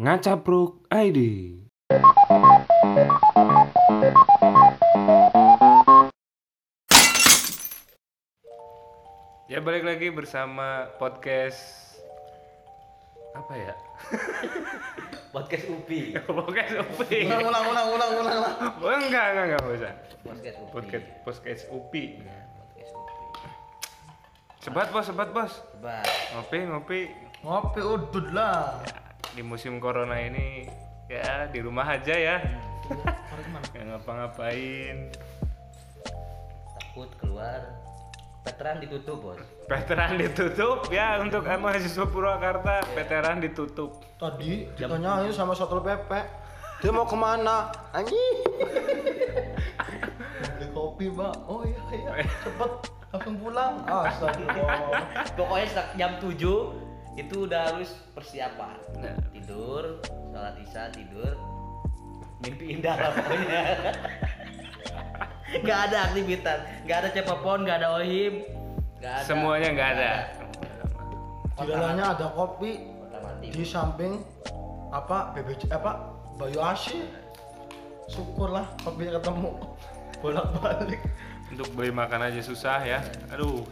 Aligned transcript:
Ngacapruk 0.00 0.88
ID. 0.88 1.20
Ya 9.44 9.60
balik 9.60 9.84
lagi 9.84 10.08
bersama 10.08 10.88
podcast 10.96 11.60
apa 13.36 13.52
ya? 13.60 13.74
Podcast 15.36 15.68
UPI. 15.68 16.16
podcast 16.32 16.80
UPI. 16.96 17.28
ulang 17.28 17.44
ulang 17.44 17.64
ulang 17.68 17.88
ulang 17.92 18.10
ulang. 18.40 18.54
Oh, 18.80 18.96
enggak, 18.96 19.36
enggak, 19.36 19.44
enggak 19.52 19.60
usah. 19.68 19.92
Podcast 20.24 20.56
UPI. 20.64 20.72
Podcast 20.72 21.06
podcast 21.28 21.62
UPI. 21.68 22.04
Ya, 22.24 22.38
podcast 22.56 22.92
UPI. 22.96 23.24
Sebat 24.64 24.88
bos, 24.96 25.04
sebat 25.04 25.28
bos. 25.28 25.52
Coba. 25.76 26.00
Ngopi, 26.32 26.58
ngopi. 26.72 27.00
ngopi 27.44 27.80
udut 27.84 28.32
lah 28.32 28.80
Di 29.34 29.42
musim 29.46 29.78
corona 29.78 30.18
ini 30.18 30.66
ya 31.06 31.46
di 31.50 31.58
rumah 31.62 31.86
aja 31.86 32.14
ya. 32.14 32.36
Nggak 33.70 33.84
ngapa-ngapain. 33.94 35.10
Takut 36.78 37.10
keluar. 37.22 37.60
Veteran 38.40 38.80
ditutup, 38.80 39.16
Bos. 39.20 39.40
Veteran 39.68 40.16
ditutup 40.16 40.88
ya 40.88 41.20
untuk 41.20 41.44
mahasiswa 41.44 42.08
Purwakarta. 42.08 42.82
Veteran 42.96 43.38
ditutup. 43.38 44.10
tadi 44.20 44.68
ditanyain 44.76 45.32
sama 45.32 45.56
satpol 45.56 45.80
pp 45.80 46.12
dia 46.84 46.92
mau 46.92 47.08
ke 47.08 47.16
mana 47.16 47.72
anjing 47.96 48.36
beli 50.60 50.66
kopi 50.76 51.08
mbak 51.08 51.32
oh 51.48 51.64
iya 51.64 51.80
iya 51.92 52.10
cepet 52.44 52.72
langsung 53.10 53.36
pulang 53.40 53.80
astagfirullah 53.88 55.00
Pokoknya 55.36 55.82
jam 55.96 56.20
7 56.20 56.36
itu 57.18 57.46
udah 57.48 57.74
harus 57.74 57.90
persiapan. 58.14 58.76
Nah. 59.02 59.16
Tidur, 59.34 59.98
sholat 60.30 60.54
isya, 60.62 60.90
tidur. 60.94 61.34
Mimpi 62.40 62.78
indah 62.78 62.96
lah 62.96 63.10
pokoknya. 63.16 63.62
Gak 65.66 65.90
ada 65.90 65.98
aktivitas, 66.06 66.62
gak 66.86 66.98
ada 67.02 67.08
cepopon, 67.10 67.66
gak 67.66 67.82
ada 67.82 67.98
ohim, 67.98 68.46
gak 69.02 69.18
ada. 69.18 69.26
Semuanya 69.26 69.68
nggak 69.74 69.90
ada. 69.98 70.12
di 71.60 71.66
dalamnya 71.68 72.06
ada 72.14 72.26
kopi 72.32 72.86
di 73.50 73.64
samping 73.66 74.22
apa 74.94 75.34
BBC 75.34 75.68
apa 75.68 76.14
Bayu 76.38 76.56
Asin 76.62 77.04
syukurlah 78.08 78.64
kopi 78.80 79.10
ketemu 79.10 79.50
bolak 80.22 80.46
balik 80.62 81.02
Untuk 81.50 81.66
beli 81.74 81.90
makan 81.90 82.30
aja 82.30 82.38
susah 82.46 82.78
ya. 82.86 83.02
Aduh. 83.34 83.66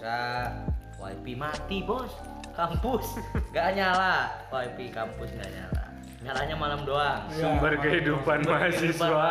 Susah, 0.00 0.48
wifi 0.96 1.36
mati 1.36 1.84
bos, 1.84 2.08
kampus. 2.56 3.20
Gak 3.52 3.76
nyala, 3.76 4.32
wifi 4.48 4.88
kampus 4.88 5.28
gak 5.36 5.52
nyala, 5.52 5.92
nyalanya 6.24 6.56
malam 6.56 6.80
doang. 6.88 7.28
Iya, 7.28 7.44
Sumber 7.44 7.76
malam 7.76 7.84
kehidupan 7.84 8.40
mahasiswa. 8.48 9.28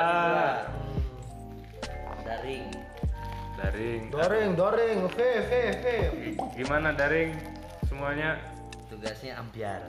Daring, 2.21 2.69
Daring. 3.57 4.01
doring 4.13 4.49
doring 4.53 4.97
oke 5.09 5.29
oke 5.41 5.61
oke. 5.73 5.97
Gimana 6.53 6.93
daring? 6.93 7.33
Semuanya? 7.89 8.37
tugasnya 8.93 9.41
ambiar, 9.41 9.81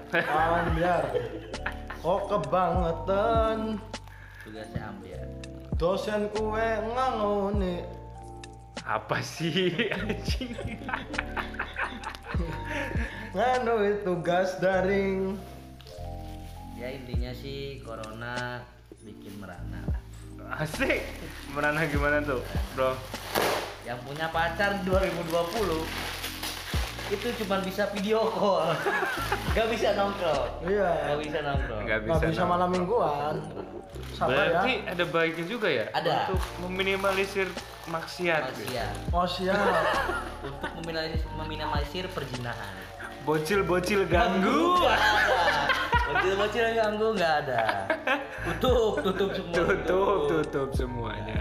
biar 0.80 1.04
kok 2.00 2.20
kebangetan? 2.24 3.76
Tugasnya 4.48 4.82
ambiar. 4.88 5.28
dosen 5.76 6.32
kue 6.32 6.68
ngangoni 6.96 7.99
Apa 8.90 9.22
sih 9.22 9.70
anjing? 9.94 10.58
nganu 13.30 14.02
tugas 14.02 14.58
daring 14.58 15.38
Ya 16.74 16.90
intinya 16.90 17.30
sih 17.30 17.78
corona 17.86 18.64
bikin 19.04 19.36
merana 19.38 19.84
lah. 19.86 20.00
Asik. 20.64 21.04
Merana 21.52 21.84
gimana 21.86 22.24
tuh, 22.24 22.40
Bro? 22.72 22.96
Yang 23.84 24.00
punya 24.08 24.26
pacar 24.32 24.80
2020 24.82 25.20
itu 27.10 27.26
cuma 27.42 27.58
bisa 27.60 27.90
video 27.90 28.22
call, 28.22 28.70
gak 29.58 29.66
bisa 29.66 29.98
nongkrong, 29.98 30.62
iya 30.62 31.10
gak 31.10 31.18
bisa 31.26 31.38
nongkrong. 31.42 31.82
Nggak 31.82 31.98
nggak 32.06 32.20
bisa 32.22 32.26
nongkrong. 32.30 32.48
malam 32.48 32.68
mingguan 32.70 33.34
sabar 34.14 34.30
Berarti 34.30 34.72
ya 34.78 34.94
ada 34.94 35.04
baiknya 35.10 35.44
juga 35.50 35.68
ya? 35.68 35.86
Ada. 35.90 36.30
Untuk 36.30 36.40
meminimalisir 36.64 37.50
maksiat. 37.88 38.42
Manusia. 38.52 38.84
oh 39.10 39.24
siap 39.24 39.56
untuk 40.46 40.70
meminimalisir, 40.82 41.28
meminimalisir 41.36 42.04
perjinahan. 42.12 42.74
Bocil-bocil 43.24 44.08
ganggu. 44.08 44.80
Bocil-bocil 46.10 46.66
ganggu 46.74 47.06
nggak 47.14 47.34
ada. 47.46 47.62
Tutup, 48.44 49.00
tutup 49.04 49.30
semua. 49.32 49.54
Tutup, 49.54 50.18
tutup 50.28 50.68
semuanya. 50.74 51.40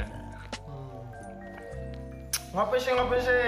ngopi 2.50 2.82
sih 2.82 2.90
ngopi 2.98 3.22
sih 3.22 3.46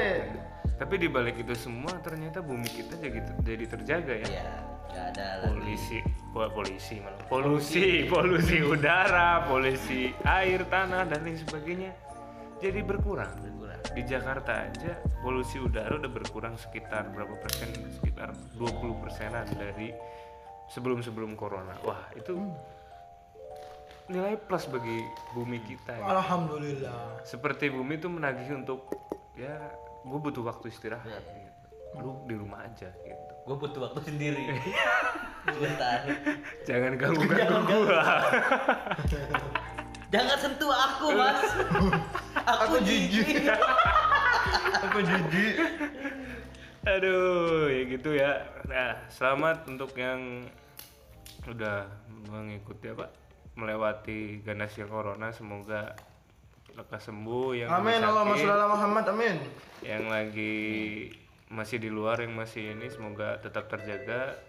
Tapi 0.78 0.94
di 1.01 1.09
balik 1.09 1.41
itu 1.41 1.57
semua 1.57 1.90
ternyata 2.06 2.38
bumi 2.38 2.69
kita 2.69 2.97
jadi 2.97 3.19
jadi 3.41 3.66
terjaga 3.69 4.13
ya. 4.18 4.28
Iya, 4.30 4.50
nggak 4.90 5.06
ada 5.13 5.25
lagi. 5.41 5.50
Polisi, 5.57 5.97
po- 6.34 6.51
polisi 6.53 6.96
malah. 7.01 7.25
Polusi, 7.30 7.85
polusi 8.09 8.57
udara, 8.66 9.46
polusi 9.46 10.09
air, 10.25 10.66
tanah 10.66 11.06
dan 11.06 11.22
lain 11.22 11.38
sebagainya 11.38 11.94
jadi 12.61 12.79
berkurang. 12.85 13.33
Berkurang. 13.41 13.81
Di 13.91 14.01
Jakarta 14.05 14.69
aja 14.69 14.94
polusi 15.19 15.57
udara 15.57 15.97
udah 15.97 16.11
berkurang 16.13 16.55
sekitar 16.55 17.09
berapa 17.11 17.33
persen? 17.41 17.73
Sekitar 17.99 18.31
20 18.55 19.01
persenan 19.01 19.49
dari 19.57 19.91
sebelum-sebelum 20.71 21.35
corona. 21.35 21.75
Wah, 21.83 22.07
itu 22.16 22.38
nilai 24.07 24.35
plus 24.39 24.67
bagi 24.67 25.00
bumi 25.31 25.63
kita 25.63 25.95
ya. 25.95 26.03
alhamdulillah 26.03 27.23
Seperti 27.23 27.71
bumi 27.71 27.95
itu 27.95 28.11
menagih 28.11 28.59
untuk 28.59 28.91
ya 29.39 29.55
gue 30.03 30.19
butuh 30.19 30.44
waktu 30.45 30.67
istirahat. 30.69 31.07
Iya. 31.07 31.47
gitu. 31.47 31.67
Lu 32.00 32.11
di 32.27 32.35
rumah 32.35 32.63
aja 32.63 32.91
gitu. 32.91 33.33
Gue 33.47 33.55
butuh 33.57 33.81
waktu 33.89 34.00
sendiri. 34.05 34.44
Sebentar. 35.55 36.05
Jangan 36.69 36.94
ganggu-ganggu 37.01 37.59
gua. 37.66 38.05
Jangan 40.11 40.38
sentuh 40.44 40.72
aku, 40.72 41.07
Mas. 41.16 41.39
aku 42.51 42.75
jijik. 42.83 43.47
aku 44.83 44.99
jijik 44.99 45.55
Aduh, 46.83 47.69
ya 47.69 47.81
gitu 47.88 48.09
ya. 48.11 48.44
Nah, 48.67 48.97
selamat 49.07 49.69
untuk 49.71 49.95
yang 49.95 50.44
udah 51.47 51.88
mengikuti 52.27 52.91
apa? 52.91 53.07
Melewati 53.55 54.44
ganasnya 54.44 54.89
corona, 54.89 55.31
semoga 55.31 55.95
lekas 56.75 57.11
sembuh 57.11 57.50
yang 57.51 57.69
amin 57.69 58.00
Allahumma 58.00 58.35
sholli 58.39 58.55
ala 58.55 58.67
Muhammad 58.71 59.05
amin 59.11 59.35
yang 59.83 60.07
lagi 60.07 60.55
masih 61.51 61.83
di 61.83 61.91
luar 61.91 62.23
yang 62.23 62.31
masih 62.31 62.79
ini 62.79 62.88
semoga 62.88 63.44
tetap 63.44 63.67
terjaga 63.67 64.39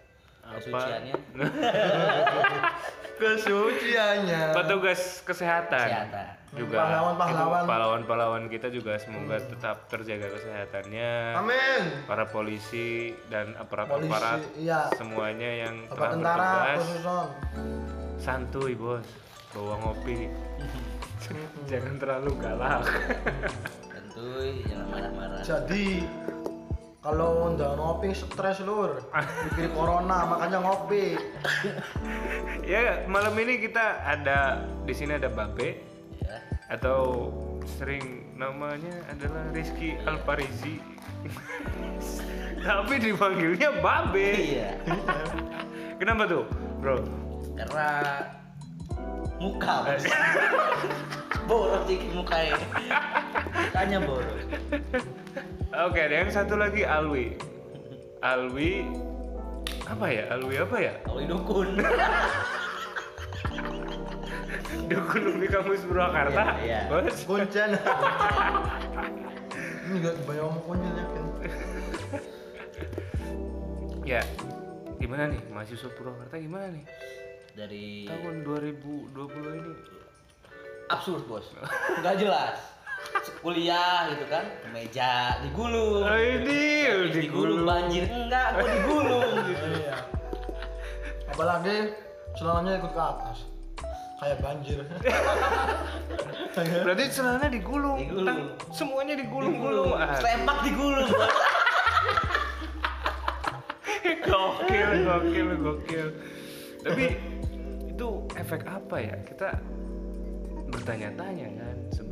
Kesuciannya. 0.42 1.14
kesuciannya. 3.22 4.42
Petugas 4.52 5.22
kesehatan, 5.22 5.86
Kesehatan. 5.88 6.26
juga. 6.58 6.76
Pahlawan-pahlawan. 6.82 7.62
itu 7.62 7.70
pahlawan-pahlawan 7.70 8.44
kita 8.50 8.68
juga 8.68 8.98
semoga 8.98 9.38
tetap 9.38 9.86
terjaga 9.88 10.28
kesehatannya. 10.34 11.12
Amin. 11.38 11.82
Para 12.04 12.26
polisi 12.28 13.14
dan 13.30 13.54
polisi 13.54 13.62
aparat-aparat 13.62 14.40
iya. 14.58 14.90
semuanya 14.98 15.50
yang 15.68 15.74
bapak 15.88 15.96
telah 15.96 16.10
tentara 16.10 16.42
bertugas. 16.42 16.78
Khususon 16.82 17.26
santuy 18.18 18.72
bos. 18.74 19.06
Bawa 19.52 19.74
ngopi. 19.84 20.26
Jangan 21.70 21.94
terlalu 22.02 22.30
galak. 22.42 22.82
Tentu 23.86 24.26
jangan 24.66 24.86
marah-marah. 24.90 25.40
jadi 25.46 25.86
kalau 27.02 27.50
nggak 27.58 27.74
ngopi 27.74 28.14
stres 28.14 28.62
lur. 28.62 29.02
Bikin 29.50 29.74
corona 29.74 30.24
makanya 30.30 30.58
ngopi. 30.62 31.04
Ya 32.62 33.02
malam 33.10 33.34
ini 33.42 33.58
kita 33.58 34.06
ada 34.06 34.62
di 34.86 34.94
sini 34.94 35.18
ada 35.18 35.26
Babe. 35.26 35.82
Ya. 36.22 36.38
atau 36.70 37.28
sering 37.66 38.30
namanya 38.38 38.94
adalah 39.10 39.50
Rizky 39.50 39.98
Alparizi. 40.06 40.78
Tapi 42.64 42.94
dipanggilnya 43.02 43.82
Babe. 43.82 44.30
Iya. 44.38 44.70
kenapa 46.00 46.30
tuh 46.30 46.46
bro? 46.78 47.02
Karena 47.58 47.88
muka, 49.42 49.98
boros 51.50 51.82
sih 51.90 51.98
mukanya. 52.14 52.62
Mukanya 53.52 53.98
boros. 54.00 54.42
oke 55.72 55.98
ada 56.00 56.14
yang 56.24 56.30
satu 56.32 56.56
lagi 56.56 56.82
Alwi. 56.88 57.36
Alwi 58.24 58.88
apa 59.86 60.06
ya? 60.08 60.24
Alwi 60.32 60.54
apa 60.56 60.76
ya? 60.80 60.94
Awi 61.08 61.22
dukun. 61.28 61.68
dukun 64.88 65.22
di 65.36 65.48
kampus 65.52 65.84
Purwakarta? 65.84 66.42
Iya, 66.64 66.88
iya. 66.88 66.88
bos. 66.88 67.18
Kuncen. 67.28 67.70
Ini 69.92 69.98
gak 70.00 70.14
banyak 70.24 70.40
ngomong 70.40 70.64
kuncen 70.64 70.92
ya 70.96 71.04
kan 71.04 71.26
ya 74.02 74.20
gimana 74.98 75.30
nih? 75.30 75.40
Mahasiswa 75.50 75.90
Purwakarta 75.94 76.36
gimana 76.38 76.68
nih? 76.74 76.84
Dari 77.52 78.08
tahun 78.08 78.44
2020 78.44 79.60
ini. 79.60 79.72
Absurd 80.90 81.24
bos. 81.28 81.46
Nggak 82.00 82.16
jelas 82.20 82.56
kuliah 83.38 84.08
gitu 84.08 84.24
kan 84.26 84.44
meja 84.70 85.36
digulung. 85.42 86.02
Oh, 86.02 86.14
ini 86.14 86.86
Habis 86.86 87.12
digulung 87.12 87.62
banjir. 87.62 88.02
Enggak 88.06 88.46
gua 88.56 88.68
digulung. 88.70 89.30
Gitu 89.46 89.66
Iya. 89.82 89.96
Apalagi 91.28 91.74
celananya 92.32 92.72
ikut 92.78 92.92
ke 92.92 93.02
atas. 93.02 93.38
Kayak 94.16 94.38
banjir. 94.38 94.78
berarti 96.86 97.04
celana 97.10 97.46
digulung, 97.48 97.98
Digulung. 97.98 98.28
Tang- 98.28 98.50
semuanya 98.70 99.14
digulung-gulung. 99.18 99.90
Ah, 99.96 100.14
Selepak 100.14 100.58
digulung. 100.62 101.10
Gokil 104.22 104.90
gokil 105.04 105.48
gokil. 105.58 106.08
Tapi 106.82 107.04
itu 107.88 108.08
efek 108.34 108.62
apa 108.64 108.96
ya? 108.98 109.16
Kita 109.22 109.48
bertanya-tanya 110.70 111.46
kan 111.58 111.76
sebenarnya 111.90 112.11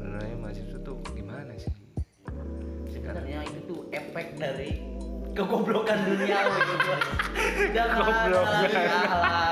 sebenarnya. 3.10 3.38
Itu 3.44 3.60
tuh 3.66 3.80
efek 3.90 4.26
dari 4.38 4.70
kegoblokan 5.30 5.98
dunia 6.06 6.38
gitu. 6.46 6.92
Nggak 7.70 7.84
ada 7.86 7.94
lagi 7.96 8.10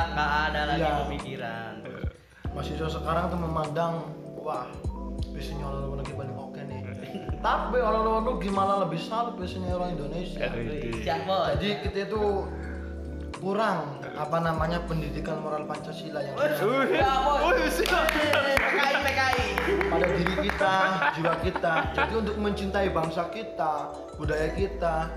nggak 0.09 0.31
ada 0.51 0.61
lagi 0.67 0.83
Iya. 0.83 0.95
pemikiran. 1.07 1.73
Mahasiswa 2.51 2.89
sekarang 2.91 3.25
tuh 3.31 3.39
memandang 3.39 3.93
wah 4.35 4.67
biasanya 5.31 5.71
orang 5.71 5.81
luar 5.87 5.97
negeri 6.03 6.15
paling 6.17 6.35
oke 6.35 6.61
nih. 6.61 6.81
Tapi 7.47 7.79
orang 7.79 8.03
luar 8.03 8.23
negeri 8.27 8.49
malah 8.51 8.77
lebih 8.83 8.99
salut 8.99 9.39
biasanya 9.39 9.79
orang 9.79 9.95
Indonesia. 9.95 10.43
Bos 11.23 11.55
Jadi 11.55 11.69
kita 11.87 11.99
itu 12.11 12.23
kurang 13.39 14.03
apa 14.13 14.39
namanya 14.39 14.83
pendidikan 14.85 15.39
moral 15.39 15.63
Pancasila 15.65 16.21
yang 16.21 16.35
Ya. 16.35 17.07
PKI 18.59 18.95
PKI. 19.01 19.49
Pada 19.89 20.07
diri 20.11 20.35
kita, 20.43 20.75
jiwa 21.15 21.35
kita. 21.41 21.75
Jadi 21.95 22.13
untuk 22.15 22.37
mencintai 22.37 22.89
bangsa 22.91 23.31
kita, 23.31 23.73
budaya 24.17 24.49
kita, 24.53 25.09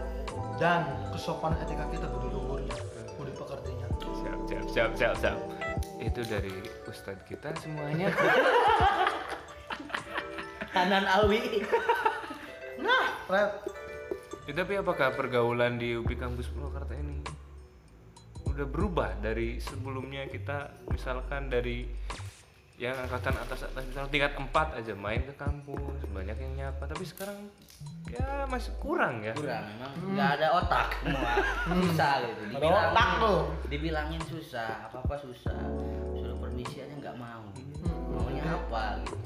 dan 0.55 0.81
kesopanan 1.09 1.57
etika 1.59 1.85
kita 1.89 2.05
budi 2.07 2.29
luhurnya, 2.29 2.75
budi 3.15 3.31
pekertinya. 3.33 3.87
siap 4.21 4.39
siap 4.45 4.65
siap 4.69 4.91
siap 4.93 5.13
siap. 5.17 5.37
Itu 5.97 6.21
dari 6.25 6.53
ustadz 6.85 7.25
kita 7.25 7.49
semuanya. 7.57 8.09
Hanan 10.71 11.03
Alwi. 11.03 11.65
Nah, 12.79 13.03
Fred, 13.27 13.51
Ya, 14.49 14.57
tapi 14.57 14.73
apakah 14.73 15.13
pergaulan 15.13 15.77
di 15.77 15.93
UPI 15.93 16.17
kampus 16.17 16.49
Purwakarta 16.49 16.90
udah 18.61 18.69
berubah 18.69 19.09
dari 19.25 19.57
sebelumnya 19.57 20.29
kita 20.29 20.69
misalkan 20.93 21.49
dari 21.49 21.89
yang 22.77 22.93
angkatan 22.93 23.33
atas 23.41 23.65
atas 23.65 23.81
misalnya 23.89 24.13
tingkat 24.13 24.37
4 24.37 24.77
aja 24.77 24.93
main 24.93 25.17
ke 25.25 25.33
kampus 25.33 26.05
banyak 26.13 26.37
yang 26.37 26.53
nyapa 26.53 26.85
tapi 26.85 27.01
sekarang 27.01 27.49
ya 28.05 28.45
masih 28.45 28.69
kurang 28.77 29.25
ya 29.25 29.33
kurang 29.33 29.65
memang 29.65 29.93
nggak 30.13 30.29
ada 30.37 30.47
otak 30.61 30.93
semua 31.01 31.33
susah 31.89 32.13
gitu 32.21 32.41
ada 32.53 32.69
otak 32.69 33.09
tuh. 33.17 33.41
dibilangin 33.65 34.21
susah 34.29 34.69
apa 34.85 35.09
apa 35.09 35.15
susah 35.17 35.57
suruh 36.13 36.37
permisi 36.37 36.85
aja 36.85 36.93
nggak 37.01 37.17
mau. 37.17 37.41
Hmm. 37.81 38.13
maunya 38.13 38.45
apa 38.45 39.01
gitu 39.01 39.17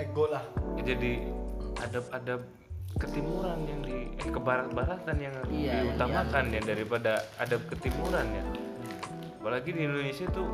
ego 0.00 0.24
lah. 0.32 0.44
Ya, 0.80 0.94
jadi 0.96 1.12
ada 1.76 2.00
ada 2.14 2.34
ketimuran 2.96 3.58
yang 3.68 3.80
di 3.84 3.96
eh 4.16 4.30
ke 4.30 4.40
barat-baratan 4.40 5.16
yang 5.20 5.34
Iya, 5.52 5.52
yang 5.52 5.92
diutamakan 5.92 6.44
ya 6.54 6.60
daripada 6.64 7.12
ada 7.36 7.56
ketimuran 7.68 8.26
ya 8.32 8.44
apalagi 9.48 9.72
di 9.72 9.80
Indonesia 9.80 10.28
tuh 10.28 10.44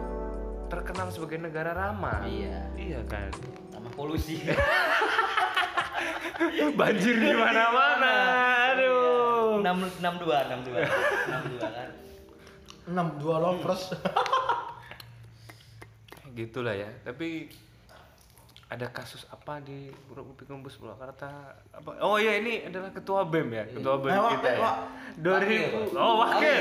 terkenal 0.71 1.11
sebagai 1.11 1.43
negara 1.43 1.75
ramah. 1.75 2.23
Iya. 2.31 2.63
Iya 2.79 3.03
kan? 3.11 3.27
Sama 3.75 3.91
polusi. 3.91 4.39
Banjir 6.79 7.19
di 7.19 7.35
mana-mana. 7.35 8.15
Aduh. 8.71 9.59
Enam 9.67 9.83
enam 9.99 10.15
dua 10.23 10.47
enam 10.47 10.63
dua. 10.63 10.87
Enam 11.27 11.43
dua 11.51 11.67
kan? 11.75 11.91
6 12.87 13.19
dua 13.19 13.37
lovers. 13.43 13.99
gitulah 16.39 16.79
ya. 16.79 16.95
Tapi 17.03 17.51
ada 18.75 18.91
kasus 18.91 19.23
apa 19.31 19.63
di 19.63 19.87
UPI 20.11 20.51
Kampus 20.51 20.75
Purwakarta? 20.77 21.31
Apa? 21.71 21.95
Oh 22.03 22.19
ya 22.19 22.35
ini 22.35 22.67
adalah 22.67 22.91
ketua 22.91 23.23
BEM 23.23 23.49
ya 23.49 23.65
ketua 23.71 24.03
BEM 24.03 24.11
Wak, 24.13 24.31
kita 24.35 24.49
ya. 24.51 24.59
Wak. 24.59 24.77
2000 25.15 25.31
Wakil. 25.31 25.63
oh 25.95 26.15
wakil 26.19 26.55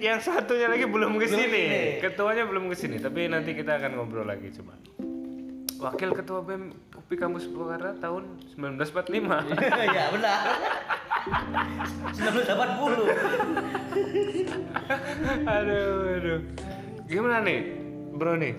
yang 0.00 0.16
satunya 0.16 0.64
lagi 0.64 0.88
belum 0.88 1.20
ke 1.20 1.28
sini 1.28 1.64
ketuanya 2.00 2.48
belum 2.48 2.72
ke 2.72 2.76
sini 2.78 2.96
tapi 2.96 3.28
nanti 3.28 3.52
kita 3.52 3.76
akan 3.76 4.00
ngobrol 4.00 4.24
lagi 4.24 4.48
coba. 4.56 4.72
Wakil 5.82 6.16
ketua 6.16 6.40
BEM 6.40 6.72
UPI 6.96 7.16
Kampus 7.20 7.44
Purwakarta 7.46 8.00
tahun 8.00 8.22
1945 8.56 9.12
ya 9.98 10.04
benar. 10.08 10.38
1980 12.16 13.12
aduh 15.44 16.16
aduh. 16.16 16.40
Gimana 17.04 17.44
nih 17.44 17.60
bro 18.10 18.40
nih? 18.40 18.56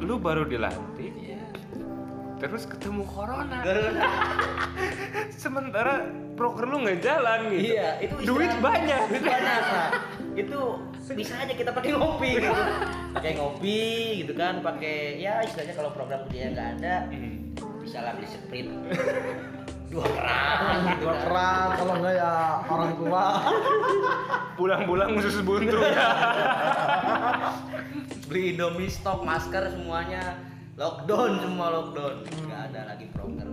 Lu 0.00 0.16
baru 0.16 0.42
dilantik 0.44 1.12
Iya. 1.14 1.23
Terus 2.46 2.64
ketemu 2.64 3.02
corona 3.04 3.58
Corona. 3.60 4.04
sementara 5.42 6.04
proker 6.34 6.64
lu 6.64 6.82
nggak 6.82 6.98
jalan 6.98 7.38
gitu 7.48 7.72
Iya, 7.72 7.88
itu 8.00 8.14
duit 8.24 8.52
banyak 8.58 9.00
Duit 9.06 9.22
banyak. 9.22 9.62
Nah, 9.64 9.88
itu 10.34 10.60
bisa 11.06 11.34
aja 11.36 11.52
kita 11.52 11.70
pakai 11.70 11.90
ngopi 11.92 12.28
gitu. 12.34 12.50
Pakai 13.12 13.30
ngopi 13.34 13.80
gitu 14.20 14.32
kan, 14.32 14.58
pakai 14.58 14.96
ya 15.16 15.40
istilahnya 15.40 15.74
kalau 15.74 15.90
program 15.90 16.24
kerja 16.26 16.50
nggak 16.50 16.68
ada, 16.78 16.94
Hmm. 17.06 17.52
bisa 17.80 18.00
lah 18.00 18.12
beli 18.12 18.26
sprint. 18.26 18.68
Dua 19.86 20.02
keran 20.02 20.58
gitu 20.88 21.02
Dua 21.02 21.12
kan. 21.12 21.20
keran 21.22 21.68
kalau 21.76 21.94
enggak 21.94 22.14
ya 22.16 22.32
orang 22.66 22.90
tua. 22.96 23.24
pulang-pulang 24.54 25.10
khusus 25.14 25.38
buntu 25.40 25.78
ya 25.78 26.08
Beli 28.24 28.54
Indomie 28.54 28.86
stok, 28.86 29.22
masker 29.22 29.68
semuanya 29.68 30.38
lockdown 30.74 31.30
semua 31.38 31.66
lockdown. 31.70 32.14
Nggak 32.44 32.60
ada 32.68 32.80
lagi 32.86 33.06
proker. 33.08 33.48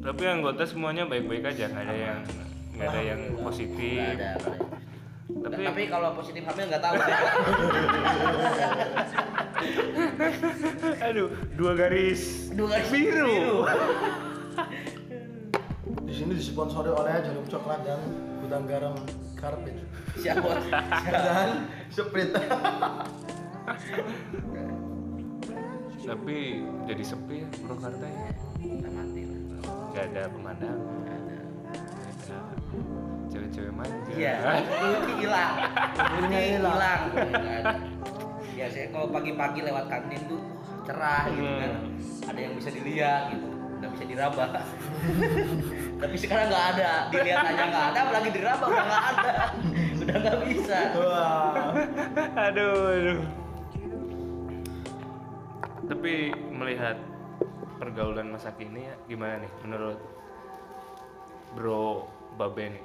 tapi 0.00 0.24
anggota 0.24 0.64
semuanya 0.64 1.04
baik-baik 1.04 1.44
aja 1.46 1.68
nggak 1.68 1.84
ada 1.84 1.92
yang 1.94 2.18
nggak 2.72 2.88
ada 2.88 3.00
yang 3.04 3.20
Nggak 3.20 3.44
positif 3.44 4.00
ada. 4.00 4.12
nggak 4.16 4.32
ada. 4.32 4.56
tapi 5.44 5.60
tapi 5.62 5.82
kalau 5.86 6.08
positif 6.14 6.42
hamil 6.42 6.64
nggak 6.66 6.80
tahu. 6.80 6.94
aduh 11.02 11.28
dua 11.52 11.72
garis 11.76 12.48
Dua 12.50 12.68
garis 12.70 12.88
biru, 12.88 13.28
biru. 13.28 13.56
Di 16.08 16.12
sini 16.16 16.32
disponsori 16.32 16.88
oleh 16.88 17.12
jarum 17.20 17.44
coklat 17.44 17.84
dan 17.84 18.00
gudang 18.40 18.64
garam 18.64 18.96
karbit 19.36 19.76
Siapa? 20.16 20.64
dan 21.14 21.48
sprint. 21.88 22.32
Tapi 26.10 26.66
jadi 26.90 27.02
sepi 27.06 27.46
ya 27.46 27.48
Purwakarta 27.62 28.02
ya 28.02 28.34
Kita 28.58 28.88
mati 28.90 29.22
lah. 29.30 29.38
nggak 29.94 30.04
ada 30.10 30.22
pemandangan 30.26 30.78
nggak 31.06 31.18
ada 31.22 31.38
cewek-cewek 33.30 33.72
manja 33.74 34.10
Iya, 34.10 34.34
kulitnya 34.66 35.14
hilang. 35.22 35.54
Kulitnya 35.94 36.40
hilang. 36.50 37.00
Nggak 37.14 37.56
ada. 37.62 37.74
Biasanya 38.58 38.88
kalau 38.90 39.06
pagi-pagi 39.14 39.60
lewat 39.62 39.84
kantin 39.86 40.20
tuh 40.26 40.40
cerah 40.82 41.30
gitu 41.30 41.46
kan. 41.46 41.72
Ada 42.26 42.38
yang 42.42 42.54
bisa 42.58 42.68
dilihat 42.74 43.22
gitu. 43.30 43.46
Udah 43.50 43.88
bisa 43.94 44.04
diraba. 44.06 44.44
Tapi 46.02 46.16
sekarang 46.18 46.46
nggak 46.50 46.66
ada. 46.74 46.90
Dilihat 47.14 47.42
aja 47.54 47.62
nggak 47.70 47.86
ada, 47.94 47.98
apalagi 48.02 48.30
diraba 48.34 48.64
udah 48.66 48.84
nggak 48.86 49.04
ada. 49.14 49.32
Udah 50.02 50.16
nggak 50.18 50.38
bisa. 50.50 50.78
Wah. 50.98 51.70
aduh 52.50 52.74
aduh 52.98 53.39
tapi 55.90 56.30
melihat 56.54 56.94
pergaulan 57.82 58.30
masa 58.30 58.54
kini 58.54 58.86
ya 58.86 58.94
gimana 59.10 59.42
nih 59.42 59.52
menurut 59.66 59.98
bro 61.58 62.06
Babe 62.38 62.78
nih 62.78 62.84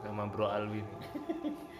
sama 0.00 0.24
bro 0.24 0.48
Alwi 0.48 0.80
nih 0.80 0.98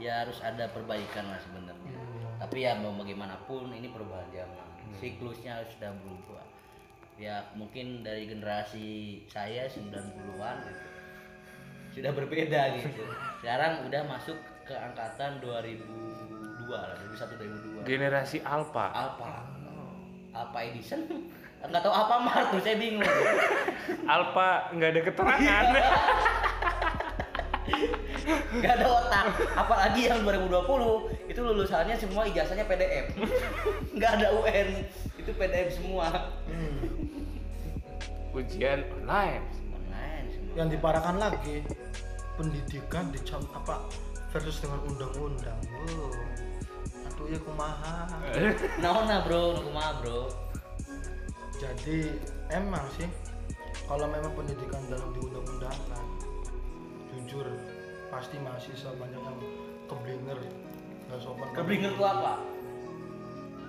Ya 0.00 0.24
harus 0.24 0.40
ada 0.40 0.64
perbaikan 0.72 1.28
lah 1.28 1.36
sebenarnya. 1.44 1.92
Tapi 2.40 2.64
ya 2.64 2.72
mau 2.80 2.96
bagaimanapun 2.96 3.68
ini 3.76 3.92
perubahan 3.92 4.24
zaman. 4.32 4.68
Siklusnya 4.96 5.60
sudah 5.76 5.92
berubah. 6.00 6.40
Ya 7.20 7.44
mungkin 7.52 8.00
dari 8.00 8.24
generasi 8.24 9.20
saya 9.28 9.68
90-an 9.68 10.56
gitu. 10.64 10.86
Sudah 12.00 12.16
berbeda 12.16 12.80
gitu. 12.80 13.04
Sekarang 13.44 13.84
udah 13.84 14.02
masuk 14.08 14.40
ke 14.64 14.72
angkatan 14.72 15.36
2002 15.44 16.72
lah, 16.72 16.96
2001 17.12 17.84
2002. 17.84 17.84
generasi 17.84 18.38
Alpha 18.40 18.86
Apa? 18.96 19.39
Apa 20.40 20.56
Edison? 20.64 21.04
Enggak 21.60 21.82
tahu 21.84 21.92
apa 21.92 22.14
Mart 22.24 22.46
tuh 22.48 22.60
saya 22.64 22.80
bingung. 22.80 23.04
Alpha 24.12 24.72
nggak 24.72 24.88
ada 24.96 25.00
keterangan 25.04 25.64
nggak 28.50 28.74
ada 28.82 28.86
otak 28.86 29.26
apalagi 29.54 30.10
yang 30.10 30.26
2020 30.26 31.30
itu 31.30 31.40
lulusannya 31.40 31.94
semua 31.94 32.26
ijazahnya 32.26 32.66
PDM 32.66 33.06
nggak 33.94 34.10
ada 34.18 34.26
UN 34.34 34.68
itu 35.16 35.30
PDM 35.30 35.68
semua 35.70 36.06
Hmm. 36.50 36.82
ujian 38.34 38.82
online 38.98 39.46
online 39.70 40.26
semua 40.34 40.54
Yang 40.58 40.68
diparahkan 40.76 41.16
lagi 41.16 41.56
pendidikan 42.34 43.04
dicam 43.14 43.42
apa 43.54 43.86
versus 44.30 44.58
dengan 44.62 44.82
undang-undang. 44.86 45.58
Wow. 45.66 46.10
Ya 47.30 47.38
kumaha. 47.46 48.10
Naona 48.82 49.22
bro, 49.22 49.62
nukumaha 49.62 50.02
bro. 50.02 50.26
Jadi 51.62 52.10
emang 52.50 52.82
sih 52.98 53.06
kalau 53.86 54.10
memang 54.10 54.34
pendidikan 54.34 54.82
dalam 54.90 55.14
diundang-undangkan 55.14 56.04
jujur 57.14 57.46
pasti 58.10 58.42
mahasiswa 58.42 58.90
banyak 58.98 59.22
yang 59.22 59.38
keblinger 59.86 60.38
nggak 61.06 61.20
sopan 61.22 61.46
Keblinger 61.54 61.92
tuh 61.94 62.06
apa? 62.06 62.34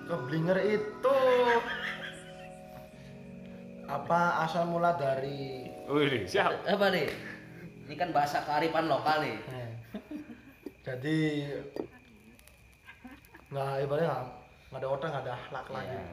keblinger 0.02 0.58
itu 0.66 1.16
apa 3.86 4.20
asal 4.46 4.66
mula 4.66 4.98
dari 4.98 5.70
Wih, 5.90 6.24
siap. 6.24 6.62
Apa 6.64 6.88
nih? 6.94 7.10
Ini 7.84 7.94
kan 7.98 8.14
bahasa 8.14 8.40
kearifan 8.46 8.86
lokal 8.86 9.26
nih. 9.26 9.36
Eh, 9.50 9.70
jadi 10.86 11.18
nggak 13.52 13.72
ibaratnya 13.80 14.08
nggak 14.08 14.24
nggak 14.70 14.80
ada 14.80 14.88
otak 14.88 15.08
nggak 15.08 15.22
ada 15.22 15.32
akhlak 15.36 15.66
lagi 15.68 15.92
Iya. 15.92 16.04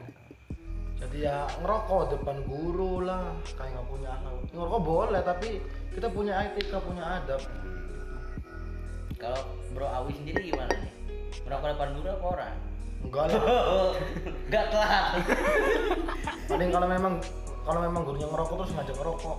jadi 1.00 1.16
ya 1.18 1.36
ngerokok 1.58 2.02
depan 2.12 2.36
guru 2.44 2.92
lah 3.00 3.24
kayak 3.50 3.70
nggak 3.72 3.88
punya 3.88 4.08
akhlak 4.10 4.32
ngerokok 4.50 4.82
boleh 4.82 5.20
tapi 5.22 5.48
kita 5.90 6.08
punya 6.08 6.34
etika 6.46 6.78
punya 6.78 7.04
adab 7.16 7.40
Kalau 9.16 9.40
Bro 9.70 9.84
Awi 9.86 10.12
sendiri 10.14 10.48
gimana 10.48 10.72
nih? 10.72 10.92
Merokok 11.42 11.68
depan 11.70 11.88
guru 11.92 12.08
apa 12.08 12.26
orang? 12.30 12.56
enggak 13.00 13.24
lah 13.26 13.40
Gak 14.48 14.64
kelar. 14.68 15.04
paling 16.46 16.68
kalau 16.68 16.84
memang 16.86 17.14
kalau 17.62 17.80
memang 17.80 18.02
gurunya 18.02 18.24
ngerokok 18.26 18.54
terus 18.58 18.72
ngajak 18.74 18.96
ngerokok 18.96 19.38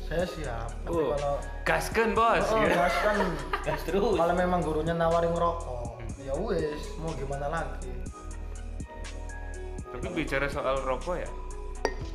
saya 0.00 0.22
siap 0.24 0.70
tapi 0.80 0.94
Oh, 0.96 1.10
kalau 1.12 1.34
gasken 1.62 2.10
bos. 2.12 2.46
oh, 2.46 2.58
ya. 2.60 2.74
gas 2.76 2.94
kan 3.00 3.16
Gas 3.62 3.80
terus. 3.82 4.02
kalau 4.12 4.34
memang 4.36 4.60
gurunya 4.60 4.90
nawarin 4.92 5.30
ngerokok 5.30 5.81
ya 6.22 6.32
wes 6.38 6.82
mau 7.02 7.12
gimana 7.14 7.46
lagi 7.50 7.92
Tapi 9.92 10.08
bicara 10.16 10.48
soal 10.48 10.80
rokok 10.88 11.20
ya, 11.20 11.28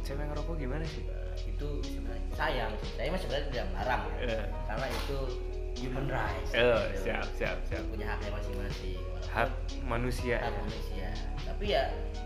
cewek 0.02 0.26
ngerokok 0.34 0.58
gimana 0.58 0.82
sih? 0.82 1.06
itu 1.46 1.70
sebenarnya 1.82 2.22
sayang 2.38 2.72
sih. 2.82 2.90
Saya 2.98 3.08
mah 3.14 3.20
sebenarnya 3.22 3.48
tidak 3.54 3.66
melarang 3.74 4.02
ya. 4.10 4.18
Eh. 4.26 4.46
Karena 4.70 4.88
itu 4.90 5.18
human 5.78 6.06
rights. 6.10 6.52
Eh, 6.54 6.62
gitu. 6.94 7.04
siap, 7.06 7.28
siap, 7.38 7.58
siap. 7.70 7.84
Punya 7.90 8.06
haknya 8.10 8.30
masing-masing. 8.34 9.02
Hak 9.30 9.52
manusia. 9.86 10.38
hak 10.42 10.54
manusia. 10.54 11.10
Tapi 11.46 11.66
ya 11.74 11.84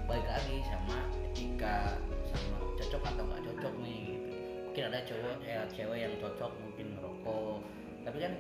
balik 0.08 0.28
lagi 0.28 0.56
sama 0.68 0.98
etika 1.32 1.96
sama 2.32 2.58
cocok 2.80 3.02
atau 3.08 3.24
nggak 3.28 3.42
cocok 3.52 3.74
nih 3.84 4.00
gitu. 4.16 4.30
Mungkin 4.72 4.84
ada 4.88 5.00
cowok 5.04 5.36
ya 5.44 5.60
cewek 5.72 5.98
yang 6.00 6.14
cocok 6.20 6.52
mungkin 6.60 6.86
ngerokok. 6.96 7.58
Tapi 8.08 8.18
kan 8.20 8.34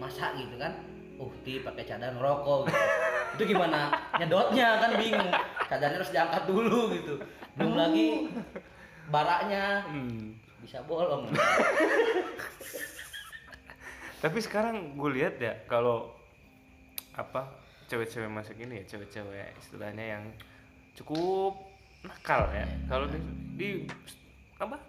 masa 0.00 0.32
gitu 0.36 0.56
kan 0.56 0.72
Uhti 1.14 1.62
pakai 1.62 1.84
cadar 1.86 2.10
ngerokok 2.14 2.66
gitu. 2.66 2.84
itu 3.34 3.42
gimana? 3.54 3.90
Nyedotnya 4.18 4.68
kan 4.82 4.90
bingung. 4.98 5.30
Cadarnya 5.70 5.98
harus 6.02 6.12
diangkat 6.14 6.42
dulu 6.46 6.90
gitu. 6.94 7.14
Belum 7.58 7.74
lagi 7.78 8.30
baraknya. 9.08 9.84
Hmm. 9.86 10.38
bisa 10.64 10.80
bolong. 10.88 11.28
Tapi 14.24 14.38
sekarang 14.40 14.96
gue 14.96 15.10
lihat 15.20 15.36
ya 15.36 15.52
kalau 15.68 16.08
apa 17.12 17.52
cewek-cewek 17.84 18.32
masuk 18.32 18.56
ini 18.56 18.80
ya 18.80 18.96
cewek-cewek 18.96 19.52
istilahnya 19.60 20.16
yang 20.16 20.24
cukup 20.96 21.52
nakal 22.00 22.48
ya. 22.48 22.64
Kalau 22.88 23.04
di, 23.12 23.20
di 23.60 23.68
apa 24.56 24.80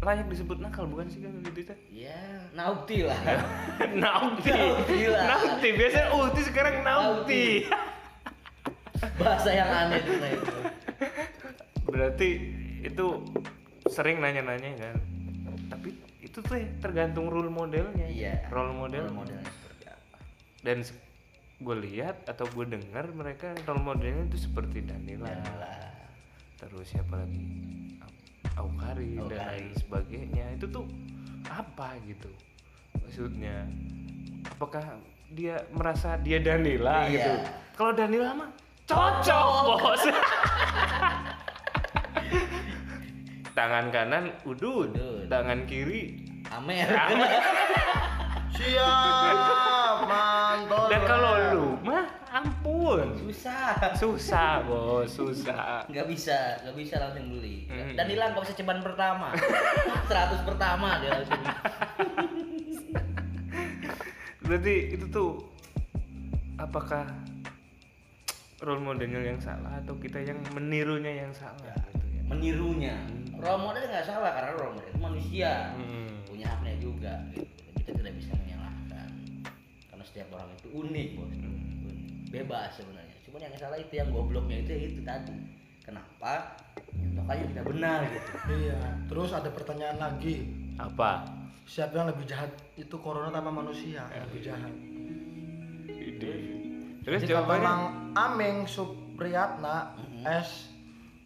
layak 0.00 0.26
disebut 0.32 0.56
nakal 0.64 0.88
bukan 0.88 1.06
sih 1.12 1.20
kan 1.20 1.32
gitu 1.44 1.60
teh? 1.68 1.78
ya 1.92 2.16
nauti 2.56 3.04
lah 3.04 3.20
nauti. 4.02 4.48
Nauti 4.48 5.00
lah. 5.12 5.24
nauti. 5.28 5.68
Biasanya 5.76 6.08
ulti 6.16 6.40
sekarang 6.44 6.76
nauti. 6.80 7.44
bahasa 9.16 9.52
yang 9.52 9.68
aneh 9.68 10.00
itu 10.00 10.12
itu 10.16 10.56
Berarti 11.88 12.28
itu 12.84 13.06
sering 13.88 14.20
nanya-nanya 14.24 14.70
kan. 14.76 14.96
Tapi 15.68 15.92
itu 16.24 16.38
tuh 16.40 16.56
ya, 16.56 16.68
tergantung 16.80 17.28
role 17.28 17.52
modelnya. 17.52 18.08
iya 18.08 18.48
Role 18.48 18.72
model. 18.76 19.08
Role 19.08 19.24
modelnya 19.24 19.48
seperti 19.52 19.84
apa 19.88 20.16
dan 20.60 20.78
gue 21.60 21.76
lihat 21.76 22.24
atau 22.24 22.48
gue 22.48 22.66
dengar 22.72 23.04
mereka 23.12 23.52
role 23.68 23.84
modelnya 23.84 24.24
itu 24.32 24.48
seperti 24.48 24.80
Danila 24.80 25.28
lah 25.60 25.92
terus 26.56 26.88
siapa 26.88 27.20
lagi 27.20 27.99
Au- 28.60 28.68
Aukari 28.68 29.16
dan 29.16 29.24
Aukari. 29.24 29.40
lain 29.40 29.72
sebagainya. 29.74 30.44
Itu 30.54 30.66
tuh 30.68 30.84
apa 31.46 31.96
gitu 32.04 32.28
maksudnya? 32.94 33.64
Apakah 34.46 34.84
dia 35.30 35.56
merasa 35.70 36.14
dia 36.16 36.38
Danila 36.38 37.04
Iya. 37.04 37.10
gitu? 37.10 37.32
Kalau 37.74 37.92
Danila 37.92 38.36
mah 38.36 38.50
cocok 38.84 39.48
bos. 39.78 40.04
Tangan 43.50 43.90
kanan 43.90 44.24
udud, 44.42 44.94
Udud. 44.94 45.26
tangan 45.26 45.66
kiri 45.66 46.16
Amer. 46.48 46.86
Siap 48.56 49.98
mantul 50.10 50.86
dan 50.88 51.02
kalau 51.04 51.32
lu 51.50 51.66
susah. 52.98 53.76
Susah 53.94 54.50
bos 54.68 55.06
susah. 55.06 55.86
Nggak 55.86 56.06
bisa 56.10 56.58
nggak 56.66 56.76
bisa 56.76 56.94
langsung 56.98 57.26
beli. 57.30 57.66
Hmm. 57.70 57.94
dan 57.94 58.06
hilang 58.10 58.34
nggak 58.34 58.44
bisa 58.48 58.56
ceban 58.58 58.80
pertama. 58.82 59.30
100 60.10 60.48
pertama 60.48 60.98
dia 60.98 61.10
langsung 61.14 61.42
berarti 64.50 64.98
itu 64.98 65.06
tuh 65.14 65.38
apakah 66.58 67.06
role 68.58 68.82
modelnya 68.82 69.22
yang 69.22 69.38
salah 69.38 69.78
atau 69.78 69.94
kita 69.94 70.18
yang 70.26 70.42
menirunya 70.50 71.22
yang 71.22 71.30
salah 71.30 71.78
gitu 71.94 72.06
ya? 72.10 72.22
menirunya. 72.26 72.96
Role 73.38 73.62
model 73.62 73.86
nggak 73.86 74.04
salah 74.04 74.34
karena 74.34 74.52
role 74.58 74.74
model 74.74 74.90
itu 74.90 75.00
manusia. 75.00 75.72
Hmm. 75.78 76.10
punya 76.26 76.46
haknya 76.50 76.74
juga 76.82 77.14
gitu. 77.32 77.46
kita 77.78 77.90
tidak 78.02 78.14
bisa 78.18 78.32
menyalahkan. 78.36 79.08
Karena 79.86 80.04
setiap 80.04 80.28
orang 80.34 80.50
itu 80.58 80.68
unik 80.74 81.08
bos. 81.14 81.30
Unik. 81.30 81.79
Bebas 82.30 82.78
sebenarnya. 82.78 83.16
Cuman 83.26 83.40
yang 83.42 83.54
salah 83.58 83.78
itu 83.78 83.94
yang 83.98 84.08
gobloknya 84.14 84.62
itu 84.62 84.70
ya 84.70 84.82
itu 84.86 85.00
tadi. 85.02 85.34
Kenapa? 85.82 86.54
Nyontokannya 86.94 87.44
tidak 87.50 87.64
benar 87.66 87.98
gitu. 88.06 88.30
Iya. 88.46 88.80
Terus 89.10 89.30
ada 89.34 89.50
pertanyaan 89.50 89.98
lagi. 89.98 90.46
Apa? 90.78 91.26
Siapa 91.66 91.92
yang 91.98 92.08
lebih 92.08 92.24
jahat? 92.30 92.50
Itu 92.78 93.02
corona 93.02 93.34
tanpa 93.34 93.50
manusia 93.50 94.06
yang 94.14 94.24
lebih 94.30 94.40
jahat? 94.42 94.74
Ide. 95.90 96.34
terus? 97.02 97.18
Jika 97.26 97.42
jawabannya? 97.42 97.58
memang 97.58 97.80
Ameng 98.14 98.56
Supriyatna 98.70 99.98
S 100.22 100.70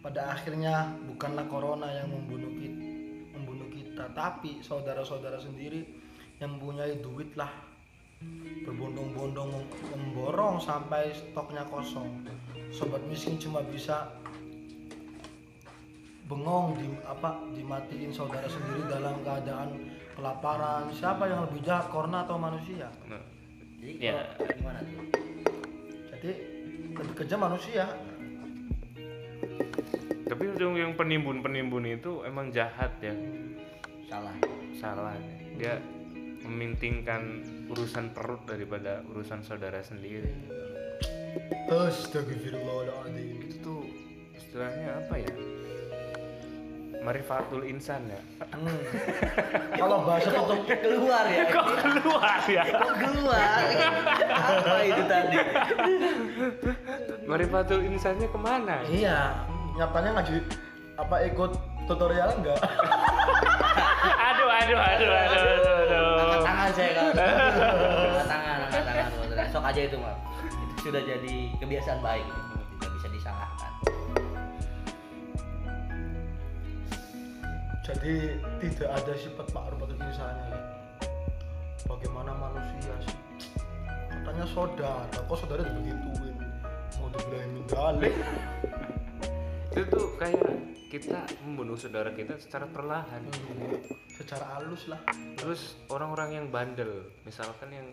pada 0.05 0.37
akhirnya 0.37 0.93
bukanlah 1.09 1.49
corona 1.49 1.89
yang 1.89 2.13
membunuh 2.13 2.53
kita, 2.61 2.85
membunuh 3.33 3.69
kita, 3.73 4.05
tapi 4.13 4.61
saudara-saudara 4.61 5.41
sendiri 5.41 5.81
yang 6.37 6.61
mempunyai 6.61 7.01
duit 7.01 7.33
lah 7.41 7.49
berbondong-bondong 8.65 9.49
mem- 9.51 9.71
memborong 9.93 10.57
sampai 10.57 11.13
stoknya 11.13 11.65
kosong. 11.69 12.25
Sobat 12.71 13.05
miskin 13.07 13.37
cuma 13.37 13.61
bisa 13.63 14.17
bengong 16.25 16.81
di 16.81 16.89
apa 17.05 17.37
dimatiin 17.53 18.09
saudara 18.09 18.49
sendiri 18.49 18.89
dalam 18.89 19.21
keadaan 19.21 19.77
kelaparan. 20.17 20.89
Siapa 20.91 21.29
yang 21.29 21.45
lebih 21.47 21.61
jahat, 21.61 21.93
corona 21.93 22.25
atau 22.25 22.41
manusia? 22.41 22.89
Nah, 23.05 23.21
jadi 23.79 23.93
Ya. 24.01 24.33
kalau 24.35 24.55
gimana 24.57 24.81
tuh 24.81 25.05
Jadi 26.15 26.31
lebih 26.97 27.15
kejam 27.21 27.41
manusia. 27.45 27.85
tapi 30.25 30.51
yang 30.57 30.75
yang 30.75 30.93
penimbun 30.97 31.45
penimbun 31.45 31.85
itu 31.85 32.25
emang 32.25 32.49
jahat 32.51 32.91
ya 32.99 33.13
salah 34.09 34.35
salah 34.75 35.15
dia 35.55 35.79
memintingkan 36.45 37.41
urusan 37.73 38.13
perut 38.13 38.45
daripada 38.45 39.01
urusan 39.09 39.41
saudara 39.41 39.81
sendiri. 39.81 40.29
Astagfirullahaladzim. 41.67 43.49
itu 43.49 43.57
tuh 43.65 43.83
istilahnya 44.37 45.03
apa 45.03 45.15
ya? 45.19 45.35
Marifatul 47.05 47.69
insan 47.69 48.01
ya? 48.09 48.21
Hmm. 48.57 48.81
Kalau 49.81 50.09
bahasa 50.09 50.33
kok 50.33 50.65
keluar 50.65 51.25
ya? 51.29 51.45
Kok 51.53 51.67
keluar 51.85 52.39
ya? 52.49 52.65
Kok 52.65 52.95
keluar? 52.97 53.61
Apa 54.33 54.77
itu 54.89 55.03
tadi? 55.05 55.37
Marifatul 57.29 57.85
insannya 57.85 58.25
ke 58.25 58.39
mana? 58.41 58.81
Iya, 58.89 59.45
nyatanya 59.77 60.11
ngaji 60.17 60.35
apa 60.97 61.17
ikut 61.29 61.53
tutorial 61.85 62.31
enggak? 62.41 62.61
aduh 64.29 64.49
aduh 64.49 64.79
aduh 64.79 65.11
aduh 65.13 65.64
aduh, 66.71 67.11
aduh. 67.13 68.09
angkat 68.09 68.27
tangan 68.29 68.57
saya 68.71 69.05
kalau 69.11 69.25
angkat 69.25 69.37
tangan. 69.37 69.53
Sok 69.53 69.65
aja 69.69 69.81
itu 69.85 69.97
mah 70.01 70.17
itu 70.45 70.75
sudah 70.85 71.03
jadi 71.05 71.35
kebiasaan 71.61 72.01
baik. 72.01 72.25
Itu 72.25 72.41
tidak 72.81 72.91
bisa 72.97 73.09
disalahkan. 73.13 73.73
Jadi 77.85 78.15
tidak 78.65 78.91
ada 78.97 79.13
sifat 79.13 79.47
ma'ruf 79.53 79.81
atau 79.85 79.97
misalnya 80.01 80.45
ya. 80.49 80.61
Bagaimana 81.85 82.33
manusia 82.33 82.95
sih? 83.05 83.17
Katanya 84.09 84.45
saudara. 84.49 85.05
Kok 85.29 85.37
saudara 85.37 85.61
dibegituin 85.69 86.35
mau 86.99 87.11
dibilangin 87.11 87.51
menggalik 87.59 88.15
itu 89.75 89.83
tuh 89.91 90.07
kayak 90.17 90.47
kita 90.95 91.27
membunuh 91.43 91.75
saudara 91.75 92.15
kita 92.15 92.39
secara 92.39 92.71
perlahan. 92.71 93.19
Hmm, 93.27 93.83
secara 94.15 94.47
halus 94.55 94.87
lah. 94.87 95.03
Terus 95.35 95.75
orang-orang 95.91 96.39
yang 96.39 96.47
bandel 96.55 97.11
misalkan 97.27 97.75
yang 97.75 97.89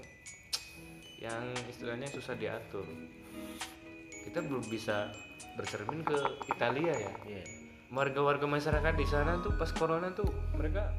yang 1.18 1.42
istilahnya 1.66 2.06
susah 2.14 2.38
diatur. 2.38 2.86
Kita 4.30 4.46
belum 4.46 4.62
bisa 4.70 5.10
bercermin 5.58 6.06
ke 6.06 6.18
Italia 6.54 6.94
ya. 6.94 7.14
Iya. 7.26 7.46
warga-warga 7.92 8.48
masyarakat 8.48 8.96
di 8.96 9.04
sana 9.04 9.44
tuh 9.44 9.52
pas 9.60 9.68
corona 9.76 10.16
tuh 10.16 10.32
mereka 10.56 10.96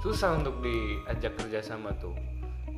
susah 0.00 0.40
untuk 0.40 0.62
diajak 0.62 1.36
kerjasama 1.36 1.92
tuh. 2.00 2.16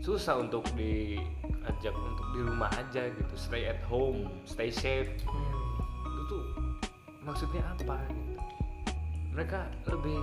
Susah 0.03 0.41
untuk 0.43 0.67
diajak 0.75 1.95
untuk 1.95 2.27
di 2.35 2.41
rumah 2.43 2.73
aja 2.75 3.07
gitu 3.07 3.35
stay 3.39 3.71
at 3.71 3.79
home 3.87 4.27
stay 4.49 4.73
safe. 4.73 5.07
Hmm, 5.29 5.79
itu 6.11 6.23
tuh 6.27 6.66
maksudnya 7.27 7.63
apa 7.67 7.99
gitu? 8.07 8.33
Mereka 9.35 9.61
lebih 9.91 10.23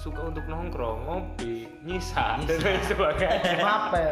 suka 0.00 0.32
untuk 0.32 0.42
nongkrong 0.48 1.04
ngopi 1.04 1.68
nyisa 1.84 2.40
dan 2.48 2.58
lain 2.64 2.82
sebagainya. 2.88 3.62
Apa 3.86 4.02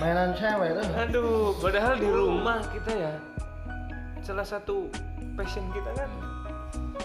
mainan 0.00 0.32
cewek 0.36 0.76
tuh 0.76 0.86
aduh 0.96 1.52
padahal 1.60 1.94
di 1.98 2.08
rumah 2.08 2.60
kita 2.72 2.92
ya 2.92 3.14
salah 4.22 4.46
satu 4.46 4.88
passion 5.36 5.66
kita 5.74 5.90
kan 5.92 6.10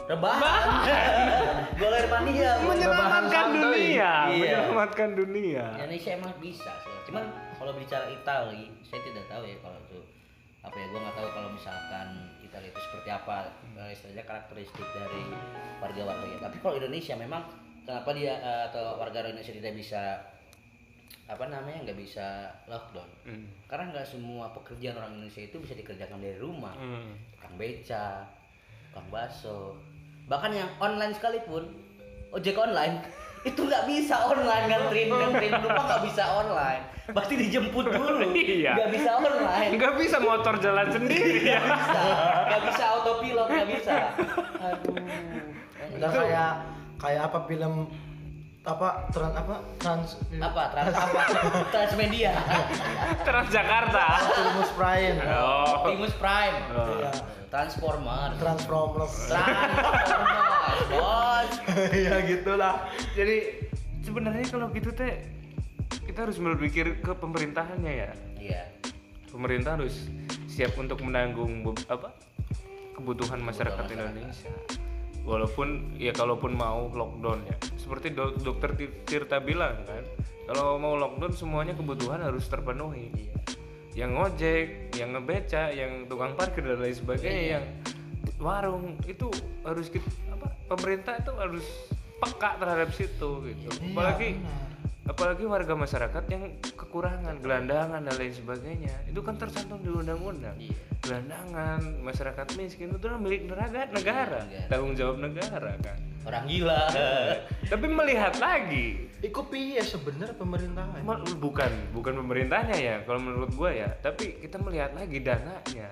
rebahan. 0.08 0.68
Goler 1.76 2.06
mania 2.08 2.52
menyelamatkan 2.64 3.32
santuy. 3.52 3.60
dunia 3.60 4.12
Iya. 4.32 4.40
menyelamatkan 4.40 5.10
dunia. 5.18 5.66
Indonesia 5.76 6.12
emang 6.16 6.34
bisa 6.40 6.72
sih. 6.84 6.96
Cuman 7.12 7.28
kalau 7.60 7.76
bicara 7.76 8.08
Itali 8.12 8.72
saya 8.88 9.02
tidak 9.04 9.26
tahu 9.28 9.44
ya 9.44 9.58
kalau 9.60 9.80
itu 9.88 10.00
apa 10.64 10.76
ya 10.76 10.86
gue 10.92 11.00
nggak 11.00 11.16
tahu 11.16 11.28
kalau 11.32 11.50
misalkan 11.52 12.08
Italia 12.58 12.74
itu 12.74 12.82
seperti 12.90 13.10
apa 13.14 13.54
eh, 13.78 13.94
istilahnya 13.94 14.26
karakteristik 14.26 14.88
dari 14.98 15.22
warga-warganya 15.78 16.42
tapi 16.42 16.58
kalau 16.58 16.74
Indonesia 16.82 17.14
memang 17.14 17.46
kenapa 17.86 18.10
dia 18.18 18.34
eh, 18.42 18.62
atau 18.74 18.98
warga 18.98 19.30
Indonesia 19.30 19.54
tidak 19.54 19.78
bisa 19.78 20.26
apa 21.30 21.44
namanya 21.54 21.86
nggak 21.86 22.00
bisa 22.02 22.50
lockdown? 22.66 23.06
Hmm. 23.30 23.46
karena 23.70 23.94
nggak 23.94 24.08
semua 24.10 24.50
pekerjaan 24.58 24.98
orang 24.98 25.22
Indonesia 25.22 25.46
itu 25.46 25.62
bisa 25.62 25.78
dikerjakan 25.78 26.18
dari 26.18 26.40
rumah. 26.42 26.74
Hmm. 26.74 27.14
tukang 27.38 27.56
beca 27.62 28.26
tukang 28.90 29.08
bakso. 29.14 29.78
Bahkan 30.26 30.52
yang 30.58 30.70
online 30.82 31.14
sekalipun 31.14 31.78
ojek 32.34 32.58
online 32.58 33.06
itu 33.50 33.60
nggak 33.60 33.86
bisa 33.86 34.18
online 34.26 34.66
nganterin 34.66 35.14
nganterin 35.14 35.54
penumpang 35.62 35.86
nggak 35.86 36.04
bisa 36.10 36.24
online 36.26 36.97
pasti 37.14 37.34
dijemput 37.40 37.86
dulu. 37.88 38.32
Iya. 38.38 38.74
nggak 38.76 38.92
bisa 38.94 39.10
online. 39.18 39.72
Nggak 39.76 39.94
bisa 40.00 40.18
motor 40.20 40.54
jalan 40.60 40.88
sendiri. 40.96 41.42
Ya 41.46 41.60
nggak 41.62 41.80
bisa. 41.80 42.02
Nggak 42.48 42.62
bisa 42.68 42.84
autopilot 42.96 43.48
nggak 43.48 43.68
bisa. 43.72 43.96
Aduh. 44.62 44.96
Udah 45.98 46.10
kayak 46.12 46.52
kayak 46.98 47.22
apa 47.32 47.40
film 47.48 47.74
apa 48.68 49.08
trans 49.16 49.32
apa 49.32 49.56
trans 49.80 50.10
apa 50.44 50.62
trans 50.76 50.92
apa? 50.92 51.20
Transmedia. 51.74 52.34
Transjakarta. 53.24 54.06
Optimus 54.28 54.72
Prime. 54.76 55.18
Oh. 55.24 55.64
Optimus 55.80 56.14
Prime. 56.20 56.58
Oh. 56.76 56.88
Iya. 57.00 57.12
Transformer. 57.48 58.36
Transformers. 58.36 59.16
Transformers 59.32 60.12
bos. 60.92 61.52
Ya 61.96 62.16
gitulah. 62.24 62.76
Jadi 63.16 63.38
sebenarnya 64.04 64.46
kalau 64.52 64.68
gitu 64.72 64.92
teh 64.92 65.37
kita 66.04 66.26
harus 66.26 66.38
berpikir 66.38 67.00
ke 67.00 67.12
pemerintahannya 67.14 67.94
ya. 67.94 68.12
Iya. 68.38 68.64
Pemerintah 69.28 69.76
harus 69.76 70.08
siap 70.48 70.74
untuk 70.76 71.00
menanggung 71.02 71.62
apa 71.88 72.16
kebutuhan 72.94 73.38
masyarakat 73.38 73.78
masyarakat. 73.78 74.10
Indonesia. 74.10 74.54
Walaupun 75.22 75.68
ya 76.00 76.16
kalaupun 76.16 76.56
mau 76.56 76.88
lockdown 76.88 77.44
ya. 77.46 77.56
Seperti 77.76 78.16
dok- 78.16 78.40
dokter 78.40 78.72
Tir- 78.74 78.98
Tirta 79.04 79.38
bilang 79.38 79.84
kan 79.84 80.04
kalau 80.48 80.80
mau 80.80 80.96
lockdown 80.96 81.36
semuanya 81.36 81.76
kebutuhan 81.76 82.24
harus 82.24 82.48
terpenuhi. 82.48 83.12
Iya. 83.14 83.36
Yang 83.98 84.12
ngojek 84.14 84.66
yang 84.96 85.10
ngebeca 85.12 85.64
yang 85.70 85.92
tukang 86.06 86.34
parkir 86.34 86.64
dan 86.64 86.80
lain 86.80 86.96
sebagainya 86.96 87.34
Iya. 87.36 87.54
yang 87.54 87.66
warung 88.38 88.96
itu 89.04 89.28
harus 89.62 89.90
kita 89.90 90.06
apa 90.30 90.48
pemerintah 90.68 91.18
itu 91.18 91.32
harus 91.36 91.66
peka 92.18 92.58
terhadap 92.58 92.90
situ 92.94 93.30
gitu. 93.46 93.70
Iya, 93.78 93.94
apalagi 93.94 94.30
benar. 94.40 94.67
Apalagi 95.08 95.48
warga 95.48 95.74
masyarakat 95.74 96.24
yang 96.28 96.44
kekurangan 96.76 97.40
gelandangan 97.40 98.04
dan 98.04 98.16
lain 98.16 98.34
sebagainya. 98.36 98.94
Itu 99.08 99.24
kan 99.24 99.40
tercantum 99.40 99.80
di 99.82 99.90
undang-undang. 99.90 100.56
Iya. 100.60 100.76
gelandangan 100.98 101.80
masyarakat 102.04 102.48
miskin 102.58 102.92
itu 102.92 103.00
kan 103.00 103.22
milik 103.22 103.48
negara. 103.48 103.88
Negara 103.88 104.40
Negara. 104.44 104.68
tanggung 104.68 104.94
jawab 104.94 105.18
negara 105.24 105.72
kan. 105.80 105.98
Orang 106.28 106.44
gila. 106.46 106.84
Tapi 107.72 107.86
melihat 107.88 108.36
lagi. 108.38 109.08
Iku 109.18 109.48
piye 109.48 109.80
sebenarnya 109.80 110.36
pemerintahan? 110.36 111.02
Ma- 111.02 111.24
bukan 111.40 111.72
bukan 111.96 112.14
pemerintahnya 112.20 112.78
ya 112.78 112.96
kalau 113.08 113.24
menurut 113.24 113.50
gua 113.56 113.72
ya. 113.72 113.90
Tapi 114.04 114.44
kita 114.44 114.60
melihat 114.60 114.92
lagi 114.94 115.24
dananya. 115.24 115.90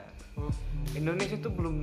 Indonesia 0.91 1.39
itu 1.39 1.47
belum 1.47 1.75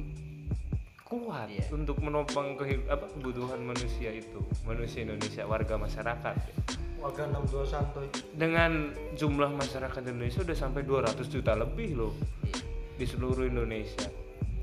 kuat 1.12 1.46
Iya. 1.46 1.68
untuk 1.70 2.00
menopang 2.00 2.56
kehid- 2.56 2.88
apa 2.88 3.04
kebutuhan 3.06 3.60
manusia 3.60 4.08
itu 4.10 4.40
manusia 4.64 5.04
Indonesia 5.04 5.44
warga 5.44 5.76
masyarakat. 5.76 6.34
Warga 6.96 7.22
62 7.28 7.66
santuy 7.66 8.06
dengan 8.32 8.88
jumlah 9.12 9.52
masyarakat 9.52 10.00
Indonesia 10.06 10.40
udah 10.40 10.56
sampai 10.56 10.80
200 10.82 11.28
juta 11.28 11.52
lebih 11.52 11.92
loh 11.94 12.12
Iya. 12.42 12.64
di 12.96 13.04
seluruh 13.04 13.44
Indonesia. 13.44 14.08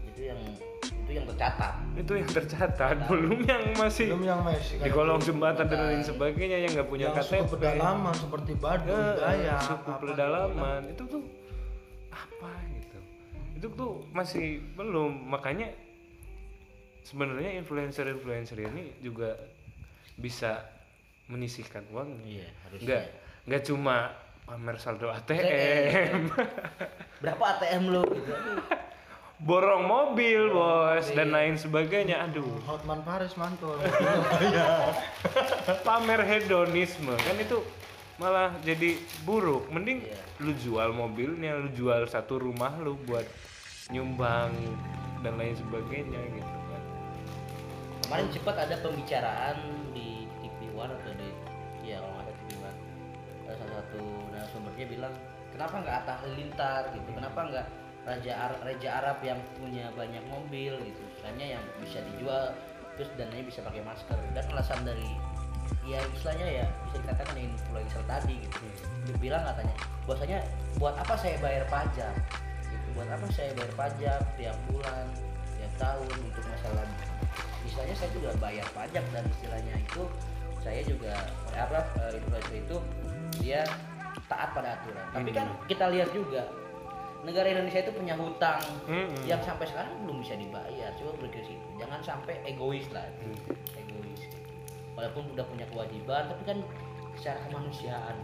Itu 0.07 0.21
yang 0.25 0.41
itu 0.81 1.11
yang 1.11 1.25
tercatat. 1.27 1.73
Itu 1.95 2.11
yang 2.15 2.29
tercatat 2.31 2.95
belum 3.05 3.39
yang 3.43 3.63
masih 3.75 4.09
belum 4.09 4.23
yang 4.23 4.41
Messi 4.41 4.77
di 4.77 4.89
kolong 4.89 5.17
jembatan 5.19 5.65
dan 5.65 5.79
lain 5.83 6.01
sebagainya 6.01 6.57
yang 6.59 6.71
nggak 6.71 6.85
punya 6.87 7.09
yang 7.09 7.17
suku 7.19 7.45
pedalaman 7.51 8.13
seperti 8.15 8.51
Baduy, 8.55 8.89
Eh, 8.89 9.13
Dayak, 9.15 9.59
suku 9.59 9.91
pedalaman. 9.99 10.81
Itu 10.87 11.03
tuh 11.05 11.21
apa 12.09 12.51
gitu? 12.71 12.99
Itu 13.53 13.67
tuh 13.69 13.91
masih 14.09 14.45
belum. 14.73 15.27
Makanya 15.27 15.73
sebenarnya 17.03 17.59
influencer-influencer 17.59 18.57
ini 18.59 18.99
juga 18.99 19.35
bisa 20.15 20.65
menyisihkan 21.29 21.85
uang. 21.93 22.25
Iya 22.25 22.47
harusnya. 22.67 22.85
Nggak 22.85 23.03
nggak 23.49 23.63
cuma 23.65 23.95
pamer 24.45 24.75
saldo 24.81 25.13
ATM 25.13 26.33
berapa 27.21 27.43
ATM 27.57 27.83
lu? 27.93 28.03
Gitu 28.17 28.33
borong 29.39 29.87
mobil 29.87 30.51
bos 30.51 31.07
dan 31.15 31.31
lain 31.31 31.55
sebagainya. 31.55 32.27
Aduh. 32.27 32.59
Hotman 32.67 32.99
Paris 33.07 33.39
mantul. 33.39 33.79
Pamer 35.87 36.21
hedonisme 36.27 37.15
kan 37.15 37.35
itu 37.39 37.63
malah 38.19 38.51
jadi 38.67 38.99
buruk. 39.23 39.71
Mending 39.71 40.03
Iya. 40.03 40.19
lu 40.43 40.51
jual 40.59 40.91
mobilnya 40.91 41.55
lu 41.55 41.71
jual 41.71 42.03
satu 42.07 42.39
rumah 42.39 42.75
lu 42.83 42.99
buat 43.07 43.23
nyumbang 43.95 44.51
dan 45.23 45.39
lain 45.39 45.55
sebagainya 45.55 46.19
gitu 46.35 46.58
kemarin 48.09 48.33
cepat 48.33 48.55
ada 48.65 48.75
pembicaraan 48.81 49.57
di 49.93 50.25
TV 50.41 50.73
One 50.73 50.89
atau 50.97 51.13
di 51.13 51.29
ya 51.85 52.01
kalau 52.01 52.17
nggak 52.17 52.25
ada 52.25 52.33
TV 52.41 52.49
One. 52.57 52.79
Ada 53.45 53.53
salah 53.61 53.75
satu 53.85 54.01
narasumbernya 54.33 54.85
bilang 54.89 55.13
kenapa 55.53 55.75
nggak 55.77 55.95
Atta 56.01 56.13
Halilintar 56.25 56.83
gitu? 56.97 57.05
Kenapa 57.13 57.39
nggak 57.53 57.67
Raja 58.09 58.33
Arab, 58.33 58.59
Raja 58.65 58.89
Arab 58.97 59.17
yang 59.21 59.37
punya 59.61 59.93
banyak 59.93 60.25
mobil 60.25 60.73
gitu? 60.89 61.01
Istilahnya 61.05 61.61
yang 61.61 61.63
bisa 61.77 62.01
dijual 62.01 62.57
terus 62.97 63.13
dananya 63.13 63.45
bisa 63.45 63.61
pakai 63.61 63.85
masker. 63.85 64.17
Dan 64.33 64.43
alasan 64.57 64.81
dari 64.81 65.09
ya 65.85 66.01
istilahnya 66.09 66.47
ya 66.49 66.65
bisa 66.89 67.05
dikatakan 67.05 67.37
influencer 67.37 68.01
tadi 68.09 68.41
gitu. 68.41 68.57
Dia 69.05 69.17
bilang 69.21 69.45
katanya 69.45 69.75
bahwasanya 70.09 70.39
buat 70.81 70.97
apa 70.97 71.13
saya 71.13 71.37
bayar 71.37 71.61
pajak? 71.69 72.17
Gitu 72.65 72.87
buat 72.97 73.05
apa 73.05 73.29
saya 73.29 73.53
bayar 73.53 73.73
pajak 73.77 74.19
tiap 74.33 74.57
bulan 74.65 75.05
tiap 75.61 75.73
tahun 75.77 76.09
untuk 76.25 76.41
masalah 76.49 76.89
istilahnya 77.63 77.95
saya 77.95 78.11
juga 78.11 78.29
bayar 78.37 78.67
pajak 78.71 79.03
dan 79.11 79.23
istilahnya 79.29 79.73
itu 79.75 80.03
saya 80.59 80.81
juga 80.83 81.13
apa 81.55 81.79
eh, 82.03 82.19
influencer 82.19 82.55
itu 82.59 82.77
dia 83.39 83.61
taat 84.27 84.51
pada 84.51 84.75
aturan. 84.75 85.05
Tapi 85.11 85.29
kan 85.31 85.47
kita 85.65 85.85
lihat 85.89 86.09
juga 86.11 86.43
negara 87.19 87.47
Indonesia 87.47 87.83
itu 87.83 87.91
punya 87.91 88.15
hutang 88.15 88.63
Mm-mm. 88.87 89.27
yang 89.27 89.43
sampai 89.43 89.67
sekarang 89.67 89.91
belum 90.03 90.23
bisa 90.23 90.35
dibayar. 90.35 90.91
Coba 90.95 91.11
berpikir 91.19 91.43
situ 91.47 91.67
jangan 91.75 91.99
sampai 91.99 92.39
egois 92.43 92.87
lah. 92.91 93.03
Egois. 93.75 94.19
Gitu. 94.19 94.37
walaupun 94.99 95.31
udah 95.31 95.47
punya 95.47 95.63
kewajiban 95.71 96.27
tapi 96.27 96.43
kan 96.43 96.57
secara 97.15 97.39
kemanusiaan. 97.47 98.15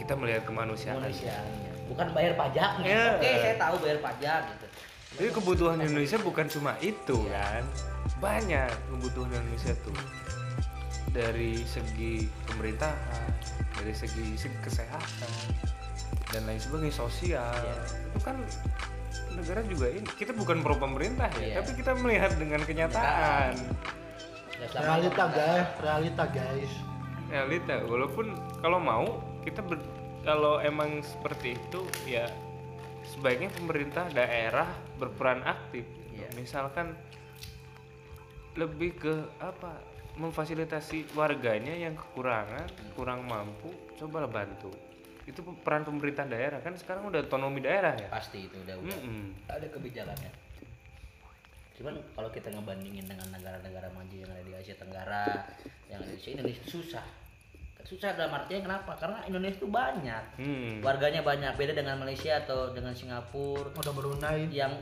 Kita 0.00 0.16
melihat 0.16 0.48
kemanusiaan. 0.48 0.96
Kemanusiaannya. 0.96 1.72
Bukan 1.92 2.06
bayar 2.16 2.32
pajaknya 2.38 2.86
Iya. 2.88 3.04
oke 3.18 3.30
saya 3.36 3.56
tahu 3.58 3.74
bayar 3.84 3.98
pajak 4.00 4.40
gitu 4.54 4.66
Jadi 5.18 5.28
kebutuhan 5.32 5.78
Indonesia 5.80 6.18
bukan 6.18 6.46
cuma 6.46 6.78
itu 6.78 7.16
kan, 7.28 7.66
banyak 8.18 8.70
kebutuhan 8.88 9.30
Indonesia 9.32 9.74
tuh 9.82 9.96
dari 11.10 11.60
segi 11.66 12.30
pemerintahan, 12.46 13.30
dari 13.74 13.90
segi, 13.90 14.38
segi 14.38 14.58
kesehatan 14.62 15.32
dan 16.30 16.46
lain 16.46 16.62
sebagainya 16.62 16.94
sosial. 16.94 17.50
Iya. 17.50 17.82
Itu 18.14 18.18
kan 18.22 18.36
negara 19.34 19.60
juga 19.66 19.90
ini 19.90 20.06
kita 20.06 20.30
bukan 20.30 20.62
pro 20.62 20.78
pemerintah 20.78 21.26
ya, 21.36 21.42
Iya. 21.42 21.54
tapi 21.62 21.70
kita 21.74 21.92
melihat 21.98 22.30
dengan 22.38 22.62
kenyataan. 22.62 23.54
Ya, 24.60 24.66
realita 24.76 25.24
guys 25.32 25.68
realita 25.80 26.24
guys 26.28 26.72
Realita, 27.32 27.80
walaupun 27.88 28.34
kalau 28.60 28.76
mau 28.76 29.06
kita 29.40 29.64
ber- 29.64 29.88
kalau 30.20 30.60
emang 30.60 31.00
seperti 31.00 31.56
itu 31.56 31.80
ya 32.04 32.28
sebaiknya 33.20 33.52
pemerintah 33.52 34.08
daerah 34.08 34.64
berperan 34.96 35.44
aktif. 35.44 35.84
gitu. 35.84 36.24
Iya. 36.24 36.28
Misalkan 36.40 36.96
lebih 38.56 38.96
ke 38.96 39.14
apa 39.36 39.76
memfasilitasi 40.16 41.12
warganya 41.12 41.76
yang 41.76 41.92
kekurangan, 42.00 42.64
kurang 42.96 43.28
mampu, 43.28 43.68
cobalah 44.00 44.26
bantu. 44.26 44.72
Itu 45.28 45.44
peran 45.60 45.84
pemerintah 45.84 46.24
daerah 46.24 46.64
kan 46.64 46.74
sekarang 46.80 47.12
udah 47.12 47.20
otonomi 47.22 47.60
daerah 47.60 47.94
ya. 47.94 48.08
pasti 48.08 48.48
itu 48.48 48.56
udah 48.56 48.74
udah 48.82 48.98
Mm-mm. 48.98 49.24
ada 49.46 49.66
kebijakannya 49.70 50.32
cuman 51.80 51.96
kalau 52.12 52.28
kita 52.28 52.52
ngebandingin 52.52 53.06
dengan 53.08 53.24
negara-negara 53.32 53.88
maju 53.94 54.12
yang 54.12 54.28
ada 54.28 54.42
di 54.44 54.52
Asia 54.52 54.76
Tenggara 54.76 55.48
yang 55.88 56.02
ada 56.02 56.12
di 56.12 56.18
Asia, 56.18 56.30
Indonesia 56.36 56.64
susah 56.66 57.06
susah 57.82 58.12
dalam 58.12 58.32
artinya 58.32 58.60
kenapa? 58.66 58.92
Karena 58.96 59.18
Indonesia 59.24 59.58
itu 59.58 59.68
banyak. 59.68 60.24
Hmm. 60.36 60.74
warganya 60.80 61.20
banyak. 61.20 61.52
Beda 61.54 61.72
dengan 61.72 61.98
Malaysia 61.98 62.38
atau 62.38 62.70
dengan 62.70 62.92
Singapura. 62.92 63.70
Udah 63.72 63.92
Brunei 63.92 64.48
yang 64.48 64.72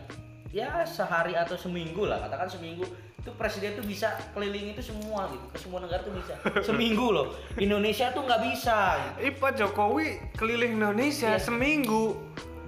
ya 0.49 0.83
sehari 0.83 1.37
atau 1.37 1.55
seminggu 1.55 2.05
lah. 2.05 2.23
Katakan 2.23 2.49
seminggu. 2.49 2.85
Itu 3.19 3.35
presiden 3.35 3.75
tuh 3.75 3.83
bisa 3.83 4.15
keliling 4.31 4.73
itu 4.73 4.81
semua 4.81 5.27
gitu. 5.29 5.43
Ke 5.51 5.59
semua 5.59 5.83
negara 5.83 6.01
tuh 6.01 6.15
bisa. 6.15 6.39
Seminggu 6.69 7.11
loh. 7.11 7.35
Indonesia 7.59 8.15
tuh 8.15 8.23
nggak 8.23 8.41
bisa. 8.47 8.79
Gitu. 9.19 9.27
Ih, 9.27 9.33
Pak 9.35 9.53
Jokowi 9.59 10.07
keliling 10.39 10.79
Indonesia 10.79 11.35
Iya. 11.35 11.43
seminggu 11.43 12.15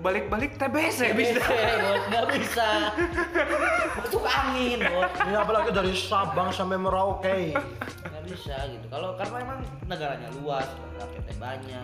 balik-balik 0.01 0.57
TBC 0.57 1.13
bisa. 1.13 1.45
nggak 2.09 2.27
bisa. 2.41 2.69
Masuk 4.01 4.25
angin 4.25 4.81
bos. 4.81 5.13
Ini 5.29 5.37
apalagi 5.37 5.71
dari 5.77 5.93
Sabang 5.93 6.49
sampai 6.51 6.81
Merauke? 6.81 7.53
Nggak 7.53 8.25
bisa 8.25 8.57
gitu. 8.73 8.87
Kalau 8.89 9.15
karena 9.21 9.37
emang 9.45 9.61
negaranya 9.87 10.29
luas 10.41 10.67
rakyatnya 11.01 11.37
banyak 11.41 11.83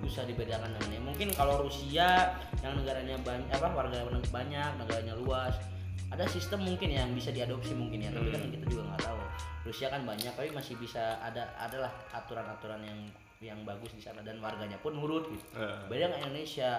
bisa 0.00 0.24
dibedakan 0.24 0.72
dengan 0.76 0.90
yang 0.92 1.04
mungkin 1.04 1.28
kalau 1.36 1.64
Rusia 1.64 2.32
yang 2.64 2.72
negaranya 2.80 3.16
banyak 3.20 3.52
apa 3.52 3.68
warga 3.76 4.08
banyak 4.32 4.70
negaranya 4.80 5.14
luas 5.20 5.52
ada 6.08 6.24
sistem 6.24 6.64
mungkin 6.64 6.88
yang 6.88 7.12
bisa 7.12 7.28
diadopsi 7.28 7.76
mungkin 7.76 8.00
ya 8.00 8.08
tapi 8.08 8.32
kan 8.32 8.40
kita 8.48 8.64
juga 8.72 8.82
nggak 8.92 9.02
tahu. 9.04 9.20
Rusia 9.68 9.92
kan 9.92 10.08
banyak 10.08 10.32
tapi 10.32 10.48
masih 10.56 10.80
bisa 10.80 11.20
ada 11.20 11.52
adalah 11.60 11.92
aturan-aturan 12.16 12.80
yang 12.80 13.00
yang 13.38 13.58
bagus 13.62 13.94
di 13.94 14.02
sana 14.02 14.18
dan 14.24 14.40
warganya 14.42 14.80
pun 14.82 14.96
nurut 14.98 15.30
gitu. 15.30 15.44
Heeh. 15.54 15.78
beda 15.86 16.10
nggak 16.10 16.20
Indonesia 16.26 16.70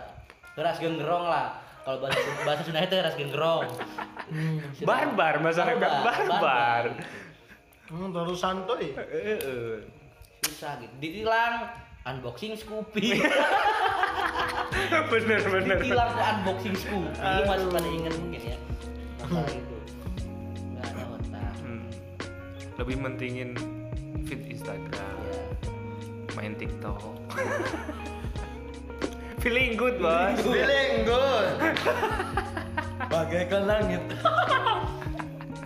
keras 0.55 0.77
genggerong 0.81 1.25
lah. 1.27 1.57
Kalau 1.83 2.05
bahasa 2.05 2.19
bahasa 2.45 2.61
Sunda 2.67 2.85
itu 2.85 2.95
keras 2.99 3.15
genggerong 3.17 3.65
Barbar 4.85 5.41
masyarakat 5.41 5.91
barbar. 6.05 6.83
hmm, 7.89 8.07
terus 8.13 8.39
santuy. 8.39 8.93
Heeh. 8.93 9.81
susah 10.45 10.79
gitu. 10.79 10.93
Ditilang 11.01 11.67
unboxing 12.05 12.55
Scoopy. 12.57 13.17
Bener 15.11 15.41
bener. 15.43 15.77
Ditilang 15.81 16.13
unboxing 16.13 16.75
Scoopy. 16.77 17.17
Lu 17.17 17.41
masih 17.49 17.67
pada 17.73 17.89
inget 17.89 18.13
mungkin 18.17 18.41
ya. 18.55 18.57
Masalah 19.19 19.51
itu. 19.51 19.77
Nggak 20.77 20.85
ada 20.93 21.03
otak. 21.15 21.53
Hmm. 21.63 21.83
lebih 22.79 22.95
mentingin 23.01 23.49
feed 24.29 24.41
Instagram 24.45 25.15
ya 25.25 25.39
main 26.37 26.53
TikTok 26.55 27.01
feeling 29.39 29.79
good 29.79 29.95
bos 29.99 30.35
feeling 30.45 31.07
good. 31.07 31.47
Bagaikan 33.09 33.63
langit. 33.65 34.03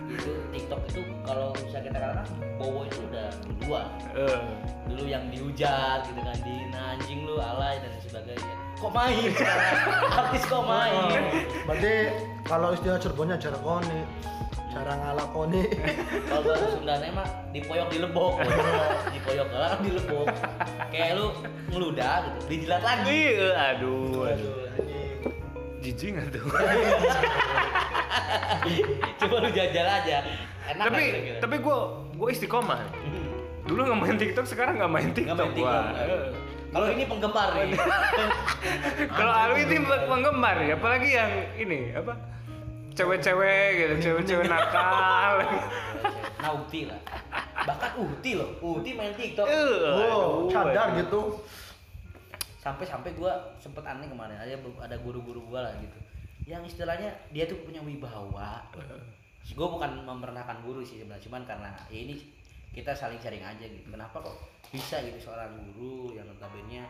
Itu 0.08 0.32
TikTok 0.54 0.80
itu 0.88 1.00
kalau 1.26 1.50
bisa 1.58 1.78
kita 1.82 1.98
katakan 1.98 2.26
Bowo 2.56 2.86
itu 2.86 3.02
udah 3.10 3.28
dua. 3.60 3.82
Eh, 4.14 4.38
dulu 4.88 5.04
yang 5.10 5.26
dihujat 5.28 6.06
gitu 6.08 6.20
kan 6.22 6.38
di 6.46 6.56
"Nah, 6.70 6.94
anjing 6.96 7.26
lu 7.26 7.36
alay 7.42 7.82
dan 7.82 7.92
sebagainya. 8.00 8.54
Kok 8.78 8.92
main? 8.94 9.30
Artis 10.22 10.44
kok 10.46 10.64
main? 10.64 10.94
Oh, 10.94 11.10
berarti 11.66 11.94
kalau 12.46 12.68
istilah 12.72 12.98
Cirebonnya 13.02 13.36
jargoni 13.42 14.00
jarang 14.74 14.98
ngalakoni 15.00 15.62
kalau 16.28 16.42
bahasa 16.42 16.66
Sundanya 16.74 17.08
mah 17.14 17.28
dipoyok 17.54 17.88
di 17.88 17.98
lebok 18.02 18.34
dipoyok 19.14 19.48
lah 19.54 19.72
di 19.78 19.90
lebok 19.94 20.26
kayak 20.90 21.10
lu 21.14 21.26
ngeludah 21.70 22.14
gitu 22.26 22.38
dijilat 22.50 22.82
lagi 22.82 23.20
Ih, 23.38 23.54
aduh, 23.54 23.54
aduh. 23.54 24.34
Aduh, 24.34 24.54
anjing. 24.74 25.18
Jijik 25.78 26.08
nggak 26.16 26.28
tuh? 26.34 26.44
coba 29.20 29.34
lu 29.44 29.48
jajal 29.52 29.86
aja 29.86 30.16
enak 30.64 30.84
tapi 30.88 31.02
kira-kira? 31.04 31.38
tapi 31.44 31.56
gue 31.60 31.78
gue 32.14 32.28
istiqomah. 32.30 32.80
Dulu 33.64 33.80
nggak 33.80 33.98
main 34.00 34.16
TikTok, 34.16 34.44
sekarang 34.44 34.74
nggak 34.76 34.92
main 34.92 35.10
TikTok. 35.12 35.36
main 35.36 35.52
TikTok 35.52 35.64
gua. 35.64 35.76
nggak? 35.92 36.06
kalau 36.74 36.86
ini 36.90 37.04
penggemar 37.06 37.48
nih 37.54 37.70
Kalau 39.14 39.32
Alwi 39.32 39.62
itu 39.62 39.74
penggemar 39.86 40.56
ya, 40.58 40.74
apalagi 40.74 41.08
yang 41.12 41.30
ini 41.54 41.78
apa? 41.94 42.12
Cewek-cewek 42.94 43.68
gitu, 43.74 43.94
cewek-cewek 43.98 44.46
nakal. 44.46 45.42
Nauti 46.44 46.86
lah. 46.86 47.00
Bahkan 47.64 47.90
Uti 47.96 48.36
loh 48.36 48.50
Uti 48.60 48.94
main 48.94 49.10
TikTok. 49.16 49.46
Eh, 49.48 49.80
wow 49.82 50.46
aduh, 50.46 50.52
cadar 50.52 50.92
aduh. 50.92 50.98
gitu. 51.02 51.20
Sampai 52.62 52.84
sampai 52.86 53.10
gue 53.12 53.32
sempet 53.60 53.84
aneh 53.84 54.08
kemarin 54.08 54.38
ada 54.40 54.56
ada 54.80 54.96
guru-guru 55.02 55.42
gue 55.50 55.60
lah 55.60 55.72
gitu. 55.80 55.98
Yang 56.44 56.76
istilahnya 56.76 57.10
dia 57.32 57.44
tuh 57.48 57.60
punya 57.64 57.80
wibawa. 57.80 58.62
Gue 59.44 59.68
bukan 59.68 60.04
mempernakan 60.04 60.62
guru 60.64 60.80
sih 60.80 61.00
sebenarnya 61.00 61.24
cuman 61.28 61.42
karena 61.44 61.70
ya 61.92 61.98
ini 62.04 62.20
kita 62.72 62.92
saling 62.94 63.18
sharing 63.18 63.44
aja 63.44 63.64
gitu. 63.64 63.88
Kenapa 63.90 64.20
kok 64.20 64.36
bisa 64.70 65.00
gitu 65.02 65.18
seorang 65.18 65.50
guru 65.74 66.14
yang 66.16 66.26
notabene 66.28 66.84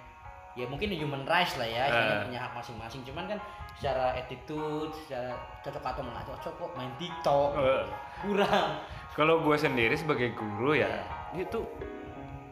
ya 0.54 0.64
mungkin 0.64 0.86
human 0.88 1.22
rights 1.24 1.54
lah 1.54 1.66
ya 1.66 1.84
Eh. 1.84 2.24
punya 2.24 2.38
hak 2.40 2.52
masing-masing. 2.52 3.02
Cuman 3.02 3.26
kan 3.26 3.38
secara 3.74 4.14
attitude 4.14 4.94
secara 5.00 5.34
cocok 5.60 5.82
atau 5.84 6.02
nggak 6.04 6.26
cocok 6.26 6.52
kok 6.56 6.70
main 6.74 6.92
TikTok. 6.96 7.50
Eh, 7.56 7.84
kurang. 8.20 8.68
Kalau 9.12 9.34
gue 9.40 9.56
sendiri 9.56 9.94
sebagai 9.94 10.30
guru 10.32 10.74
ya, 10.74 10.90
itu 11.32 11.58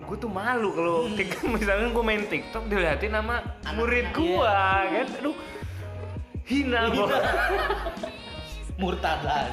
gue 0.01 0.17
tuh 0.17 0.27
malu 0.27 0.71
kalau 0.71 1.07
tik- 1.09 1.39
misalnya 1.55 1.89
gue 1.89 2.05
main 2.05 2.23
TikTok 2.25 2.67
dilihatin 2.67 3.11
sama 3.13 3.39
Anak-anak, 3.63 3.75
murid 3.77 4.05
iya. 4.05 4.13
gue 4.13 4.51
kan, 4.89 5.09
aduh 5.17 5.37
hina 6.43 6.81
bos. 6.91 7.11
murtad 8.75 9.21
lah 9.23 9.47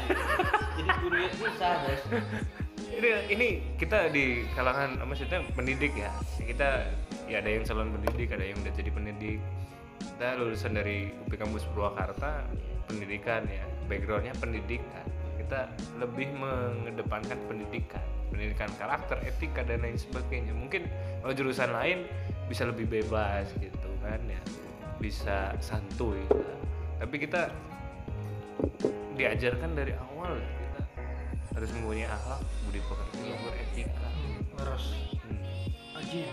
jadi 0.74 0.90
guru 1.00 1.16
itu 1.20 1.36
susah 1.40 1.74
bos. 1.80 2.02
Ini, 2.90 3.10
ini 3.30 3.48
kita 3.78 4.10
di 4.10 4.44
kalangan 4.52 4.98
maksudnya 5.06 5.46
pendidik 5.54 5.94
ya 5.94 6.10
kita 6.42 6.90
ya 7.30 7.46
ada 7.46 7.50
yang 7.54 7.64
calon 7.64 7.94
pendidik 7.94 8.34
ada 8.34 8.46
yang 8.46 8.58
udah 8.60 8.74
jadi 8.74 8.90
pendidik. 8.90 9.40
Kita 10.00 10.28
lulusan 10.42 10.74
dari 10.74 11.14
UP 11.14 11.32
Kampus 11.38 11.64
Purwakarta 11.70 12.50
pendidikan 12.90 13.46
ya. 13.46 13.64
Backgroundnya 13.86 14.34
pendidikan. 14.42 15.06
Kita 15.38 15.70
lebih 16.02 16.34
mengedepankan 16.34 17.38
pendidikan 17.46 18.04
pendidikan 18.30 18.70
karakter 18.78 19.18
etika 19.26 19.66
dan 19.66 19.82
lain 19.82 19.98
sebagainya. 19.98 20.54
Mungkin 20.54 20.86
kalau 21.22 21.34
jurusan 21.34 21.74
lain 21.74 22.06
bisa 22.46 22.66
lebih 22.66 22.90
bebas 22.90 23.50
gitu 23.62 23.90
kan 24.02 24.22
ya. 24.26 24.42
Bisa 24.98 25.54
santuy. 25.62 26.22
Tapi 26.98 27.16
kita 27.18 27.50
diajarkan 29.20 29.76
dari 29.76 29.92
awal 29.96 30.40
ya 30.40 30.52
kita 30.64 30.82
harus 31.60 31.70
mempunyai 31.76 32.08
akhlak 32.08 32.40
budi 32.64 32.80
pekerti 32.80 33.20
beretika 33.44 34.08
harus 34.60 34.84
Hmm. 35.20 36.00
aji 36.00 36.26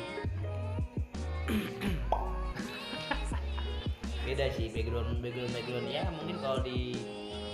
beda 4.27 4.51
sih 4.53 4.67
background 4.75 5.23
background 5.23 5.53
background. 5.55 5.87
Ya 5.87 6.03
mungkin 6.11 6.37
kalau 6.43 6.59
di 6.67 6.99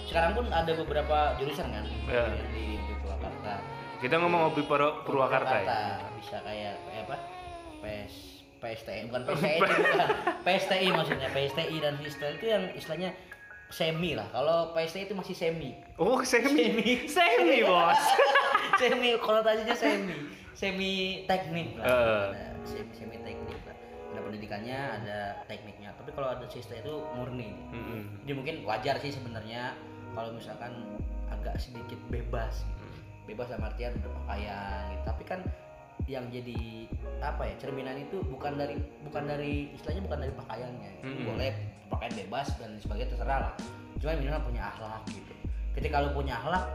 sekarang 0.08 0.32
pun 0.34 0.46
ada 0.48 0.72
beberapa 0.72 1.36
jurusan 1.36 1.68
kan? 1.68 1.84
Yang 2.08 2.48
di, 2.56 2.64
di 2.80 2.92
Purwakarta 3.04 3.60
kita 4.02 4.18
ngomong 4.18 4.50
Opi 4.50 4.66
Pur- 4.66 5.04
Purwakarta 5.06 5.62
ya? 5.62 6.02
Bisa 6.18 6.42
kayak 6.42 6.74
kayak 6.90 7.04
apa? 7.06 7.16
PS 7.84 8.14
PSTI 8.58 9.00
bukan 9.10 9.22
PSTI 9.26 9.58
bukan. 9.62 10.08
PSTI 10.42 10.88
maksudnya 10.90 11.28
PSTI 11.30 11.76
dan 11.78 11.94
Vista 12.02 12.26
itu 12.30 12.46
yang 12.50 12.62
istilahnya 12.74 13.10
semi 13.70 14.18
lah. 14.18 14.26
Kalau 14.34 14.74
PSTI 14.74 15.06
itu 15.06 15.14
masih 15.14 15.34
semi. 15.38 15.70
Oh 15.98 16.18
semi? 16.26 16.50
Semi. 16.50 16.92
semi 17.06 17.58
bos. 17.62 18.00
Semi 18.80 19.14
konotasinya 19.20 19.76
semi. 19.78 20.16
Semi 20.56 21.22
teknik 21.30 21.78
lah. 21.78 22.32
Ada 22.34 22.58
semi 22.66 22.90
semi 22.94 23.16
teknik 23.22 23.51
ada 24.12 24.20
pendidikannya 24.20 24.78
ada 25.00 25.18
tekniknya 25.48 25.90
tapi 25.96 26.12
kalau 26.12 26.28
ada 26.36 26.44
sista 26.46 26.76
itu 26.76 27.00
murni 27.16 27.56
Mm-mm. 27.72 28.22
jadi 28.28 28.32
mungkin 28.36 28.54
wajar 28.68 28.96
sih 29.00 29.12
sebenarnya 29.12 29.72
kalau 30.12 30.36
misalkan 30.36 30.72
agak 31.32 31.56
sedikit 31.56 31.96
bebas 32.12 32.62
gitu. 32.68 32.86
bebas 33.32 33.48
dalam 33.48 33.64
artian 33.72 33.96
berpakaian 33.98 34.82
gitu. 34.92 35.02
tapi 35.08 35.22
kan 35.24 35.40
yang 36.10 36.26
jadi 36.28 36.90
apa 37.22 37.46
ya 37.46 37.54
cerminan 37.62 37.94
itu 37.96 38.20
bukan 38.26 38.58
dari 38.58 38.76
bukan 39.06 39.22
dari 39.24 39.70
istilahnya 39.72 40.02
bukan 40.04 40.18
dari 40.28 40.32
pakaiannya 40.36 40.90
gitu. 41.00 41.08
Mm-mm. 41.08 41.26
boleh 41.32 41.50
pakaian 41.88 42.14
bebas 42.26 42.46
dan 42.60 42.76
sebagainya 42.84 43.16
terserah 43.16 43.38
lah 43.48 43.54
cuma 44.02 44.18
minimal 44.18 44.42
punya 44.44 44.62
akhlak 44.68 45.02
gitu 45.08 45.32
ketika 45.72 46.04
lu 46.04 46.10
punya 46.12 46.36
akhlak 46.36 46.68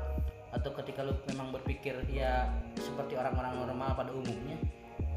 atau 0.55 0.71
ketika 0.79 1.03
lu 1.03 1.13
memang 1.29 1.53
berpikir 1.53 1.93
ya 2.09 2.49
seperti 2.79 3.19
orang-orang 3.19 3.53
normal 3.61 3.93
pada 3.93 4.09
umumnya 4.15 4.57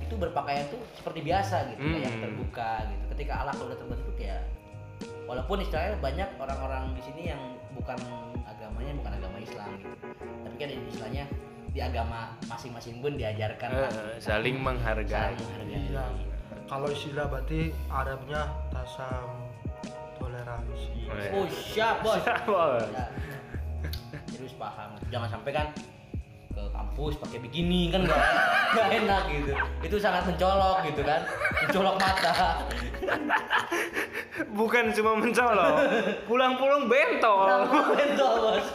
itu 0.01 0.15
berpakaian 0.15 0.67
tuh 0.69 0.81
seperti 0.93 1.21
biasa 1.23 1.57
gitu 1.69 1.81
kayak 1.83 2.11
Hmm. 2.11 2.23
terbuka 2.23 2.71
gitu 2.87 3.05
ketika 3.11 3.33
akhlak 3.39 3.55
lu 3.55 3.65
udah 3.65 3.79
terbentuk 3.79 4.17
ya 4.17 4.39
walaupun 5.25 5.57
istilahnya 5.59 5.95
banyak 5.99 6.29
orang-orang 6.37 6.83
di 6.93 7.03
sini 7.03 7.23
yang 7.29 7.43
bukan 7.73 7.97
agamanya 8.43 8.93
bukan 8.97 9.13
agama 9.15 9.37
Islam 9.39 9.69
gitu 9.77 9.95
tapi 10.43 10.55
kan 10.57 10.69
istilahnya 10.69 11.25
di 11.71 11.81
agama 11.81 12.19
masing-masing 12.45 12.99
pun 12.99 13.15
diajarkan 13.15 13.69
Eh, 13.69 13.79
lah, 13.81 13.91
saling 14.19 14.57
menghargai. 14.59 15.31
saling 15.31 15.39
menghargai 15.39 15.87
Iya. 15.87 16.05
Kalau 16.67 16.87
istilah 16.87 17.27
berarti 17.27 17.71
Arabnya 17.89 18.43
tasam 18.71 19.27
toleransi. 20.17 21.07
oh 21.33 21.47
siap 21.49 21.99
bos 22.01 22.19
Bos. 22.45 22.87
Ya. 22.91 23.07
Terus 24.29 24.53
paham. 24.55 24.91
Jangan 25.09 25.29
sampai 25.31 25.51
kan 25.53 25.67
ke 26.61 26.71
kampus 26.77 27.17
pakai 27.17 27.39
bikini 27.41 27.89
kan 27.89 28.05
nggak 28.05 28.21
nggak 28.77 28.89
enak 29.03 29.23
gitu. 29.33 29.53
Itu 29.81 29.97
sangat 29.97 30.29
mencolok 30.29 30.85
gitu 30.85 31.01
kan, 31.01 31.25
mencolok 31.65 31.97
mata. 31.97 32.33
Bukan 34.61 34.85
cuma 34.97 35.13
mencolok, 35.17 35.75
pulang-pulang 36.29 36.89
bentol. 36.89 37.49
Bentol 37.97 38.33
bos. 38.41 38.67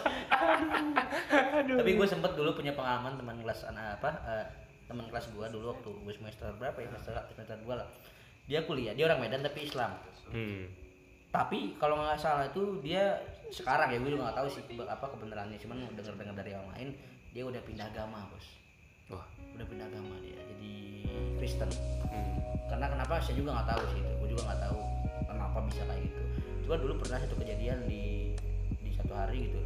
Tapi 1.65 1.91
gue 1.97 2.07
sempet 2.07 2.31
dulu 2.33 2.57
punya 2.57 2.73
pengalaman 2.73 3.17
teman 3.17 3.37
kelas 3.41 3.69
anak 3.69 4.01
apa 4.01 4.09
eh, 4.29 4.45
teman 4.85 5.05
kelas 5.09 5.33
gue 5.33 5.45
dulu 5.49 5.73
waktu 5.73 5.89
gue 5.89 6.13
semester 6.13 6.49
berapa 6.57 6.77
ya 6.81 6.87
semester 6.93 7.13
semester 7.33 7.57
dua 7.61 7.85
lah. 7.85 7.89
Dia 8.45 8.61
kuliah, 8.65 8.93
dia 8.93 9.09
orang 9.09 9.25
Medan 9.25 9.41
tapi 9.41 9.65
Islam. 9.65 9.97
Hmm. 10.29 10.69
Tapi 11.33 11.73
kalau 11.81 11.97
nggak 11.97 12.21
salah 12.21 12.45
itu 12.45 12.77
dia 12.85 13.17
sekarang 13.49 13.93
ya 13.93 13.97
gue 14.01 14.11
juga 14.13 14.29
nggak 14.29 14.37
tahu 14.37 14.47
sih 14.49 14.61
apa 14.85 15.05
kebenarannya, 15.17 15.57
cuman 15.57 15.77
dengar-dengar 15.97 16.35
dari 16.37 16.53
orang 16.53 16.69
lain 16.77 16.89
dia 17.35 17.43
udah 17.43 17.59
pindah 17.61 17.85
agama 17.85 18.23
bos. 18.31 18.47
Wah. 19.05 19.27
udah 19.53 19.65
pindah 19.67 19.85
agama 19.85 20.15
dia 20.19 20.39
jadi 20.41 20.73
Kristen 21.37 21.69
Hmm. 22.05 22.39
karena 22.65 22.87
kenapa 22.87 23.19
saya 23.19 23.35
juga 23.35 23.53
nggak 23.53 23.67
tahu 23.69 23.81
sih 23.91 23.99
itu 23.99 24.11
gue 24.15 24.27
juga 24.31 24.43
nggak 24.47 24.61
tahu 24.63 24.79
kenapa 25.25 25.57
bisa 25.67 25.81
kayak 25.83 26.01
gitu 26.01 26.21
cuma 26.63 26.75
dulu 26.79 26.93
pernah 26.97 27.17
satu 27.19 27.35
kejadian 27.35 27.77
di 27.85 28.31
di 28.79 28.89
satu 28.89 29.13
hari 29.13 29.45
gitu 29.45 29.59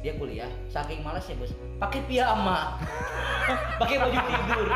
dia 0.00 0.12
kuliah 0.14 0.50
saking 0.68 1.00
malas 1.00 1.24
ya 1.24 1.34
bos 1.34 1.48
pakai 1.78 2.00
piyama 2.04 2.76
pakai 3.80 3.96
baju 3.96 4.18
tidur 4.20 4.66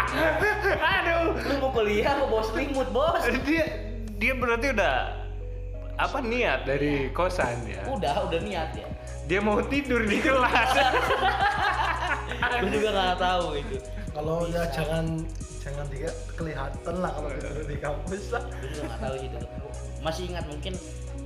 Aduh. 0.78 1.26
lu 1.36 1.54
mau 1.58 1.70
kuliah 1.70 2.12
mau 2.16 2.28
bawa 2.30 2.44
selimut 2.46 2.88
bos 2.88 3.22
Dia 3.44 3.64
dia 4.14 4.32
berarti 4.32 4.66
udah 4.72 4.96
apa 5.98 6.18
niat 6.22 6.62
dari 6.62 7.10
kosan 7.10 7.66
ya? 7.66 7.82
udah 7.84 8.24
udah 8.24 8.40
niat 8.40 8.70
ya 8.72 8.86
Dia 9.26 9.44
mau 9.44 9.60
tidur 9.60 10.00
di 10.02 10.22
kelas. 10.22 10.72
gue 12.36 12.70
juga 12.72 12.90
nggak 12.92 13.18
tahu 13.20 13.46
itu 13.56 13.76
Kalau 14.12 14.36
ya 14.50 14.62
jangan 14.74 15.06
jangan 15.62 15.86
dia 15.92 16.10
kelihatan 16.34 16.94
lah 16.98 17.10
kalau 17.12 17.28
tidur 17.36 17.66
di 17.68 17.78
kampus 17.78 18.22
lah. 18.32 18.42
gue 18.48 18.68
juga 18.72 18.82
nggak 18.88 19.00
tahu 19.04 19.14
sih 19.20 19.28
itu 19.28 19.38
masih 20.00 20.22
ingat 20.32 20.44
mungkin 20.48 20.74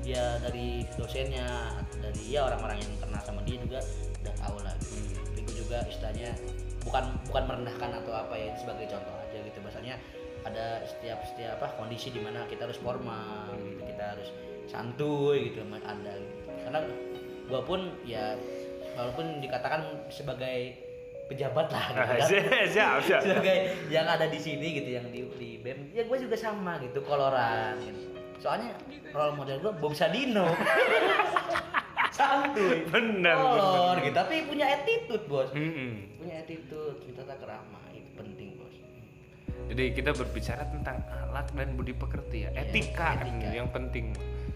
ya 0.03 0.25
dari 0.43 0.83
dosennya 0.99 1.47
dari 2.03 2.23
ya 2.27 2.51
orang-orang 2.51 2.83
yang 2.83 2.93
kenal 2.99 3.23
sama 3.23 3.41
dia 3.47 3.57
juga 3.63 3.81
udah 4.27 4.35
tahu 4.43 4.57
lah 4.67 4.75
gitu. 4.83 5.15
tapi 5.15 5.39
gue 5.47 5.57
juga 5.63 5.79
istilahnya 5.87 6.31
bukan 6.83 7.05
bukan 7.31 7.43
merendahkan 7.47 7.91
atau 8.03 8.13
apa 8.13 8.35
ya 8.35 8.51
sebagai 8.59 8.91
contoh 8.91 9.15
aja 9.15 9.39
gitu 9.47 9.59
bahasanya 9.63 9.95
ada 10.43 10.83
setiap 10.91 11.23
setiap 11.23 11.63
apa 11.63 11.79
kondisi 11.79 12.11
di 12.11 12.19
mana 12.19 12.43
kita 12.51 12.67
harus 12.67 12.79
formal 12.83 13.55
gitu 13.63 13.83
kita 13.87 14.05
harus 14.19 14.29
santuy 14.67 15.55
gitu 15.55 15.63
ada 15.63 16.13
gitu. 16.19 16.51
karena 16.67 16.81
gue 17.47 17.61
pun 17.63 17.81
ya 18.03 18.35
walaupun 18.99 19.39
dikatakan 19.39 19.87
sebagai 20.11 20.75
pejabat 21.31 21.67
lah 21.71 21.85
gitu 21.91 22.09
kan 22.09 22.67
siap, 22.69 22.95
sebagai 23.03 23.57
yang 23.89 24.07
ada 24.07 24.27
di 24.29 24.39
sini 24.39 24.67
gitu 24.83 24.91
yang 24.91 25.07
di 25.09 25.25
di 25.39 25.51
BEM 25.63 25.95
ya 25.95 26.03
gue 26.05 26.19
juga 26.19 26.37
sama 26.37 26.77
gitu 26.83 27.01
koloran 27.05 27.79
gitu. 27.81 28.13
soalnya 28.43 28.75
role 29.13 29.35
model 29.39 29.57
gue 29.63 29.73
Bob 29.79 29.95
Sadino 29.95 30.51
santuy 32.13 32.85
Benar, 32.93 33.37
kolor 33.41 33.97
benar. 33.97 34.05
gitu 34.05 34.17
tapi 34.17 34.37
punya 34.45 34.67
attitude 34.69 35.25
bos 35.25 35.49
Mm-mm. 35.57 36.21
punya 36.21 36.45
attitude 36.45 37.01
punya 37.01 37.15
tata 37.25 37.35
kerama 37.41 37.81
itu 37.97 38.11
penting 38.15 38.49
bos 38.61 38.75
Jadi 39.63 39.95
kita 39.95 40.11
berbicara 40.13 40.69
tentang 40.69 41.01
akhlak 41.07 41.49
dan 41.55 41.73
budi 41.79 41.95
pekerti 41.97 42.45
ya, 42.45 42.51
etika, 42.53 43.15
kan 43.17 43.25
etika. 43.25 43.57
yang 43.57 43.71
penting. 43.71 44.11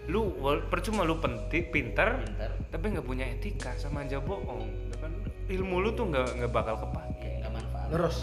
Lu 0.05 0.35
percuma 0.67 1.07
lu 1.07 1.17
penting, 1.17 1.73
pinter, 1.73 2.21
pinter 2.21 2.51
tapi 2.69 2.85
nggak 2.93 3.07
punya 3.07 3.25
etika 3.25 3.71
sama 3.79 4.03
aja 4.05 4.19
bohong. 4.21 4.67
Ya 4.67 4.95
kan 4.99 5.11
ilmu 5.47 5.75
lu 5.79 5.89
tuh 5.95 6.05
nggak 6.11 6.27
nggak 6.43 6.51
bakal 6.51 6.75
kepake. 6.79 7.43
nggak 7.43 7.51
manfaat. 7.55 7.87
Terus? 7.91 8.17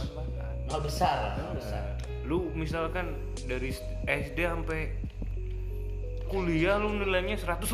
Nol 0.68 0.80
besar 0.80 1.16
nol 1.40 1.52
besar. 1.56 1.82
Lu 2.24 2.38
misalkan 2.52 3.16
dari 3.48 3.72
SD 4.08 4.38
sampai 4.44 4.80
kuliah 6.28 6.80
lu 6.80 6.96
nilainya 6.98 7.37
150 7.37 7.68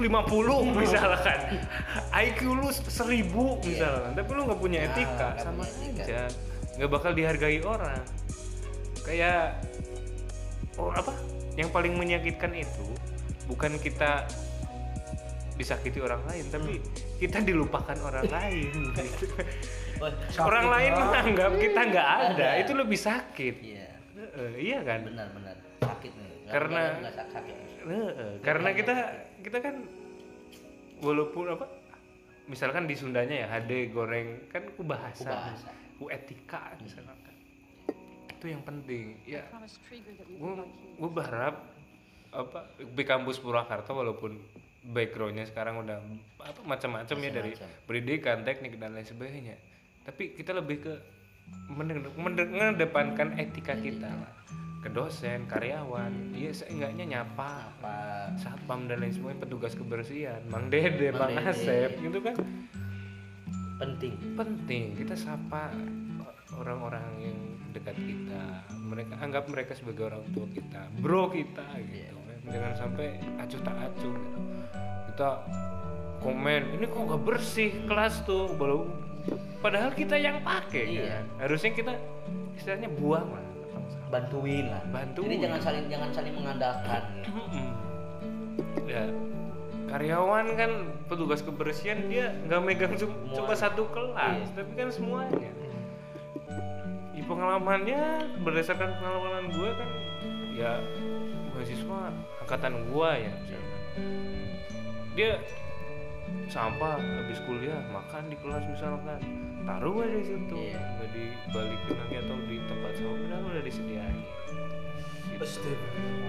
misalkan. 0.83 1.39
IQ 2.15 2.41
lu 2.51 2.69
1000 2.71 3.67
misalkan. 3.67 4.11
Tapi 4.15 4.31
lu 4.35 4.41
nggak 4.47 4.61
punya 4.61 4.79
Nah, 4.85 4.89
etika 4.95 5.29
nggak 5.35 5.45
sama 5.47 5.63
punya 5.67 6.03
aja. 6.05 6.23
Nggak 6.79 6.91
bakal 6.91 7.11
dihargai 7.15 7.59
orang. 7.63 8.03
Kayak 9.03 9.63
oh 10.79 10.91
apa? 10.95 11.15
Yang 11.59 11.71
paling 11.75 11.95
menyakitkan 11.99 12.53
itu 12.55 12.87
bukan 13.51 13.75
kita 13.83 14.31
disakiti 15.61 16.01
orang 16.01 16.25
lain 16.25 16.45
tapi 16.49 16.81
kita 17.19 17.39
dilupakan 17.41 17.97
orang 18.01 18.25
lain 18.41 18.73
gitu. 18.97 19.27
Orang 20.39 20.67
lain 20.67 20.93
menganggap 20.95 21.53
kita 21.55 21.81
nggak 21.87 22.09
ada 22.09 22.33
Ada. 22.33 22.49
itu 22.59 22.73
lebih 22.73 22.97
sakit. 22.97 23.55
Iya. 23.61 23.89
Heeh, 24.17 24.51
iya 24.59 24.79
kan? 24.81 25.05
Benar-benar 25.05 25.57
sakit 25.79 26.11
nih. 26.11 26.25
Nggak- 26.25 26.49
Karena- 26.51 26.93
nggak 26.99 27.15
sakit. 27.29 27.55
Heeh, 27.81 28.33
karena 28.41 28.69
kita 28.73 28.95
kita 29.41 29.59
kan 29.59 29.75
walaupun 30.99 31.45
apa 31.51 31.65
misalkan 32.45 32.85
di 32.85 32.93
Sundanya 32.93 33.37
ya 33.39 33.49
hade 33.51 33.89
goreng 33.89 34.49
kan 34.49 34.65
ku 34.71 34.83
bahasa, 34.83 35.23
Ku 35.23 35.29
bahasa. 35.29 35.69
ku 35.97 36.05
etika 36.09 36.73
misalkan. 36.79 37.17
Itu 38.31 38.45
yang 38.49 38.61
penting 38.61 39.21
ya. 39.23 39.45
Gue 40.97 41.11
berharap 41.11 41.61
apa 42.31 42.63
di 42.79 43.03
kampus 43.03 43.37
Purwakarta 43.37 43.91
walaupun 43.91 44.39
backgroundnya 44.81 45.45
sekarang 45.45 45.85
udah 45.85 46.01
apa 46.41 46.61
macam-macam 46.65 47.17
ya 47.21 47.31
dari 47.31 47.53
pendidikan 47.85 48.41
teknik 48.43 48.81
dan 48.81 48.97
lain 48.97 49.05
sebagainya. 49.05 49.57
Tapi 50.05 50.33
kita 50.33 50.57
lebih 50.57 50.81
ke 50.81 50.95
mende- 51.69 52.09
mende- 52.17 52.49
mengedepankan 52.49 53.37
etika 53.37 53.77
kita 53.77 54.09
lah. 54.09 54.33
Ke 54.81 54.89
dosen 54.89 55.45
karyawan 55.45 56.33
iya 56.33 56.57
seenggaknya 56.57 57.05
nyapa 57.05 57.69
apa 57.69 57.97
satpam 58.41 58.89
dan 58.89 59.05
lain 59.05 59.13
sebagainya 59.13 59.45
petugas 59.45 59.77
kebersihan 59.77 60.41
mang 60.49 60.73
dede 60.73 61.13
Mang 61.13 61.37
asep 61.37 62.01
gitu 62.01 62.25
kan. 62.25 62.33
Penting. 63.77 64.17
Penting. 64.37 64.97
Kita 64.97 65.13
sapa 65.13 65.69
orang-orang 66.57 67.05
yang 67.21 67.39
dekat 67.77 67.97
kita. 68.01 68.65
Mereka 68.73 69.21
anggap 69.21 69.45
mereka 69.53 69.77
sebagai 69.77 70.09
orang 70.09 70.25
tua 70.33 70.49
kita 70.49 70.89
bro 71.05 71.29
kita 71.29 71.65
gitu. 71.85 72.17
kan 72.17 72.20
jangan 72.43 72.73
sampai 72.75 73.07
acuh 73.37 73.61
tak 73.61 73.77
acuh 73.79 74.15
gitu. 74.15 74.39
kita 75.07 75.29
komen 76.19 76.63
ini 76.75 76.85
kok 76.85 77.03
gak 77.07 77.23
bersih 77.23 77.71
kelas 77.85 78.25
tuh 78.25 78.49
belum 78.53 78.89
padahal 79.59 79.93
kita 79.93 80.17
yang 80.17 80.41
pakai 80.41 80.85
Iya. 80.91 81.05
kan 81.11 81.25
harusnya 81.39 81.71
kita 81.73 81.93
istilahnya 82.55 82.89
buang 82.91 83.29
lah 83.29 83.45
bantuin 84.09 84.67
lah 84.67 84.83
Bantuin. 84.87 85.29
jadi 85.29 85.37
jangan 85.47 85.61
saling 85.61 85.85
jangan 85.87 86.11
saling 86.11 86.35
mengandalkan 86.35 87.03
ya 88.87 89.05
karyawan 89.87 90.47
kan 90.55 90.71
petugas 91.07 91.41
kebersihan 91.41 92.07
dia 92.07 92.31
nggak 92.45 92.61
megang 92.61 92.95
cum- 92.95 93.11
Semua. 93.13 93.37
cuma 93.37 93.55
satu 93.55 93.83
kelas 93.87 94.17
Iya. 94.41 94.55
tapi 94.55 94.73
kan 94.75 94.89
semuanya 94.89 95.51
di 97.11 97.23
pengalamannya 97.23 98.01
berdasarkan 98.41 98.91
pengalaman 98.95 99.45
gue 99.51 99.71
kan 99.71 99.89
ya 100.53 100.73
mahasiswa 101.61 102.01
angkatan 102.41 102.73
gue 102.83 103.11
ya 103.15 103.33
misalkan 103.37 103.81
dia 105.13 105.33
sampah 106.47 106.97
habis 106.97 107.39
kuliah 107.45 107.85
makan 107.87 108.27
di 108.27 108.37
kelas 108.39 108.65
misalkan 108.65 109.21
taruh 109.63 110.01
aja 110.01 110.15
di 110.15 110.25
situ 110.25 110.57
Iya. 110.57 110.79
nggak 110.81 111.09
dibalikin 111.13 111.95
lagi 111.97 112.17
atau 112.19 112.37
di 112.45 112.57
tempat 112.65 112.93
sampah 112.97 113.13
udah 113.21 113.39
udah 113.45 113.63
disediain 113.63 114.17
gitu 115.31 115.73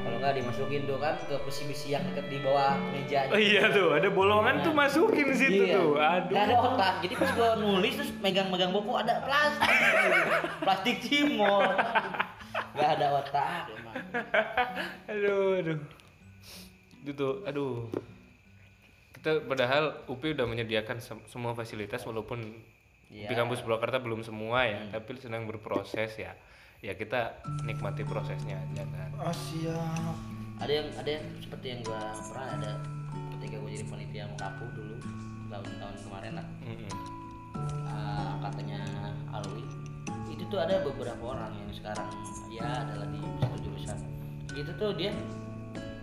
kalau 0.01 0.17
nggak 0.17 0.33
dimasukin 0.35 0.81
tuh 0.83 0.95
kan 0.95 1.15
ke 1.21 1.35
besi-besi 1.41 1.87
yang 1.89 2.03
deket 2.05 2.25
di 2.27 2.37
bawah 2.39 2.79
meja 2.91 3.27
Oh 3.27 3.35
iya 3.35 3.67
tuh, 3.67 3.91
ada 3.91 4.07
bolongan 4.07 4.61
tuh 4.61 4.71
masukin 4.71 5.31
situ 5.31 5.63
Iya. 5.63 5.75
tuh. 5.77 5.91
Aduh. 5.95 6.31
Ada 6.33 6.55
otak. 6.57 6.93
Jadi 7.01 7.13
pas 7.15 7.29
gua 7.31 7.49
nulis 7.55 7.93
terus 7.93 8.11
megang-megang 8.17 8.71
buku 8.71 8.91
ada 8.93 9.19
plastik. 9.21 9.67
plastik 10.63 10.95
cimol. 11.01 11.75
Gak 12.71 12.89
ada 12.95 13.07
otak 13.17 13.63
emang. 13.69 13.95
aduh, 15.11 15.59
aduh. 15.59 15.79
Itu 17.01 17.11
tuh, 17.11 17.33
aduh. 17.43 17.89
Kita 19.11 19.43
padahal 19.43 20.05
UPI 20.05 20.33
udah 20.33 20.45
menyediakan 20.45 20.97
sem- 20.97 21.25
semua 21.25 21.51
fasilitas 21.51 22.01
walaupun 22.03 22.41
Iya. 23.11 23.27
di 23.27 23.35
kampus 23.35 23.59
Purwakarta 23.59 23.99
belum 23.99 24.23
semua 24.23 24.63
ya, 24.63 24.87
tapi 24.89 25.19
sedang 25.19 25.43
berproses 25.43 26.15
ya. 26.15 26.31
Ya 26.79 26.95
kita 26.95 27.35
nikmati 27.61 28.01
prosesnya 28.01 28.55
aja 28.57 28.87
kan. 28.87 29.09
Asia 29.21 29.77
Ada 30.57 30.71
yang 30.71 30.87
ada 30.95 31.09
yang 31.11 31.25
seperti 31.37 31.65
yang 31.67 31.79
gua 31.83 31.99
pernah 32.23 32.47
ada 32.55 32.71
ketika 33.35 33.59
gua 33.59 33.69
jadi 33.69 33.85
panitia 33.85 34.23
Mukapu 34.25 34.63
dulu 34.71 34.95
tahun-tahun 35.45 35.95
kemarin 35.99 36.33
lah. 36.39 36.47
Mm-mm. 36.63 36.91
uh, 37.83 38.27
angkatannya 38.39 38.79
Alwi 39.29 39.63
itu 40.51 40.59
ada 40.59 40.83
beberapa 40.83 41.23
orang 41.31 41.55
yang 41.55 41.71
sekarang 41.71 42.11
ya 42.51 42.83
adalah 42.83 43.07
di 43.07 43.23
satu 43.39 43.55
jurusan. 43.63 43.95
Itu 44.51 44.71
tuh 44.75 44.91
dia 44.99 45.15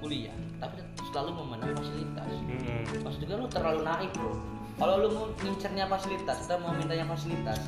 kuliah 0.01 0.33
tapi 0.57 0.81
selalu 1.13 1.37
memandang 1.37 1.77
fasilitas. 1.77 2.25
Mm-mm. 2.49 3.05
maksud 3.05 3.21
gue 3.29 3.37
lu 3.37 3.45
terlalu 3.53 3.85
naik 3.85 4.09
bro. 4.17 4.41
Kalau 4.81 4.95
lu 5.05 5.09
mau 5.13 5.29
ngincernya 5.37 5.85
fasilitas 5.85 6.49
kita 6.49 6.57
mau 6.65 6.73
mintanya 6.73 7.05
fasilitas 7.05 7.61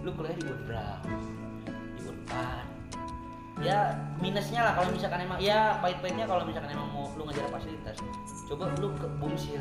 lu 0.00 0.08
kuliah 0.16 0.32
di 0.32 0.44
Unpad 0.48 1.04
di 2.00 2.02
Unpad 2.08 2.66
ya 3.60 3.92
minusnya 4.16 4.64
lah 4.64 4.72
kalau 4.72 4.88
misalkan 4.88 5.28
emang 5.28 5.36
ya 5.36 5.76
pahit-pahitnya 5.84 6.24
kalau 6.24 6.48
misalkan 6.48 6.72
emang 6.72 6.88
mau 6.96 7.12
lu 7.12 7.28
ngajar 7.28 7.44
fasilitas. 7.52 8.00
Coba 8.48 8.72
lu 8.80 8.88
ke 8.96 9.04
Bumsil 9.20 9.60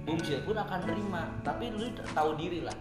Bumsil 0.00 0.40
pun 0.42 0.56
akan 0.56 0.80
terima 0.88 1.28
tapi 1.44 1.68
lu 1.70 1.92
tahu 2.16 2.34
diri 2.40 2.64
lah. 2.64 2.74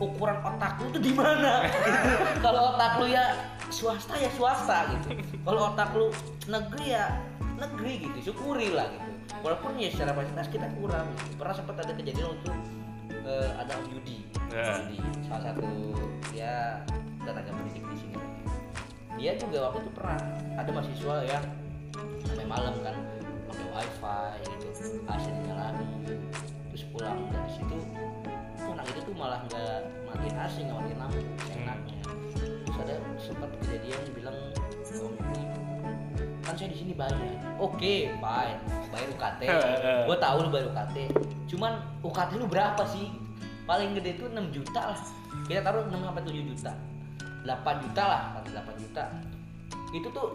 Ukuran 0.00 0.40
otak 0.40 0.80
lu 0.80 0.88
tuh 0.96 1.02
di 1.02 1.12
mana? 1.12 1.68
Kalau 2.44 2.74
otak 2.74 2.98
lu 3.04 3.06
ya 3.12 3.36
swasta 3.68 4.16
ya 4.16 4.30
swasta 4.32 4.88
gitu. 4.96 5.20
Kalau 5.44 5.72
otak 5.72 5.92
lu 5.92 6.08
negeri 6.48 6.96
ya 6.96 7.20
negeri 7.58 8.08
gitu 8.08 8.32
syukuri 8.32 8.72
lah 8.72 8.88
gitu. 8.88 9.10
Walaupun 9.44 9.76
ya 9.76 9.92
secara 9.92 10.16
fasilitas 10.16 10.48
kita 10.48 10.66
kurang 10.80 11.06
gitu. 11.14 11.36
pernah 11.36 11.54
sempat 11.54 11.74
ada 11.84 11.92
kejadian 11.94 12.26
waktu 12.32 12.50
eh, 13.28 13.50
ada 13.60 13.72
Om 13.76 13.86
Yudi. 13.92 14.18
Ya. 14.48 14.80
Yudi 14.88 14.98
salah 15.28 15.52
satu 15.52 15.68
ya 16.32 16.80
tenaga 17.22 17.50
pendidik 17.52 17.84
di 17.84 17.96
sini. 18.00 18.16
Dia 19.20 19.36
juga 19.36 19.68
waktu 19.68 19.84
itu 19.84 19.90
pernah 19.92 20.18
ada 20.56 20.70
mahasiswa 20.72 21.14
yang 21.28 21.44
sampai 22.24 22.46
malam 22.46 22.74
kan 22.80 22.96
pakai 23.58 23.74
wifi 23.74 24.46
gitu 24.70 25.02
AC 25.10 25.24
dinyalain 25.26 25.86
terus 26.70 26.84
pulang 26.94 27.18
dari 27.34 27.50
situ 27.50 27.76
tuh 28.54 28.70
anak 28.70 28.86
itu 28.94 29.00
tuh 29.02 29.14
malah 29.18 29.40
nggak 29.50 29.82
matiin 30.06 30.36
AC 30.38 30.54
nggak 30.62 30.76
matiin 30.78 30.98
lampu 31.02 31.18
enaknya. 31.50 31.98
Terus 32.38 32.76
ada 32.78 32.94
sempat 33.18 33.50
kejadian 33.58 34.00
bilang 34.14 34.36
ini 34.94 35.42
kan 36.46 36.54
saya 36.54 36.70
di 36.70 36.78
sini 36.78 36.92
bayar. 36.94 37.18
Oke 37.58 38.14
fine. 38.14 38.60
Bayar 38.94 39.08
UKT 39.18 39.40
gue 40.08 40.16
tahu 40.22 40.36
lu 40.46 40.48
bayar 40.54 40.66
UKT 40.70 40.96
cuman 41.50 41.72
UKT 42.06 42.30
lu 42.38 42.46
berapa 42.46 42.82
sih? 42.86 43.10
Paling 43.66 43.98
gede 43.98 44.16
itu 44.16 44.24
6 44.30 44.54
juta 44.54 44.94
lah. 44.94 45.00
Kita 45.44 45.60
taruh 45.60 45.84
6 45.90 45.92
sampai 45.92 46.22
7 46.24 46.50
juta. 46.54 46.72
8 47.44 47.84
juta 47.84 48.02
lah 48.06 48.22
atau 48.40 48.50
8 48.54 48.80
juta. 48.80 49.04
Itu 49.92 50.08
tuh 50.14 50.32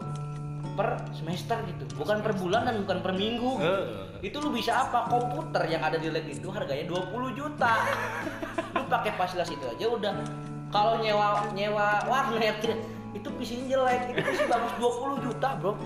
per 0.73 0.99
semester 1.13 1.57
gitu. 1.69 1.83
Bukan 1.97 2.25
per 2.25 2.33
bulan 2.37 2.65
dan 2.67 2.81
bukan 2.85 2.99
per 2.99 3.13
minggu 3.13 3.51
Eh, 3.61 3.85
itu 4.25 4.37
lu 4.41 4.49
bisa 4.49 4.87
apa? 4.87 5.07
Komputer 5.07 5.69
yang 5.69 5.85
ada 5.85 6.01
di 6.01 6.09
lab 6.09 6.25
itu 6.25 6.49
harganya 6.49 6.85
20 6.89 7.37
juta. 7.37 7.71
Lu 8.73 8.83
pakai 8.89 9.13
fasilitas 9.15 9.53
itu 9.53 9.65
aja 9.65 9.85
udah. 9.87 10.13
Kalau 10.73 10.97
nyewa 10.99 11.45
nyewa 11.53 12.01
warnet 12.09 12.65
itu 13.13 13.27
PC 13.37 13.69
jelek. 13.69 14.17
Itu 14.17 14.21
PC 14.25 14.39
bagus 14.49 14.73
20 14.81 15.25
juta 15.29 15.49
bro. 15.61 15.77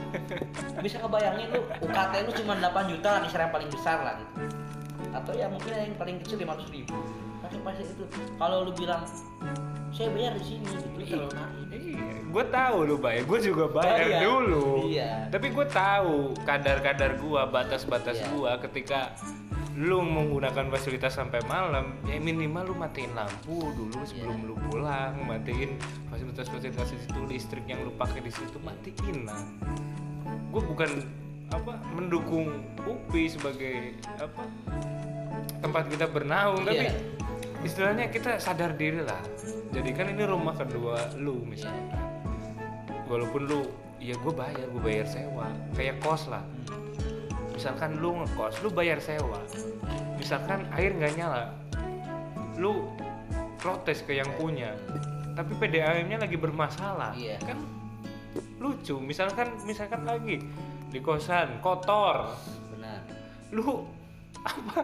Bisa 0.79 1.03
ngebayangin 1.03 1.47
lu 1.51 1.61
UKT 1.83 2.13
lu 2.23 2.31
cuma 2.43 2.53
8 2.55 2.91
juta 2.91 3.07
lah 3.19 3.19
yang 3.27 3.51
paling 3.51 3.69
besar 3.69 3.97
lah 4.01 4.15
gitu. 4.15 4.33
Atau 5.11 5.33
ya 5.35 5.51
mungkin 5.51 5.71
yang 5.75 5.97
paling 5.99 6.17
kecil 6.23 6.39
500 6.39 6.71
ribu 6.71 6.95
pakai 7.47 7.59
fasilitas 7.63 7.95
itu 7.95 8.05
kalau 8.35 8.57
lu 8.67 8.71
bilang 8.75 9.01
saya 9.89 10.11
bayar 10.11 10.35
di 10.35 10.43
sini 10.45 10.65
gitu 10.67 10.87
lu 10.91 11.03
terlalu 11.07 11.31
naif 11.31 11.55
Iya, 11.77 12.13
gue 12.27 12.45
tahu 12.51 12.77
lu 12.83 12.95
bayar, 12.99 13.23
gue 13.23 13.39
juga 13.41 13.65
bayar 13.71 14.05
Bayar. 14.11 14.21
dulu. 14.21 14.67
Iya. 14.91 15.31
Tapi 15.31 15.47
gue 15.49 15.65
tahu 15.65 16.15
kadar-kadar 16.43 17.15
gua, 17.17 17.47
batas-batas 17.47 18.19
Iya. 18.19 18.27
gua 18.29 18.51
ketika 18.59 19.15
lu 19.73 20.01
menggunakan 20.01 20.67
fasilitas 20.67 21.15
sampai 21.15 21.39
malam, 21.45 21.95
ya 22.03 22.19
minimal 22.19 22.67
lu 22.67 22.75
matiin 22.75 23.13
lampu 23.13 23.71
dulu 23.71 23.97
sebelum 24.03 24.37
Iya. 24.37 24.47
lu 24.49 24.55
pulang, 24.67 25.13
matiin 25.23 25.79
fasilitas-fasilitas 26.09 26.91
di 26.91 26.99
situ, 26.99 27.19
listrik 27.25 27.65
yang 27.65 27.79
lu 27.81 27.93
pakai 27.95 28.19
di 28.19 28.29
situ 28.29 28.57
matiin 28.59 29.23
lah. 29.23 29.39
Gue 30.51 30.61
bukan 30.61 30.89
apa 31.47 31.79
mendukung 31.95 32.51
UPI 32.83 33.31
sebagai 33.31 33.95
apa 34.19 34.43
tempat 35.57 35.83
kita 35.87 36.05
bernaung, 36.05 36.61
tapi 36.61 36.85
Iya. 36.85 36.93
Istilahnya 37.65 38.09
kita 38.11 38.37
sadar 38.37 38.75
diri 38.75 39.01
lah. 39.01 39.21
Jadi 39.73 39.89
kan 39.93 40.11
ini 40.11 40.23
rumah 40.25 40.53
kedua 40.57 41.13
lu 41.17 41.41
misalnya. 41.45 41.97
Walaupun 43.07 43.41
lu 43.47 43.61
ya 43.97 44.13
gue 44.17 44.33
bayar 44.33 44.65
gue 44.69 44.81
bayar 44.81 45.07
sewa. 45.07 45.47
Kayak 45.73 46.01
kos 46.03 46.29
lah. 46.29 46.43
Misalkan 47.55 47.97
lu 47.97 48.21
ngekos 48.21 48.61
lu 48.61 48.69
bayar 48.69 49.01
sewa. 49.01 49.41
Misalkan 50.17 50.67
air 50.75 50.93
nggak 50.93 51.13
nyala 51.17 51.53
lu 52.57 52.89
protes 53.61 54.01
ke 54.03 54.17
yang 54.17 54.29
punya. 54.35 54.73
Tapi 55.37 55.53
PDAM-nya 55.53 56.17
lagi 56.17 56.37
bermasalah. 56.37 57.13
Iya. 57.13 57.37
kan 57.45 57.61
lucu. 58.57 58.97
Misalkan 58.97 59.53
misalkan 59.69 60.01
lagi 60.05 60.41
di 60.89 60.99
kosan 61.01 61.61
kotor. 61.61 62.33
Benar. 62.73 63.01
Lu 63.53 63.85
apa? 64.47 64.79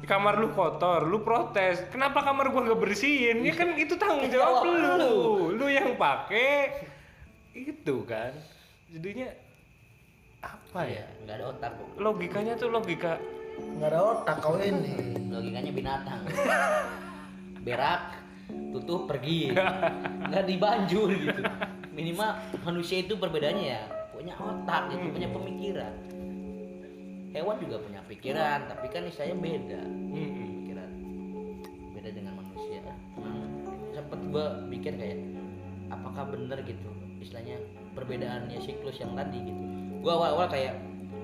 Di 0.00 0.06
kamar 0.06 0.36
lu 0.36 0.52
kotor 0.52 1.08
lu 1.08 1.24
protes. 1.24 1.88
Kenapa 1.88 2.20
kamar 2.20 2.52
gua 2.52 2.68
nggak 2.68 2.80
bersihin? 2.80 3.40
Ya 3.40 3.56
kan 3.56 3.72
itu 3.74 3.96
tanggung 3.96 4.28
jawab 4.28 4.68
lu. 4.68 5.56
lu. 5.56 5.66
Yang 5.66 5.96
pakai 5.96 6.84
itu 7.56 8.04
kan. 8.04 8.36
Jadinya 8.92 9.28
apa 10.44 10.80
ya? 10.86 11.02
Iya, 11.02 11.04
nggak 11.24 11.36
ada 11.40 11.44
otak 11.50 11.72
logikanya 11.96 12.52
tuh 12.60 12.68
logika. 12.70 13.18
Nggak 13.56 13.90
ada 13.90 14.00
otak 14.04 14.36
kau 14.44 14.60
ini. 14.60 14.94
Logikanya 15.32 15.72
binatang. 15.72 16.20
Berak 17.66 18.20
tutup 18.76 19.08
pergi. 19.10 19.56
Nggak 20.28 20.44
dibanjur 20.44 21.08
gitu. 21.10 21.42
Minimal 21.96 22.30
manusia 22.62 23.00
itu 23.00 23.16
perbedaannya 23.16 23.66
ya 23.72 23.82
punya 24.16 24.32
otak 24.40 24.90
gitu 24.90 25.12
punya 25.12 25.28
pemikiran 25.28 25.92
hewan 27.36 27.56
juga 27.60 27.76
punya 27.84 28.00
pikiran 28.08 28.64
tapi 28.72 28.86
kan 28.88 29.04
istilahnya 29.04 29.36
beda. 29.36 29.82
Mm-mm. 29.84 30.46
pikiran 30.64 30.90
beda 31.92 32.10
dengan 32.16 32.32
manusia. 32.40 32.80
Emang 33.20 33.38
sempet 33.92 34.20
gua 34.32 34.64
pikir 34.72 34.96
kayak 34.96 35.20
apakah 35.92 36.32
bener 36.32 36.58
gitu? 36.64 36.90
Istilahnya 37.20 37.60
perbedaannya 37.92 38.56
siklus 38.64 38.96
yang 38.96 39.12
tadi 39.12 39.52
gitu. 39.52 39.62
Gua 40.00 40.16
awal-awal 40.16 40.48
kayak 40.48 40.74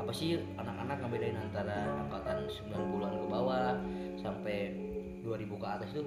apa 0.03 0.13
sih 0.13 0.37
anak-anak 0.59 0.99
ngebedain 1.01 1.39
antara 1.39 1.87
angkatan 2.05 2.51
90-an 2.51 3.15
ke 3.23 3.27
bawah 3.31 3.79
sampai 4.19 4.57
2000 5.23 5.47
ke 5.49 5.67
atas 5.67 5.91
tuh 5.95 6.07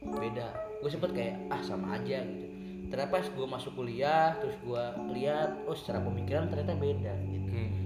beda. 0.00 0.48
Gue 0.80 0.90
sempet 0.90 1.12
kayak 1.12 1.36
ah 1.52 1.60
sama 1.60 2.00
aja 2.00 2.24
gitu. 2.24 2.46
Ternyata 2.88 3.10
pas 3.12 3.26
gue 3.28 3.46
masuk 3.46 3.72
kuliah 3.76 4.36
terus 4.40 4.56
gue 4.64 4.84
lihat 5.12 5.64
oh 5.68 5.76
secara 5.76 6.00
pemikiran 6.00 6.48
ternyata 6.48 6.72
beda 6.76 7.12
gitu. 7.28 7.48
Mm. 7.52 7.83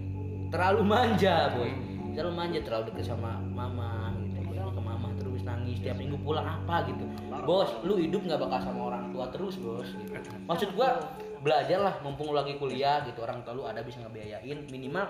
Terlalu 0.49 0.81
manja 0.85 1.53
bos 1.53 1.69
Hmm. 1.69 2.17
terlalu 2.17 2.35
manja 2.35 2.59
terlalu 2.65 2.85
deket 2.91 3.05
sama 3.13 3.37
mama 3.53 4.17
gitu 4.17 4.41
pulang 4.49 4.73
ke 4.73 4.81
mama 4.81 5.09
terus 5.21 5.41
nangis 5.45 5.77
tiap 5.85 5.97
minggu 6.01 6.17
pulang 6.25 6.47
apa 6.47 6.89
gitu 6.89 7.05
bos 7.45 7.71
lu 7.85 8.01
hidup 8.01 8.25
nggak 8.25 8.41
bakal 8.41 8.59
sama 8.65 8.81
orang 8.91 9.05
tua 9.13 9.29
terus 9.29 9.55
bos 9.61 9.89
gitu. 9.93 10.17
maksud 10.49 10.73
gua 10.73 10.99
belajar 11.39 11.79
lah 11.79 11.95
mumpung 12.03 12.33
lu 12.33 12.37
lagi 12.41 12.59
kuliah 12.59 13.05
gitu 13.07 13.23
orang 13.23 13.45
tua 13.47 13.55
lu 13.55 13.63
ada 13.69 13.85
bisa 13.85 14.03
ngebiayain 14.03 14.67
minimal 14.73 15.07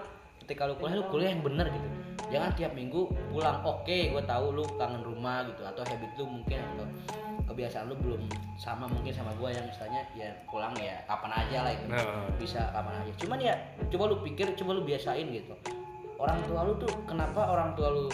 ketika 0.48 0.64
lu 0.64 0.80
kuliah 0.80 0.96
lu 0.96 1.04
kuliah 1.12 1.30
yang 1.36 1.44
bener 1.44 1.68
gitu. 1.68 1.88
Jangan 2.32 2.56
tiap 2.56 2.72
minggu 2.72 3.12
pulang 3.28 3.60
oke 3.68 3.98
gua 4.16 4.24
tahu 4.24 4.56
lu 4.56 4.64
kangen 4.80 5.04
rumah 5.04 5.44
gitu. 5.44 5.60
Atau 5.60 5.84
habit 5.84 6.08
lu 6.16 6.24
mungkin 6.24 6.56
atau 6.56 6.88
kebiasaan 7.52 7.92
lu 7.92 7.96
belum 8.00 8.24
sama 8.56 8.88
mungkin 8.88 9.12
sama 9.12 9.36
gua 9.36 9.52
yang 9.52 9.68
misalnya 9.68 10.08
ya 10.16 10.32
pulang 10.48 10.72
ya 10.80 11.04
kapan 11.04 11.36
aja 11.36 11.58
lah 11.68 11.72
itu. 11.76 11.84
Nah. 11.92 12.32
bisa 12.40 12.64
kapan 12.72 13.04
aja. 13.04 13.12
Cuman 13.20 13.38
ya 13.44 13.54
coba 13.92 14.08
lu 14.08 14.16
pikir 14.24 14.56
coba 14.56 14.80
lu 14.80 14.82
biasain 14.88 15.28
gitu. 15.28 15.52
Orang 16.16 16.40
tua 16.48 16.64
lu 16.64 16.72
tuh 16.80 16.96
kenapa 17.04 17.44
orang 17.44 17.76
tua 17.76 17.92
lu 17.92 18.08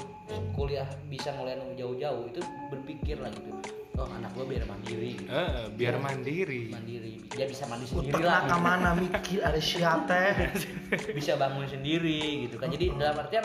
kuliah 0.58 0.90
bisa 1.06 1.30
ngeliat 1.38 1.62
jauh-jauh? 1.78 2.34
Itu 2.34 2.42
berpikir 2.74 3.22
lah 3.22 3.30
gitu 3.30 3.83
oh 3.98 4.08
anak 4.10 4.30
gua 4.34 4.44
biar 4.46 4.64
mandiri. 4.66 5.12
Gitu. 5.18 5.30
Eh, 5.30 5.64
biar 5.74 5.94
mandiri. 6.02 6.62
Mandiri. 6.70 7.14
Dia 7.30 7.46
bisa 7.46 7.64
mandi 7.70 7.86
sendiri 7.86 8.14
Utek 8.14 8.24
lah 8.26 8.46
nak 8.46 8.60
mana 8.60 8.90
mikir 8.98 9.40
ada 9.42 9.58
siapa 9.58 10.50
bisa 11.18 11.38
bangun 11.38 11.66
sendiri 11.66 12.48
gitu 12.48 12.56
kan. 12.58 12.70
Jadi 12.70 12.94
dalam 12.94 13.16
artian 13.18 13.44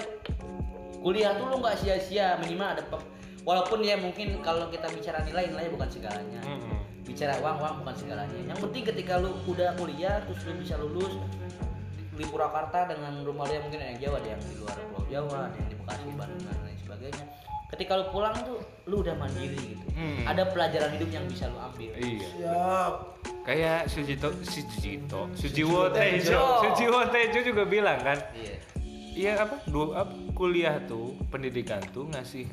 kuliah 1.01 1.37
tuh 1.37 1.45
lu 1.53 1.57
nggak 1.61 1.77
sia-sia. 1.77 2.37
Minimal 2.41 2.67
ada 2.77 2.83
walaupun 3.45 3.81
ya 3.81 3.97
mungkin 3.97 4.41
kalau 4.41 4.69
kita 4.73 4.89
bicara 4.93 5.21
nilai 5.25 5.49
nilai 5.49 5.69
bukan 5.73 5.89
segalanya. 5.89 6.41
Mm-mm. 6.45 6.77
bicara 7.09 7.41
uang 7.41 7.57
uang 7.57 7.75
bukan 7.81 7.95
segalanya. 7.97 8.37
Yang 8.53 8.59
penting 8.69 8.83
ketika 8.85 9.17
lu 9.17 9.33
udah 9.49 9.73
kuliah 9.81 10.21
terus 10.29 10.45
lu 10.45 10.53
bisa 10.61 10.77
lulus 10.77 11.17
di 12.19 12.27
Purwakarta 12.27 12.91
dengan 12.91 13.23
rumah 13.23 13.47
lu 13.47 13.55
yang 13.55 13.63
mungkin 13.65 13.79
ada 13.79 13.89
yang 13.95 13.99
Jawa 14.03 14.15
ada 14.19 14.29
yang 14.35 14.41
di 14.43 14.55
luar 14.59 14.75
Pulau 14.91 15.07
Jawa 15.07 15.39
ada 15.47 15.55
yang 15.55 15.69
di 15.71 15.77
Bekasi 15.79 16.11
Bandung 16.19 16.43
dan 16.43 16.57
lain 16.67 16.77
sebagainya 16.83 17.25
ketika 17.69 18.01
lu 18.01 18.05
pulang 18.09 18.33
tuh 18.41 18.57
lu 18.89 19.05
udah 19.05 19.13
mandiri 19.13 19.77
gitu. 19.77 19.85
Hmm. 19.93 20.25
ada 20.25 20.49
pelajaran 20.49 20.89
hidup 20.97 21.09
yang 21.13 21.25
bisa 21.29 21.45
lu 21.53 21.59
ambil. 21.61 21.91
Iya. 21.93 22.27
Siap. 22.33 22.93
Kayak 23.45 23.79
Sujito 23.89 24.29
Sujito 24.41 25.21
Sujiwo 25.37 25.89
Tejo. 25.93 26.33
Tejo. 26.33 26.41
Sujiwo 26.65 26.99
Tejo 27.09 27.39
juga 27.45 27.63
bilang 27.65 27.99
kan 28.01 28.19
iya. 28.33 28.55
iya 29.13 29.31
apa 29.41 29.61
dua 29.69 30.05
apa, 30.05 30.13
kuliah 30.33 30.81
tuh 30.85 31.17
pendidikan 31.29 31.81
tuh 31.93 32.09
ngasih 32.09 32.45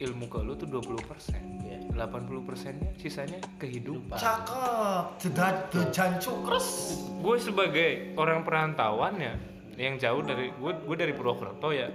ilmu 0.00 0.32
ke 0.32 0.40
lu 0.40 0.56
tuh 0.56 0.68
20% 0.68 1.60
Iya. 1.70 1.78
80 1.92 2.48
persennya 2.48 2.90
sisanya 2.96 3.38
kehidupan. 3.60 4.16
Cakep. 4.16 5.04
Tidak 5.20 5.52
tujan 5.68 6.16
cukres. 6.16 6.96
Gue 7.20 7.36
sebagai 7.36 8.16
orang 8.16 8.42
perantauan 8.42 9.20
ya 9.20 9.34
yang 9.76 10.00
jauh 10.00 10.24
dari 10.24 10.50
gue 10.50 10.72
gue 10.80 10.96
dari 10.96 11.12
Purwokerto 11.12 11.70
ya. 11.70 11.92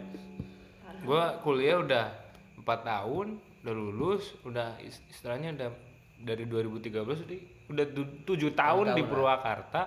Gue 1.01 1.23
kuliah 1.41 1.81
udah 1.81 2.05
empat 2.65 2.81
tahun 2.81 3.37
udah 3.61 3.73
lulus 3.73 4.33
udah 4.41 4.81
is- 4.81 5.01
istilahnya 5.07 5.53
udah 5.53 5.69
dari 6.17 6.49
2013 6.49 7.21
udah 7.21 7.37
udah 7.69 7.85
tu- 7.93 8.13
tujuh 8.25 8.57
tahun 8.57 8.97
di 8.97 9.05
tahun, 9.05 9.09
Purwakarta 9.09 9.81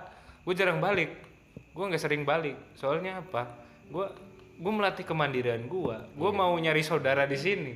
gue 0.46 0.54
jarang 0.54 0.78
balik. 0.78 1.10
Gue 1.74 1.84
nggak 1.84 2.00
sering 2.00 2.22
balik. 2.22 2.54
Soalnya 2.74 3.18
apa? 3.20 3.50
Gue 3.86 4.06
gue 4.58 4.72
melatih 4.72 5.02
kemandirian 5.02 5.66
gue 5.66 5.96
gue 6.14 6.30
mau 6.30 6.54
nyari 6.54 6.80
saudara 6.80 7.26
di 7.26 7.34
sini. 7.34 7.72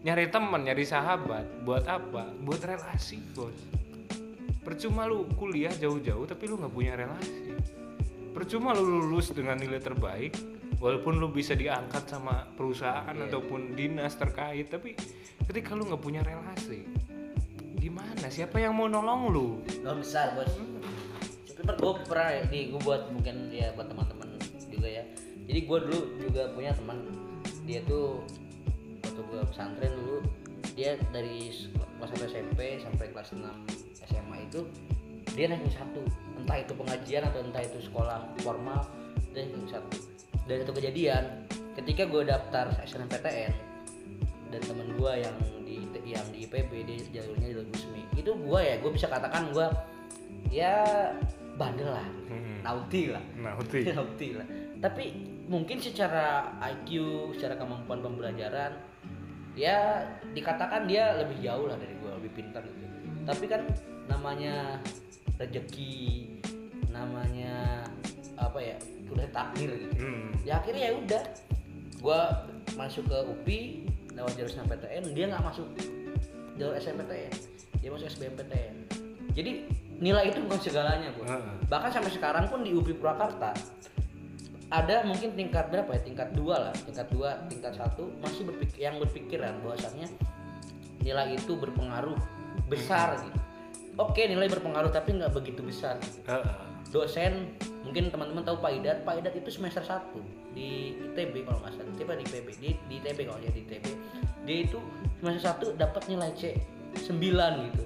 Nyari 0.00 0.28
teman 0.28 0.64
nyari 0.64 0.84
sahabat. 0.84 1.64
Buat 1.64 1.84
apa? 1.84 2.28
Buat 2.40 2.64
relasi 2.64 3.20
bos. 3.32 3.56
Percuma 4.64 5.04
lu 5.04 5.28
kuliah 5.36 5.72
jauh-jauh 5.72 6.24
tapi 6.24 6.44
lu 6.44 6.56
nggak 6.56 6.72
punya 6.72 6.92
relasi 6.92 7.56
percuma 8.38 8.70
lu 8.70 9.02
lulus 9.02 9.34
dengan 9.34 9.58
nilai 9.58 9.82
terbaik 9.82 10.38
walaupun 10.78 11.18
lu 11.18 11.34
bisa 11.34 11.58
diangkat 11.58 12.06
sama 12.06 12.46
perusahaan 12.54 13.18
ataupun 13.18 13.74
dinas 13.74 14.14
terkait 14.14 14.70
tapi 14.70 14.94
ketika 15.50 15.74
lu 15.74 15.90
nggak 15.90 15.98
punya 15.98 16.22
relasi 16.22 16.86
gimana? 17.82 18.26
Siapa 18.30 18.62
yang 18.62 18.78
mau 18.78 18.86
nolong 18.86 19.22
lu? 19.30 19.46
Lo 19.82 19.98
besar 19.98 20.34
bos. 20.38 20.50
Tapi 21.50 21.62
per 21.66 21.74
gue 21.82 21.92
pernah 22.06 22.30
ya, 22.30 22.42
nih 22.46 22.62
gue 22.74 22.80
buat 22.82 23.02
mungkin 23.10 23.50
ya 23.50 23.74
buat 23.74 23.90
teman-teman 23.90 24.38
juga 24.70 24.86
ya. 24.86 25.02
Jadi 25.50 25.60
gue 25.64 25.78
dulu 25.88 26.00
juga 26.22 26.42
punya 26.54 26.70
teman. 26.74 26.98
Dia 27.66 27.82
tuh 27.86 28.22
waktu 29.02 29.20
gue 29.24 29.40
pesantren 29.50 29.92
dulu 29.98 30.22
dia 30.78 30.94
dari 31.10 31.50
kelas 31.98 32.10
1 32.14 32.30
SMP 32.30 32.78
sampai 32.78 33.10
kelas 33.10 33.34
6 33.34 33.42
SMA 34.06 34.36
itu 34.46 34.62
dia 35.34 35.46
ranking 35.50 35.74
satu. 35.74 36.02
Entah 36.38 36.56
itu 36.60 36.72
pengajian 36.72 37.22
atau 37.28 37.40
entah 37.44 37.62
itu 37.64 37.78
sekolah 37.84 38.18
formal 38.40 38.84
dia 39.32 39.44
ranking 39.44 39.68
satu. 39.68 39.98
Dan 40.48 40.64
satu 40.64 40.72
kejadian 40.76 41.24
ketika 41.76 42.08
gue 42.08 42.22
daftar 42.26 42.72
SNMPTN 42.82 43.52
dan 44.48 44.60
temen 44.64 44.88
gue 44.96 45.12
yang 45.20 45.36
di 45.62 45.76
yang 46.08 46.24
di 46.32 46.48
IPB 46.48 46.72
dia 46.88 47.20
jalurnya 47.20 47.48
jalur 47.52 47.66
resmi. 47.68 48.02
Itu 48.16 48.32
gue 48.34 48.60
ya 48.60 48.74
gue 48.80 48.90
bisa 48.90 49.06
katakan 49.12 49.52
gue 49.52 49.66
ya 50.48 50.74
bandel 51.58 51.90
lah. 51.92 52.08
Hmm. 52.28 52.60
nauti 52.64 53.12
lah. 53.12 53.24
Nah 53.36 53.52
Uti. 53.58 53.80
nauti 53.92 54.28
lah. 54.36 54.46
Tapi 54.78 55.04
mungkin 55.50 55.80
secara 55.82 56.54
IQ 56.60 56.90
secara 57.34 57.56
kemampuan 57.56 58.04
pembelajaran 58.04 58.78
ya 59.58 60.06
dikatakan 60.36 60.86
dia 60.86 61.18
lebih 61.18 61.42
jauh 61.42 61.66
lah 61.66 61.74
dari 61.74 61.94
gue 61.98 62.10
lebih 62.22 62.30
pintar 62.32 62.62
gitu. 62.62 62.86
Tapi 63.26 63.44
kan 63.50 63.62
namanya 64.08 64.80
rezeki 65.38 66.28
namanya 66.90 67.86
apa 68.38 68.58
ya 68.58 68.76
udah 69.08 69.26
takdir 69.32 69.70
gitu. 69.72 69.94
Hmm. 70.04 70.30
ya 70.44 70.60
akhirnya 70.60 70.92
ya 70.92 70.94
udah 70.98 71.22
gua 72.02 72.20
masuk 72.76 73.08
ke 73.08 73.18
UPI 73.24 73.60
lewat 74.14 74.34
jalur 74.36 74.50
SNMPTN 74.50 75.04
dia 75.14 75.24
nggak 75.30 75.44
masuk 75.46 75.66
jalur 76.58 76.74
SNMPTN 76.76 77.34
dia 77.78 77.88
masuk 77.90 78.06
SBMPTN 78.10 78.74
jadi 79.32 79.52
nilai 79.98 80.30
itu 80.30 80.38
bukan 80.46 80.60
segalanya 80.62 81.10
bu 81.14 81.22
Heeh. 81.26 81.54
bahkan 81.66 81.90
sampai 81.90 82.10
sekarang 82.10 82.46
pun 82.50 82.62
di 82.62 82.74
UPI 82.74 82.98
Purwakarta 82.98 83.54
ada 84.68 85.00
mungkin 85.08 85.32
tingkat 85.32 85.72
berapa 85.72 85.88
ya? 85.96 86.00
Tingkat 86.04 86.36
dua 86.36 86.68
lah 86.68 86.74
tingkat 86.76 87.08
dua 87.08 87.40
tingkat 87.48 87.72
satu 87.72 88.12
masih 88.20 88.44
berpikir 88.44 88.84
yang 88.84 89.00
berpikiran 89.00 89.56
bahwasannya 89.64 90.12
nilai 91.00 91.40
itu 91.40 91.56
berpengaruh 91.56 92.18
besar 92.68 93.16
gitu 93.24 93.47
oke 93.98 94.20
nilai 94.24 94.46
berpengaruh 94.46 94.94
tapi 94.94 95.18
nggak 95.18 95.34
begitu 95.34 95.60
besar. 95.60 95.98
Dosen 96.88 97.52
mungkin 97.84 98.08
teman-teman 98.08 98.46
tahu 98.46 98.62
Pak 98.64 98.72
Idat. 98.80 98.98
Pak 99.04 99.20
Idat 99.20 99.34
itu 99.36 99.50
semester 99.52 99.84
1 99.84 100.56
di 100.56 100.96
ITB 101.12 101.44
kalau 101.44 101.60
nggak 101.60 101.76
salah. 101.76 101.92
ITB 101.92 102.10
di 102.16 102.24
IPB 102.24 102.48
di, 102.62 102.70
di 102.88 102.94
ITB 103.02 103.18
kalau 103.28 103.38
dia 103.42 103.52
di 103.52 103.60
ITB 103.66 103.86
dia 104.48 104.58
itu 104.64 104.78
semester 105.20 105.76
1 105.76 105.76
dapat 105.76 106.02
nilai 106.08 106.30
C 106.32 106.56
9 106.96 107.12
gitu. 107.68 107.82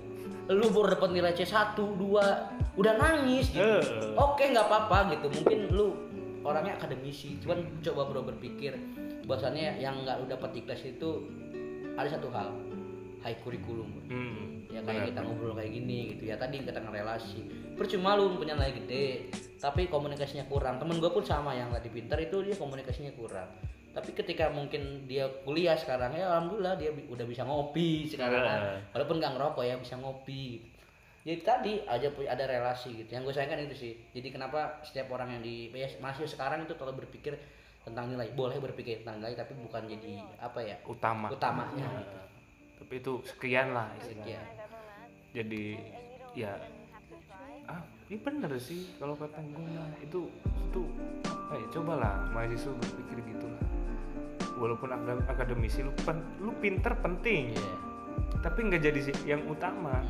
Lu 0.52 0.68
baru 0.70 0.94
dapat 0.94 1.10
nilai 1.10 1.32
C 1.34 1.42
1 1.42 1.74
2 1.74 2.78
udah 2.78 2.94
nangis 2.96 3.50
gitu. 3.50 3.60
Eh. 3.60 4.14
oke 4.14 4.44
nggak 4.44 4.66
apa-apa 4.70 5.18
gitu. 5.18 5.26
Mungkin 5.32 5.58
lu 5.74 6.12
orangnya 6.42 6.74
akademisi 6.78 7.38
cuman 7.42 7.62
coba 7.82 8.10
bro 8.10 8.22
berpikir 8.26 8.74
bahwasannya 9.26 9.78
yang 9.78 10.02
nggak 10.02 10.18
lu 10.22 10.26
dapat 10.26 10.50
di 10.58 10.60
kelas 10.66 10.82
itu 10.82 11.22
ada 11.94 12.08
satu 12.10 12.28
hal 12.34 12.50
high 13.22 13.38
curriculum. 13.38 13.90
Hmm. 14.06 14.66
ya 14.68 14.80
kayak 14.80 15.12
kita 15.12 15.20
ngobrol 15.20 15.52
kayak 15.52 15.70
gini 15.70 15.98
gitu 16.12 16.28
ya. 16.28 16.36
Tadi 16.36 16.60
kita 16.60 16.74
relasi. 16.80 17.40
Percuma 17.72 18.14
lu 18.14 18.34
punya 18.34 18.52
nilai 18.52 18.72
gede 18.74 19.28
tapi 19.56 19.86
komunikasinya 19.86 20.44
kurang. 20.46 20.76
Temen 20.76 20.98
gue 20.98 21.08
pun 21.08 21.22
sama 21.22 21.52
yang 21.52 21.70
tadi 21.70 21.88
pintar 21.88 22.18
itu 22.18 22.42
dia 22.42 22.54
komunikasinya 22.54 23.12
kurang. 23.14 23.46
Tapi 23.92 24.10
ketika 24.12 24.48
mungkin 24.48 25.04
dia 25.04 25.28
kuliah 25.44 25.76
sekarang 25.76 26.16
ya 26.16 26.24
alhamdulillah 26.26 26.80
dia 26.80 26.90
bi- 26.90 27.04
udah 27.06 27.26
bisa 27.28 27.44
ngopi 27.44 28.08
sekarang. 28.08 28.40
Kan. 28.42 28.60
Walaupun 28.92 29.20
nggak 29.20 29.32
ngerokok 29.36 29.62
ya 29.62 29.76
bisa 29.76 29.94
ngopi 29.96 30.64
jadi 31.22 31.38
tadi 31.38 31.72
aja 31.86 32.10
pu- 32.10 32.26
ada 32.26 32.42
relasi 32.42 32.98
gitu. 32.98 33.14
Yang 33.14 33.30
gue 33.30 33.34
sayangkan 33.38 33.60
itu 33.62 33.76
sih. 33.78 33.92
Jadi 34.10 34.28
kenapa 34.34 34.82
setiap 34.82 35.06
orang 35.14 35.38
yang 35.38 35.42
di 35.42 35.70
ya, 35.70 35.86
masih 36.02 36.26
sekarang 36.26 36.66
itu 36.66 36.74
kalau 36.74 36.90
berpikir 36.90 37.38
tentang 37.86 38.10
nilai. 38.10 38.34
Boleh 38.34 38.58
berpikir 38.58 39.06
tentang 39.06 39.22
nilai 39.22 39.38
tapi 39.38 39.54
bukan 39.54 39.86
jadi 39.86 40.18
apa 40.42 40.58
ya? 40.58 40.74
Utama. 40.82 41.30
Utamanya 41.30 41.78
Nah, 41.78 42.02
gitu. 42.02 42.18
Tapi 42.82 42.98
itu 42.98 43.22
sekian 43.22 43.78
lah 43.78 43.86
istilahnya. 44.02 44.42
Sekian. 44.42 44.46
jadi 45.30 45.64
ya. 46.34 46.52
Ah 47.70 47.78
ini 48.10 48.18
bener 48.18 48.58
sih 48.58 48.90
kalau 48.98 49.14
kata 49.14 49.38
gue 49.38 49.62
mah. 49.62 49.86
Itu 50.02 50.26
itu 50.42 50.82
apa 51.22 51.62
ya 51.62 51.66
cobalah 51.78 52.26
mahasiswa 52.34 52.74
berpikir 52.74 53.22
gitu 53.22 53.46
lah. 53.46 53.62
Walaupun 54.58 54.90
akad- 54.90 55.26
akademisi 55.30 55.86
lu 55.86 55.94
pen- 56.02 56.26
lu 56.42 56.50
pinter 56.58 56.98
penting. 56.98 57.54
Iya. 57.54 57.74
tapi 58.42 58.66
nggak 58.66 58.82
jadi 58.82 59.00
sih 59.06 59.14
yang 59.22 59.46
utama. 59.46 60.02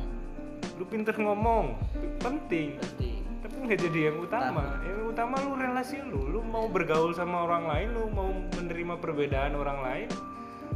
Lu 0.81 0.89
pinter 0.89 1.13
ngomong 1.13 1.77
penting. 2.17 2.81
Penting. 2.81 3.21
Tapi 3.45 3.55
nggak 3.69 3.79
jadi 3.85 3.99
yang 4.09 4.17
utama. 4.17 4.81
Yang 4.81 5.13
utama 5.13 5.37
lu 5.45 5.53
relasi 5.53 6.01
lu. 6.01 6.25
Lu 6.33 6.41
mau 6.41 6.65
bergaul 6.65 7.13
sama 7.13 7.45
orang 7.45 7.69
lain 7.69 7.87
lu 7.93 8.09
mau 8.09 8.33
menerima 8.57 8.97
perbedaan 8.97 9.53
orang 9.53 9.79
lain 9.85 10.09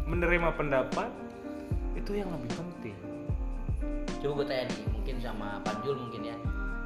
menerima 0.07 0.53
pendapat 0.55 1.09
itu 2.07 2.23
yang 2.23 2.31
lebih 2.31 2.47
penting. 2.55 2.95
Coba 4.23 4.31
gue 4.39 4.45
tanya 4.47 4.63
nih 4.71 4.87
mungkin 4.95 5.15
sama 5.19 5.59
Panjul 5.59 5.99
mungkin 5.99 6.31
ya. 6.31 6.39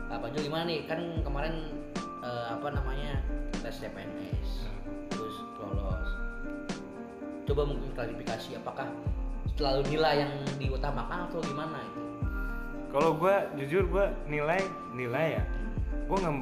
Pak 0.10 0.18
Panjul 0.18 0.50
gimana 0.50 0.66
nih? 0.66 0.90
Kan 0.90 1.22
kemarin 1.22 1.78
eh, 2.26 2.46
apa 2.50 2.74
namanya 2.74 3.22
tes 3.62 3.78
CPNS 3.78 4.66
terus 5.14 5.46
lolos. 5.62 6.10
Coba 7.46 7.70
mungkin 7.70 7.94
klarifikasi 7.94 8.58
apakah 8.66 8.90
selalu 9.54 9.94
nilai 9.94 10.26
yang 10.26 10.34
diutamakan 10.58 11.30
atau 11.30 11.38
gimana 11.46 11.78
itu? 11.86 12.02
Kalau 12.90 13.14
gue 13.14 13.36
jujur 13.62 13.86
gue 13.94 14.06
nilai 14.26 14.58
nilai 14.98 15.38
ya. 15.38 15.44
Gue 16.10 16.18
nggak 16.18 16.38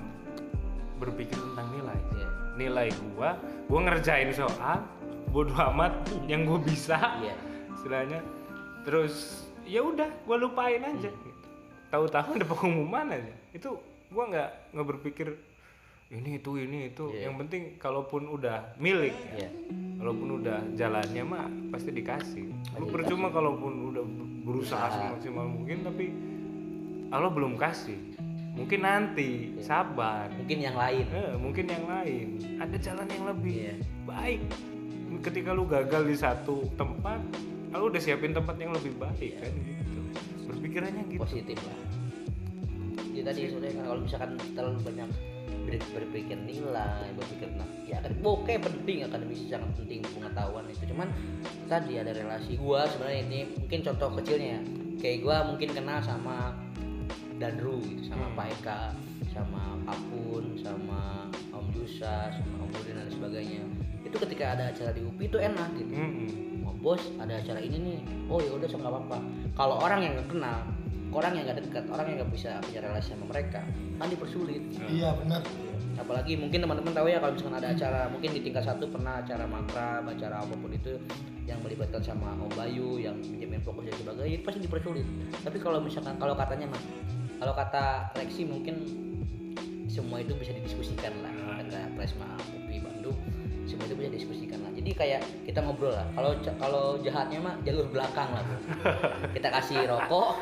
berpikir 1.03 1.35
tentang 1.35 1.67
nilai. 1.75 1.99
Iya. 2.15 2.29
nilai 2.55 2.87
gue 2.91 3.29
gue 3.71 3.79
ngerjain 3.87 4.31
soal 4.31 4.87
bodo 5.35 5.51
amat 5.51 5.91
yang 6.31 6.47
gue 6.47 6.63
bisa. 6.63 6.95
Iya. 7.19 7.35
Istilahnya 7.75 8.38
terus 8.89 9.45
ya 9.69 9.85
udah 9.85 10.09
gue 10.09 10.37
lupain 10.41 10.81
aja. 10.81 11.13
Gitu. 11.13 11.29
tahu-tahu 11.93 12.33
ada 12.41 12.45
pengumuman 12.49 13.05
aja. 13.13 13.33
Itu 13.53 13.77
gue 14.09 14.23
nggak 14.33 14.73
nggak 14.73 14.87
berpikir 14.97 15.37
ini 16.09 16.41
itu 16.41 16.57
ini 16.57 16.89
itu. 16.89 17.13
Iya. 17.13 17.29
yang 17.29 17.37
penting 17.37 17.77
kalaupun 17.77 18.25
udah 18.33 18.73
milik 18.81 19.13
ya, 19.37 19.45
iya. 19.45 19.49
walaupun 20.01 20.41
udah 20.41 20.57
jalannya 20.73 21.21
mah 21.21 21.45
pasti 21.69 21.93
dikasih. 21.93 22.49
Lu 22.81 22.89
percuma 22.89 23.29
kalaupun 23.29 23.93
udah 23.93 24.03
berusaha 24.41 24.89
semaksimal 24.89 25.45
mungkin 25.45 25.85
tapi 25.85 26.09
Allah 27.13 27.29
belum 27.29 27.61
kasih. 27.61 27.97
Mungkin 28.57 28.81
nanti 28.81 29.53
sabar. 29.61 30.33
Mungkin 30.33 30.59
yang 30.65 30.73
lain. 30.75 31.05
Eh, 31.13 31.33
mungkin 31.37 31.65
yang 31.69 31.85
lain. 31.85 32.27
Ada 32.57 32.77
jalan 32.81 33.05
yang 33.05 33.23
lebih 33.29 33.55
Iya. 33.69 33.75
baik. 34.09 34.41
Ketika 35.21 35.53
lu 35.53 35.69
gagal 35.69 36.09
di 36.09 36.17
satu 36.17 36.65
tempat 36.73 37.21
lu 37.71 37.85
udah 37.87 38.01
siapin 38.01 38.31
tempat 38.31 38.55
yang 38.57 38.73
lebih 38.73 38.93
baik 38.95 39.37
kan 39.37 39.53
gitu. 39.53 39.99
Berpikirannya 40.45 41.03
gitu. 41.07 41.21
Positif 41.21 41.57
lah. 41.61 41.77
Ya 43.11 43.21
tadi 43.21 43.45
sebenarnya 43.45 43.83
kalau 43.83 44.01
misalkan 44.01 44.31
terlalu 44.53 44.79
banyak 44.81 45.09
ber- 45.65 45.89
berpikir 45.93 46.37
nilai 46.39 47.09
berpikir 47.13 47.51
nah 47.53 47.67
ya 47.83 47.99
kan 47.99 48.15
oke 48.17 48.49
penting 48.49 49.03
akademisi 49.03 49.45
sangat 49.45 49.69
penting 49.75 49.99
pengetahuan 50.01 50.65
itu. 50.65 50.83
Cuman 50.87 51.09
tadi 51.67 51.99
ada 51.99 52.09
relasi 52.09 52.55
gua 52.55 52.87
sebenarnya 52.87 53.21
ini 53.27 53.39
mungkin 53.55 53.79
contoh 53.83 54.09
kecilnya. 54.17 54.57
Ya. 54.57 54.61
kayak 54.99 55.23
gua 55.23 55.47
mungkin 55.47 55.71
kenal 55.71 56.03
sama 56.03 56.51
Danru 57.39 57.79
gitu 57.79 58.11
sama 58.11 58.27
Hmm. 58.27 58.35
Pak 58.35 58.47
Eka 58.59 58.81
sama 59.31 59.63
Apun 59.87 60.59
sama 60.59 61.23
Om 61.55 61.71
Jusa 61.71 62.27
sama 62.35 62.55
Om 62.65 62.69
Budin 62.73 62.99
dan 62.99 63.07
sebagainya. 63.07 63.63
Itu 64.03 64.19
ketika 64.19 64.59
ada 64.59 64.67
acara 64.67 64.91
di 64.91 64.99
UPI 64.99 65.25
itu 65.27 65.37
enak 65.39 65.69
gitu. 65.79 65.93
Mm-mm. 65.95 66.58
Bos 66.79 66.99
ada 67.19 67.37
acara 67.39 67.59
ini 67.59 67.77
nih. 67.77 67.99
Oh 68.31 68.39
ya 68.39 68.51
udah 68.55 68.67
so 68.67 68.79
nggak 68.79 68.91
apa-apa. 68.91 69.17
Kalau 69.55 69.75
orang 69.83 69.99
yang 70.03 70.13
nggak 70.15 70.29
kenal 70.31 70.59
orang 71.09 71.33
yang 71.33 71.49
nggak 71.49 71.65
dekat 71.65 71.85
orang 71.89 72.05
yang 72.13 72.17
nggak 72.21 72.31
bisa 72.37 72.61
punya 72.61 72.79
relasi 72.85 73.17
sama 73.17 73.25
mereka 73.29 73.61
kan 73.97 74.07
dipersulit. 74.07 74.61
Iya 74.87 75.17
benar. 75.17 75.41
Apalagi 75.99 76.39
mungkin 76.39 76.63
teman-teman 76.63 76.93
tahu 76.95 77.07
ya 77.11 77.19
kalau 77.19 77.33
misalkan 77.35 77.57
ada 77.59 77.69
acara 77.75 78.01
mungkin 78.07 78.29
di 78.31 78.41
tingkat 78.45 78.63
satu 78.63 78.87
pernah 78.87 79.19
acara 79.19 79.43
makrab 79.49 80.07
acara 80.07 80.35
apa 80.39 80.55
pun 80.55 80.71
itu 80.71 80.95
yang 81.49 81.59
melibatkan 81.65 81.99
sama 81.99 82.37
Om 82.37 82.53
Bayu 82.53 83.01
yang 83.01 83.17
menjamin 83.25 83.59
fokus 83.65 83.89
dan 83.89 83.95
sebagainya 83.99 84.37
itu 84.39 84.43
pasti 84.45 84.59
dipersulit. 84.61 85.07
Tapi 85.41 85.57
kalau 85.57 85.81
misalkan 85.81 86.15
kalau 86.21 86.37
katanya 86.37 86.71
mah 86.71 86.81
kalau 87.41 87.53
kata 87.57 88.13
Lexi 88.15 88.45
mungkin 88.45 88.85
semua 89.89 90.21
itu 90.21 90.37
bisa 90.37 90.53
didiskusikan 90.53 91.11
lah 91.25 91.33
kata 91.65 91.89
Presma 91.97 92.37
UPI 92.53 92.79
Bandung 92.85 93.17
semua 93.65 93.85
itu 93.89 93.95
bisa 93.97 94.09
didiskusikan 94.13 94.61
lah 94.61 94.68
jadi 94.79 94.91
kayak 94.95 95.21
kita 95.43 95.59
ngobrol 95.59 95.91
lah. 95.91 96.07
Kalau 96.15 96.31
kalau 96.55 96.83
jahatnya 97.03 97.43
mah 97.43 97.55
jalur 97.67 97.91
belakang 97.91 98.31
lah 98.31 98.43
kita 99.35 99.51
kasih 99.51 99.83
rokok 99.85 100.39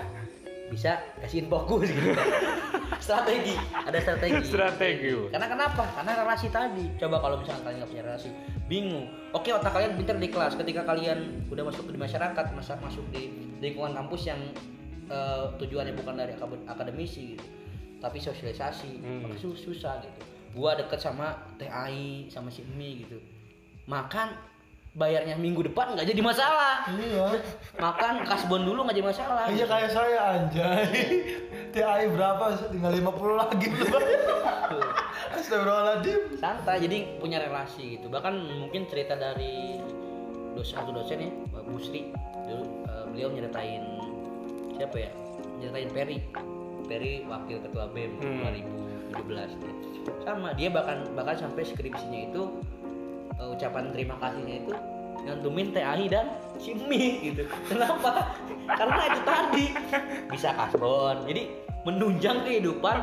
bisa 0.69 0.99
kasihin 1.23 1.49
fokus 1.49 1.89
gitu. 1.89 2.11
Strategi. 3.07 3.55
Ada 3.87 4.03
strategi. 4.03 4.41
Strategi, 4.43 5.15
karena 5.31 5.47
kenapa? 5.47 5.87
Karena 5.95 6.11
relasi 6.27 6.51
tadi. 6.51 6.91
Coba 6.99 7.23
kalau 7.23 7.39
misalnya 7.39 7.63
kalian 7.63 7.77
nggak 7.79 7.91
punya 7.93 8.03
relasi 8.03 8.29
bingung. 8.67 9.05
Oke 9.31 9.55
otak 9.55 9.71
kalian 9.71 9.95
pinter 9.95 10.19
di 10.19 10.27
kelas. 10.27 10.59
Ketika 10.59 10.83
kalian 10.83 11.47
udah 11.47 11.63
masuk 11.71 11.87
di 11.87 11.95
masyarakat 11.95 12.45
masa 12.51 12.75
masuk 12.83 13.07
di 13.15 13.31
lingkungan 13.63 13.95
kampus 13.95 14.27
yang 14.27 14.41
eh, 15.07 15.45
tujuannya 15.55 15.95
bukan 15.95 16.19
dari 16.19 16.35
akad- 16.35 16.67
akademisi 16.67 17.37
gitu 17.39 17.45
tapi 17.97 18.21
sosialisasi 18.21 19.01
Hmm. 19.01 19.33
susah 19.39 20.03
gitu. 20.03 20.19
Gua 20.53 20.75
deket 20.75 20.99
sama 20.99 21.33
TAI 21.55 22.27
sama 22.27 22.51
si 22.51 22.61
Emi 22.61 23.07
gitu 23.07 23.17
makan 23.87 24.35
bayarnya 24.97 25.37
minggu 25.37 25.61
depan 25.63 25.93
nggak 25.93 26.09
jadi 26.09 26.21
masalah. 26.21 26.83
Iya. 26.89 27.27
Makan 27.85 28.25
kasbon 28.25 28.65
dulu 28.65 28.81
nggak 28.83 28.97
jadi 28.97 29.07
masalah. 29.07 29.45
Iya 29.47 29.65
kayak 29.69 29.89
saya 29.93 30.19
anjay. 30.35 30.89
TAI 31.73 32.09
berapa? 32.09 32.57
Tinggal 32.73 32.93
50 32.97 33.37
lagi. 33.37 33.67
Astagfirullahaladzim. 35.37 36.19
Santai 36.41 36.81
jadi 36.81 36.97
punya 37.21 37.37
relasi 37.37 38.01
gitu. 38.01 38.09
Bahkan 38.09 38.33
mungkin 38.57 38.89
cerita 38.89 39.13
dari 39.13 39.77
dosen 40.57 40.81
satu 40.81 40.89
dosen 40.89 41.21
ya 41.21 41.29
Mbak 41.53 41.63
Busri. 41.69 42.09
Dulu 42.49 42.63
eh, 42.89 43.03
beliau 43.13 43.29
nyeritain 43.29 43.83
siapa 44.73 44.97
ya? 44.97 45.11
Nyeritain 45.61 45.89
Perry. 45.93 46.17
Perry 46.89 47.21
wakil 47.29 47.61
ketua 47.61 47.85
BEM 47.93 48.17
Hmm. 48.17 48.41
2017 49.13 49.55
ya. 49.55 49.73
sama 50.23 50.51
dia 50.55 50.67
bahkan 50.67 51.03
bahkan 51.15 51.35
sampai 51.35 51.63
skripsinya 51.63 52.31
itu 52.31 52.43
eh, 53.37 53.47
ucapan 53.47 53.83
terima 53.89 54.15
kasihnya 54.17 54.55
itu 54.61 54.73
ngantumin 55.17 55.67
TAI 55.69 56.05
dan 56.07 56.27
Simi 56.55 57.19
gitu. 57.23 57.43
Kenapa? 57.67 58.31
Karena 58.65 59.01
itu 59.05 59.21
tadi. 59.21 59.65
Bisa 60.29 60.49
kasbon. 60.53 61.25
Jadi 61.25 61.51
menunjang 61.83 62.41
kehidupan 62.43 62.97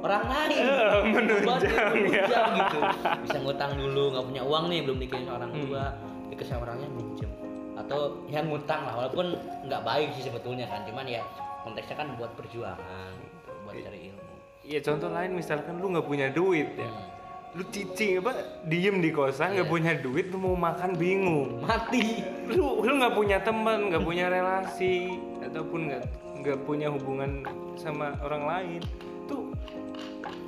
orang 0.00 0.24
lain. 0.26 0.58
Eh, 0.58 1.02
menunjang, 1.08 1.58
dia 1.62 1.84
menunjang 1.88 2.28
ya. 2.50 2.58
gitu. 2.60 2.78
Bisa 3.24 3.36
ngutang 3.40 3.72
dulu 3.74 4.02
nggak 4.12 4.24
punya 4.26 4.42
uang 4.42 4.64
nih 4.68 4.80
belum 4.82 4.98
dikirim 5.00 5.28
orang 5.28 5.50
Hmm. 5.50 5.62
tua. 5.64 5.84
Dikasih 6.28 6.50
sama 6.50 6.62
orangnya 6.66 6.88
minjem. 6.90 7.30
Atau 7.72 8.00
yang 8.28 8.46
ngutang 8.46 8.84
lah 8.84 8.94
walaupun 8.98 9.26
nggak 9.64 9.82
baik 9.82 10.08
sih 10.12 10.22
sebetulnya 10.22 10.66
kan. 10.66 10.84
Cuman 10.84 11.06
ya 11.06 11.22
konteksnya 11.62 11.96
kan 11.96 12.08
buat 12.16 12.34
perjuangan 12.34 13.12
gitu, 13.16 13.50
buat 13.62 13.74
cari 13.78 14.00
ilmu. 14.10 14.20
ya 14.62 14.78
contoh 14.78 15.10
lain 15.10 15.34
misalkan 15.34 15.74
lu 15.76 15.90
nggak 15.90 16.06
punya 16.06 16.26
duit 16.28 16.70
ya. 16.74 16.86
Hmm. 16.86 17.06
Lu 17.52 17.62
cicing 17.68 18.16
apa 18.24 18.32
diem 18.64 19.04
di 19.04 19.12
kosan 19.12 19.52
nggak 19.52 19.68
Iya. 19.68 19.72
punya 19.76 19.92
duit 20.00 20.32
lu 20.32 20.40
mau 20.40 20.56
makan 20.56 20.96
bingung. 20.96 21.60
Mati. 21.60 22.24
Lu 22.48 22.80
lu 22.80 22.96
nggak 22.96 23.12
punya 23.12 23.44
teman 23.44 23.92
nggak 23.92 24.00
punya 24.00 24.32
relasi 24.32 25.20
ataupun 25.44 25.92
nggak 25.92 26.04
nggak 26.40 26.58
punya 26.64 26.88
hubungan 26.88 27.44
sama 27.76 28.16
orang 28.24 28.44
lain. 28.48 28.80
Tuh 29.28 29.52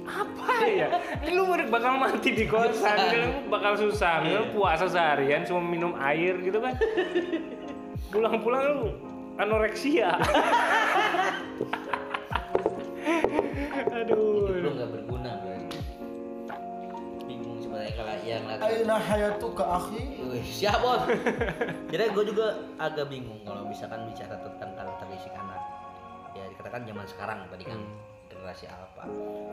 apa? 0.08 0.48
Ya 0.64 0.88
lu 1.28 1.44
bakal 1.68 2.00
mati 2.00 2.32
di 2.32 2.48
kosan 2.48 2.96
lu 2.96 3.52
bakal 3.52 3.76
susah. 3.76 4.24
Lu 4.24 4.56
puasa 4.56 4.88
seharian 4.88 5.44
cuma 5.44 5.60
minum 5.60 5.92
air 6.00 6.40
gitu 6.40 6.56
kan. 6.56 6.72
Pulang-pulang 8.08 8.64
lu 8.64 8.96
anoreksia. 9.36 10.16
Aduh 13.92 14.48
lu 14.56 14.68
nggak 14.72 14.88
berguna 14.88 15.13
yang 18.24 18.44
lagi 18.48 18.64
Aina 18.64 18.96
hayatuka 18.96 19.64
akhi? 19.64 20.00
Wih, 20.24 20.44
siap 20.44 20.80
bos. 20.80 21.04
Jadi 21.92 22.02
gue 22.10 22.24
juga 22.24 22.46
agak 22.80 23.12
bingung 23.12 23.40
kalau 23.44 23.68
misalkan 23.68 24.08
bicara 24.08 24.34
tentang 24.40 24.72
karakteristik 24.72 25.34
anak. 25.36 25.60
Ya 26.34 26.44
dikatakan 26.50 26.82
zaman 26.82 27.06
sekarang 27.06 27.38
tadi 27.46 27.64
kan 27.64 27.78
Hmm. 27.78 27.94
generasi 28.26 28.66
alpha 28.66 29.04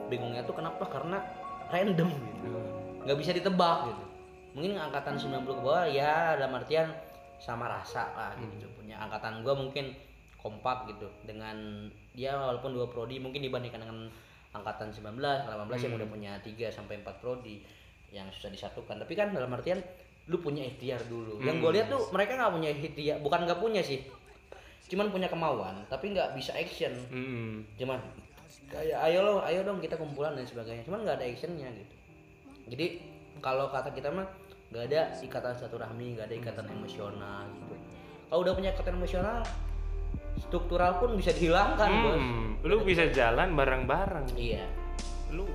bingungnya 0.08 0.42
tuh 0.42 0.56
kenapa? 0.58 0.84
Karena 0.88 1.22
random 1.70 2.10
gitu. 2.10 2.60
Nggak 3.06 3.18
bisa 3.20 3.32
ditebak 3.36 3.92
gitu. 3.92 4.04
Mungkin 4.52 4.72
angkatan 4.76 5.16
90 5.16 5.48
ke 5.48 5.62
bawah 5.64 5.86
ya 5.88 6.36
dalam 6.36 6.58
artian 6.58 6.92
sama 7.38 7.66
rasa 7.66 8.10
lah 8.14 8.32
gitu 8.38 8.68
punya 8.76 9.00
angkatan 9.00 9.42
gua 9.42 9.54
mungkin 9.54 9.94
kompak 10.36 10.90
gitu. 10.90 11.08
Dengan 11.24 11.88
dia 12.12 12.36
walaupun 12.36 12.74
dua 12.74 12.90
prodi 12.90 13.22
mungkin 13.22 13.46
dibandingkan 13.46 13.82
dengan 13.86 14.10
angkatan 14.52 14.92
19 14.92 15.16
18 15.48 15.48
yang 15.80 15.94
udah 15.96 16.10
punya 16.12 16.32
3 16.44 16.68
sampai 16.68 17.00
4 17.00 17.24
prodi 17.24 17.64
yang 18.12 18.28
susah 18.36 18.52
disatukan. 18.52 19.00
Tapi 19.02 19.14
kan 19.16 19.32
dalam 19.32 19.52
artian 19.52 19.80
lu 20.30 20.38
punya 20.38 20.68
ikhtiar 20.68 21.02
dulu. 21.08 21.42
Yang 21.42 21.56
gue 21.64 21.72
lihat 21.80 21.88
tuh 21.90 22.02
mereka 22.14 22.38
nggak 22.38 22.54
punya 22.54 22.70
ikhtiar 22.70 23.18
bukan 23.24 23.40
nggak 23.48 23.60
punya 23.60 23.82
sih. 23.82 24.00
Cuman 24.92 25.08
punya 25.10 25.32
kemauan 25.32 25.88
tapi 25.88 26.12
nggak 26.14 26.36
bisa 26.36 26.52
action. 26.54 26.94
Mm-mm. 27.10 27.64
cuman 27.80 28.00
kayak 28.72 29.00
ayo 29.08 29.20
lo 29.24 29.44
ayo 29.44 29.64
dong 29.64 29.80
kita 29.80 29.96
kumpulan 29.96 30.36
dan 30.36 30.46
sebagainya. 30.46 30.84
Cuman 30.86 31.08
nggak 31.08 31.18
ada 31.20 31.26
actionnya 31.26 31.68
gitu. 31.74 31.96
Jadi 32.72 32.86
kalau 33.40 33.72
kata 33.72 33.90
kita 33.96 34.14
mah 34.14 34.28
nggak 34.72 34.84
ada 34.88 35.02
ikatan 35.20 35.52
satu 35.52 35.76
rahmi 35.76 36.16
nggak 36.16 36.32
ada 36.32 36.36
ikatan 36.36 36.66
emosional 36.72 37.44
gitu. 37.56 37.76
Kalau 38.32 38.40
udah 38.48 38.54
punya 38.56 38.72
ikatan 38.72 38.96
emosional 38.96 39.44
struktural 40.40 41.00
pun 41.00 41.16
bisa 41.20 41.36
dihilangkan 41.36 41.90
bos. 42.04 42.16
Hmm, 42.16 42.50
lu 42.64 42.78
bisa 42.88 43.12
jalan 43.12 43.52
bareng-bareng. 43.56 44.32
Iya. 44.36 44.64
Lu 45.36 45.48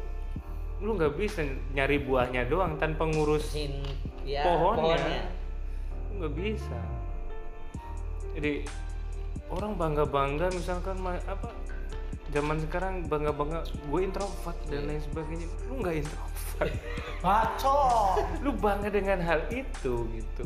lu 0.77 0.93
nggak 0.93 1.17
bisa 1.17 1.41
nyari 1.73 1.97
buahnya 1.99 2.45
doang 2.47 2.77
tanpa 2.77 3.09
ngurus 3.09 3.49
sin 3.49 3.81
ya 4.29 4.45
Pohonnya. 4.45 4.97
pohonnya, 4.99 5.23
Lu 6.07 6.13
nggak 6.21 6.35
bisa. 6.37 6.79
Jadi 8.37 8.53
orang 9.49 9.73
bangga 9.75 10.05
bangga 10.05 10.47
misalkan 10.53 11.01
apa 11.07 11.49
zaman 12.29 12.59
sekarang 12.61 13.07
bangga 13.07 13.33
bangga 13.33 13.61
gue 13.65 14.01
introvert 14.03 14.59
dan 14.69 14.85
lain 14.85 15.01
sebagainya. 15.01 15.49
Lu 15.71 15.81
nggak 15.81 15.97
introvert. 16.05 16.73
Ngaco 17.25 17.81
lu 18.45 18.51
bangga 18.53 18.89
dengan 18.93 19.19
hal 19.25 19.41
itu 19.49 20.05
gitu. 20.13 20.45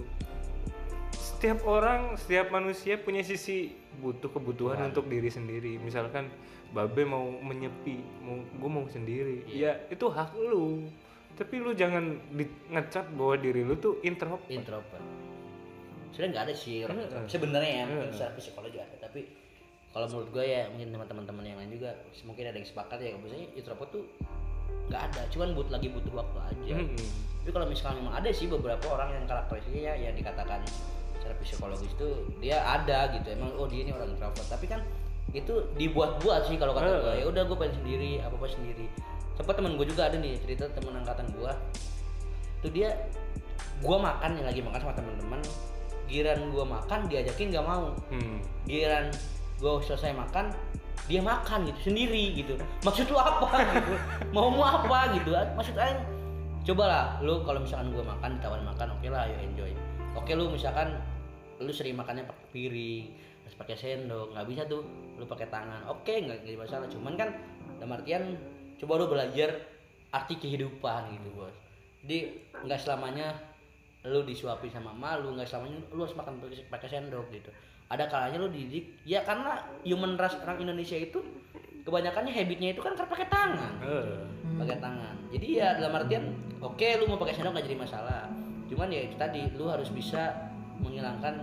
Setiap 1.11 1.65
orang 1.67 2.15
setiap 2.15 2.53
manusia 2.53 3.01
punya 3.01 3.25
sisi 3.25 3.73
butuh 3.99 4.31
kebutuhan 4.31 4.93
untuk 4.93 5.09
diri 5.09 5.33
sendiri. 5.33 5.81
Misalkan 5.81 6.29
babe 6.71 7.03
mau 7.03 7.27
menyepi 7.43 7.99
mau 8.23 8.39
gue 8.39 8.71
mau 8.71 8.87
sendiri. 8.87 9.43
Ya 9.51 9.75
itu 9.91 10.07
hak 10.07 10.35
lu. 10.39 10.87
Tapi 11.35 11.55
lu 11.57 11.73
jangan 11.73 12.21
di, 12.31 12.45
ngecap 12.71 13.11
bahwa 13.17 13.35
diri 13.39 13.63
lu 13.67 13.75
tuh 13.79 13.99
introvert. 14.07 14.47
Introvert. 14.51 15.05
Sebenarnya 16.15 16.31
nggak 16.37 16.45
ada 16.47 16.55
sih 16.55 16.75
sebenarnya 17.31 17.73
ya 17.73 17.85
mungkin 17.87 18.11
secara 18.15 18.31
psikologi 18.39 18.79
ada. 18.79 18.97
Tapi 19.03 19.21
kalau 19.91 20.07
menurut 20.07 20.29
gue 20.31 20.45
ya 20.47 20.71
mungkin 20.71 20.95
teman-teman 20.95 21.43
yang 21.43 21.59
lain 21.59 21.71
juga 21.75 21.91
mungkin 22.23 22.45
ada 22.47 22.57
yang 22.61 22.69
sepakat 22.69 22.99
ya 23.03 23.11
biasanya 23.19 23.49
introvert 23.59 23.91
tuh 23.91 24.05
nggak 24.91 25.03
ada. 25.11 25.23
Cuman 25.35 25.49
but 25.59 25.69
lagi 25.71 25.91
butuh 25.91 26.15
waktu 26.15 26.39
aja. 26.39 26.77
Hmm. 26.79 26.99
tapi 27.41 27.57
kalau 27.57 27.67
misalkan 27.73 28.05
memang 28.05 28.21
ada 28.21 28.29
sih 28.37 28.47
beberapa 28.53 28.85
orang 28.93 29.17
yang 29.17 29.25
karakteristiknya 29.25 29.97
yang 29.97 30.13
dikatakan 30.13 30.61
secara 31.17 31.35
psikologis 31.41 31.89
itu 31.89 32.09
dia 32.39 32.61
ada 32.61 33.17
gitu. 33.17 33.33
Emang 33.33 33.57
oh 33.57 33.65
dia 33.65 33.81
ini 33.81 33.97
orang 33.97 34.13
introvert. 34.13 34.45
Tapi 34.45 34.69
kan 34.69 34.85
itu 35.31 35.55
dibuat-buat 35.79 36.51
sih 36.51 36.59
kalau 36.59 36.75
kata 36.75 36.87
Eh. 36.87 36.99
gue 36.99 37.15
ya 37.23 37.25
udah 37.31 37.43
gue 37.47 37.57
pengen 37.57 37.75
sendiri 37.83 38.11
apa 38.19 38.35
apa 38.35 38.47
sendiri. 38.47 38.87
Sempat 39.39 39.55
temen 39.57 39.79
gue 39.79 39.87
juga 39.87 40.11
ada 40.11 40.17
nih 40.19 40.37
cerita 40.43 40.67
temen 40.75 40.93
angkatan 40.95 41.27
gue 41.33 41.53
itu 42.61 42.69
dia 42.77 42.93
gue 43.81 43.97
makan 43.97 44.37
yang 44.37 44.47
lagi 44.47 44.61
makan 44.61 44.81
sama 44.85 44.93
teman-teman 44.93 45.41
giran 46.05 46.53
gue 46.53 46.65
makan 46.67 46.99
diajakin 47.07 47.47
nggak 47.55 47.67
mau. 47.67 47.95
Hmm. 48.11 48.39
giliran 48.67 49.09
gue 49.61 49.73
selesai 49.87 50.13
makan 50.13 50.51
dia 51.09 51.23
makan 51.25 51.67
gitu 51.67 51.91
sendiri 51.91 52.35
gitu. 52.39 52.55
Maksud 52.85 53.11
lu 53.11 53.19
apa 53.19 53.51
gitu? 53.75 53.95
Mau 54.37 54.47
mau 54.53 54.63
apa 54.63 55.11
gitu? 55.17 55.35
Maksud 55.35 55.75
aing 55.75 55.99
cobalah 56.63 57.19
lu 57.25 57.43
kalau 57.43 57.59
misalkan 57.65 57.91
gue 57.91 58.05
makan 58.05 58.39
ditawarin 58.39 58.67
makan 58.69 58.89
oke 58.95 59.07
lah 59.11 59.27
ayo 59.27 59.37
enjoy. 59.43 59.73
Oke 60.15 60.39
lu 60.39 60.53
misalkan 60.53 60.95
lu 61.59 61.73
sering 61.75 61.97
makannya 61.99 62.23
pakai 62.29 62.47
piring 62.53 63.05
terus 63.51 63.67
pakai 63.67 63.75
sendok 63.75 64.31
nggak 64.31 64.47
bisa 64.47 64.63
tuh 64.71 64.87
lu 65.19 65.27
pakai 65.27 65.51
tangan. 65.51 65.83
Oke 65.91 66.23
nggak 66.23 66.47
jadi 66.47 66.55
masalah. 66.55 66.87
Cuman 66.87 67.19
kan 67.19 67.35
dalam 67.83 67.99
artian 67.99 68.39
coba 68.79 69.03
lu 69.03 69.11
belajar 69.11 69.51
arti 70.15 70.39
kehidupan 70.39 71.19
gitu 71.19 71.35
bos. 71.35 71.51
Jadi 72.07 72.31
nggak 72.63 72.79
selamanya 72.79 73.35
lu 74.07 74.23
disuapin 74.23 74.71
sama 74.71 74.95
malu 74.95 75.35
nggak 75.35 75.51
selamanya 75.51 75.83
lu 75.91 76.07
harus 76.07 76.15
makan 76.15 76.39
pakai 76.71 76.87
sendok 76.87 77.27
gitu. 77.35 77.51
Ada 77.91 78.07
kalanya 78.07 78.39
lu 78.39 78.55
didik 78.55 79.03
ya 79.03 79.27
karena 79.27 79.67
human 79.83 80.15
race 80.15 80.39
orang 80.47 80.63
Indonesia 80.63 80.95
itu 80.95 81.19
kebanyakannya 81.83 82.31
habitnya 82.31 82.71
itu 82.71 82.87
kan 82.87 82.95
karena 82.95 83.11
pakai 83.11 83.27
tangan. 83.27 83.73
Eh. 83.83 84.19
pakai 84.63 84.79
tangan. 84.79 85.15
Jadi 85.35 85.47
ya 85.59 85.75
dalam 85.75 85.99
artian 85.99 86.39
oke 86.63 86.87
lu 87.03 87.11
mau 87.11 87.19
pakai 87.19 87.35
sendok 87.35 87.59
nggak 87.59 87.67
jadi 87.67 87.79
masalah. 87.83 88.31
Cuman 88.71 88.95
ya 88.95 89.11
itu 89.11 89.19
tadi 89.19 89.43
lu 89.59 89.67
harus 89.67 89.91
bisa 89.91 90.39
menghilangkan 90.79 91.43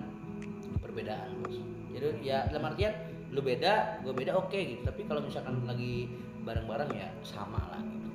perbedaan 0.80 1.44
bos 1.44 1.67
jadi 1.98 2.08
ya 2.22 2.40
dalam 2.54 2.70
artian 2.70 2.94
lu 3.34 3.42
beda 3.44 4.00
gue 4.06 4.14
beda 4.14 4.38
oke 4.38 4.56
gitu. 4.56 4.82
Tapi 4.86 5.04
kalau 5.10 5.26
misalkan 5.26 5.66
lagi 5.66 6.08
bareng-bareng 6.46 6.92
ya 6.96 7.10
sama 7.26 7.60
lah 7.74 7.82
gitu. 7.82 8.10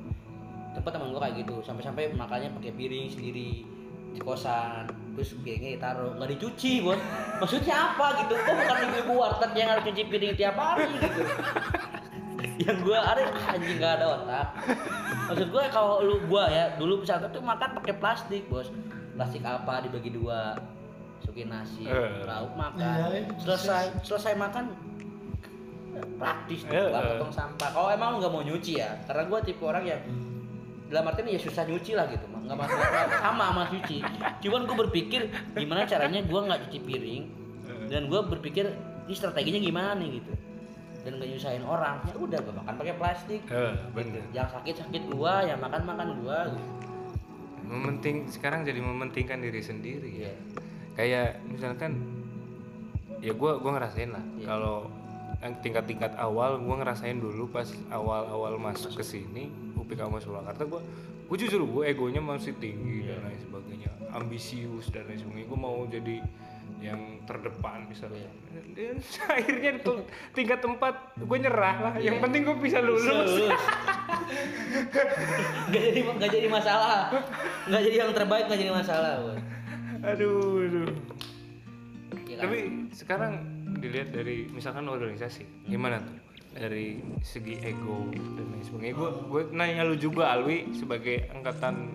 Tempat 0.78 0.90
teman 0.94 1.12
gue 1.12 1.20
kayak 1.20 1.36
gitu. 1.44 1.54
Sampai-sampai 1.66 2.14
makannya 2.16 2.54
pakai 2.56 2.72
piring 2.72 3.06
sendiri 3.12 3.66
di 4.12 4.20
kosan. 4.22 4.88
Terus 5.12 5.36
piringnya 5.44 5.76
ditaruh. 5.76 6.16
Nggak 6.16 6.30
dicuci 6.38 6.80
bos. 6.80 6.96
Maksudnya 7.42 7.92
apa 7.92 8.24
gitu? 8.24 8.34
Kok 8.38 8.54
bukan 8.56 8.76
ibu-ibu 8.88 9.12
warteg 9.20 9.52
yang 9.52 9.68
harus 9.76 9.84
cuci 9.90 10.02
piring 10.08 10.32
tiap 10.38 10.56
hari 10.56 10.88
gitu. 10.96 11.20
Yang 12.62 12.78
gue 12.86 12.98
ada 12.98 13.22
anjing 13.52 13.76
nggak 13.76 13.92
ada 14.00 14.06
otak. 14.16 14.46
Maksud 15.28 15.48
gue 15.52 15.62
kalau 15.72 16.00
lu 16.02 16.16
gua 16.26 16.48
ya 16.48 16.74
dulu 16.80 17.02
pesantren 17.02 17.30
tuh 17.30 17.44
makan 17.44 17.76
pakai 17.76 17.94
plastik 18.00 18.48
bos. 18.48 18.72
Plastik 19.12 19.44
apa 19.44 19.84
dibagi 19.84 20.08
dua 20.08 20.56
masukin 21.22 21.46
nasi 21.46 21.86
Eh. 21.86 22.26
lauk 22.26 22.52
makan. 22.52 22.82
Iya, 22.82 23.30
selesai 23.38 23.84
selesai 24.02 24.34
makan 24.34 24.74
praktis 26.18 26.66
tuh 26.66 26.74
Eh, 26.74 26.90
lah 26.90 26.98
eh. 27.00 27.08
potong 27.14 27.30
sampah. 27.30 27.70
Kalau 27.70 27.88
emang 27.88 28.08
lu 28.12 28.16
nggak 28.18 28.32
mau 28.32 28.42
nyuci 28.42 28.72
ya 28.74 28.90
karena 29.06 29.22
gue 29.24 29.38
tipe 29.46 29.62
orang 29.62 29.84
yang 29.86 30.02
dalam 30.90 31.06
artian 31.06 31.30
ya 31.30 31.38
susah 31.38 31.62
nyuci 31.62 31.94
lah 31.94 32.10
gitu 32.10 32.26
nggak 32.26 32.58
masalah. 32.58 32.82
Nggak 33.06 33.22
sama 33.22 33.44
sama 33.46 33.62
cuci. 33.70 33.98
Cuman 34.42 34.60
gue 34.66 34.76
berpikir 34.82 35.20
gimana 35.54 35.86
caranya 35.86 36.20
gue 36.20 36.40
nggak 36.42 36.60
cuci 36.66 36.78
piring 36.82 37.24
dan 37.86 38.10
gue 38.10 38.20
berpikir 38.26 38.66
ini 39.06 39.14
strateginya 39.14 39.60
gimana 39.62 39.94
nih? 39.94 40.18
gitu. 40.18 40.32
Dan 41.02 41.18
gak 41.18 41.28
nyusahin 41.28 41.66
orang 41.66 41.98
ya 42.06 42.14
udah 42.14 42.38
gue 42.40 42.54
makan 42.56 42.74
pakai 42.76 42.94
plastik. 42.94 43.40
Eh, 43.46 43.74
bener. 43.90 44.22
yang 44.30 44.46
sakit 44.48 44.74
sakit 44.76 45.02
gua 45.08 45.42
yang 45.42 45.58
makan 45.58 45.82
makan 45.82 46.08
gua 46.18 46.46
gitu. 46.46 46.66
Mementing 47.62 48.26
sekarang 48.28 48.62
jadi 48.62 48.78
mementingkan 48.78 49.38
diri 49.38 49.58
sendiri 49.58 50.10
ya. 50.20 50.34
Iya. 50.92 50.98
Kayak 50.98 51.28
misalkan 51.48 51.92
ya 53.22 53.32
gua 53.32 53.56
gua 53.60 53.80
ngerasain 53.80 54.10
lah. 54.12 54.24
Iya. 54.36 54.46
kalau 54.46 54.76
yang 55.42 55.54
tingkat-tingkat 55.58 56.12
awal 56.20 56.60
gua 56.62 56.76
ngerasain 56.84 57.18
dulu 57.18 57.50
pas 57.50 57.66
awal-awal 57.90 58.60
masuk 58.62 58.94
ke 58.94 59.02
sini 59.02 59.50
UPK 59.74 60.06
sama 60.06 60.22
Surakarta 60.22 60.62
gua 60.68 60.80
gua 61.26 61.36
jujur 61.40 61.64
gua 61.66 61.82
egonya 61.88 62.20
masih 62.22 62.54
tinggi 62.60 63.08
dan 63.08 63.24
lain 63.24 63.40
sebagainya. 63.40 63.90
Ambisius 64.12 64.92
dan 64.92 65.08
lain 65.08 65.18
sebagainya. 65.18 65.48
Gua 65.48 65.58
mau 65.58 65.78
jadi 65.88 66.20
yang 66.82 67.22
terdepan 67.24 67.86
misalnya. 67.86 68.26
Dan 68.74 68.98
akhirnya 69.38 69.72
tuh 69.86 70.02
tingkat 70.34 70.58
tempat 70.58 71.14
gue 71.14 71.38
nyerah 71.38 71.76
lah. 71.78 71.94
Yang 72.02 72.18
penting 72.18 72.42
gue 72.42 72.56
bisa 72.58 72.82
lulus. 72.82 73.06
Lulus. 73.06 73.54
gak 75.72 75.82
jadi 75.82 76.00
gak 76.02 76.30
jadi 76.34 76.48
masalah. 76.50 77.14
Nggak 77.70 77.82
jadi 77.86 77.96
yang 78.02 78.10
terbaik 78.10 78.44
gak 78.50 78.58
jadi 78.58 78.72
masalah 78.74 79.22
Bos. 79.22 79.38
Aduh 80.02 80.60
aduh 80.60 80.90
Ya 82.28 82.36
kan? 82.36 82.44
Tapi 82.44 82.58
sekarang 82.92 83.32
dilihat 83.78 84.12
dari 84.12 84.44
misalkan 84.48 84.84
organisasi, 84.84 85.64
gimana 85.64 86.00
tuh? 86.00 86.16
Dari 86.52 87.00
segi 87.22 87.56
ego 87.58 88.08
dan 88.12 88.46
lain 88.48 88.60
sebagainya. 88.62 88.94
Gue 88.94 89.10
gue 89.26 89.42
nanya 89.50 89.84
lu 89.84 89.96
juga 89.96 90.28
Alwi 90.28 90.68
sebagai 90.72 91.28
angkatan 91.30 91.88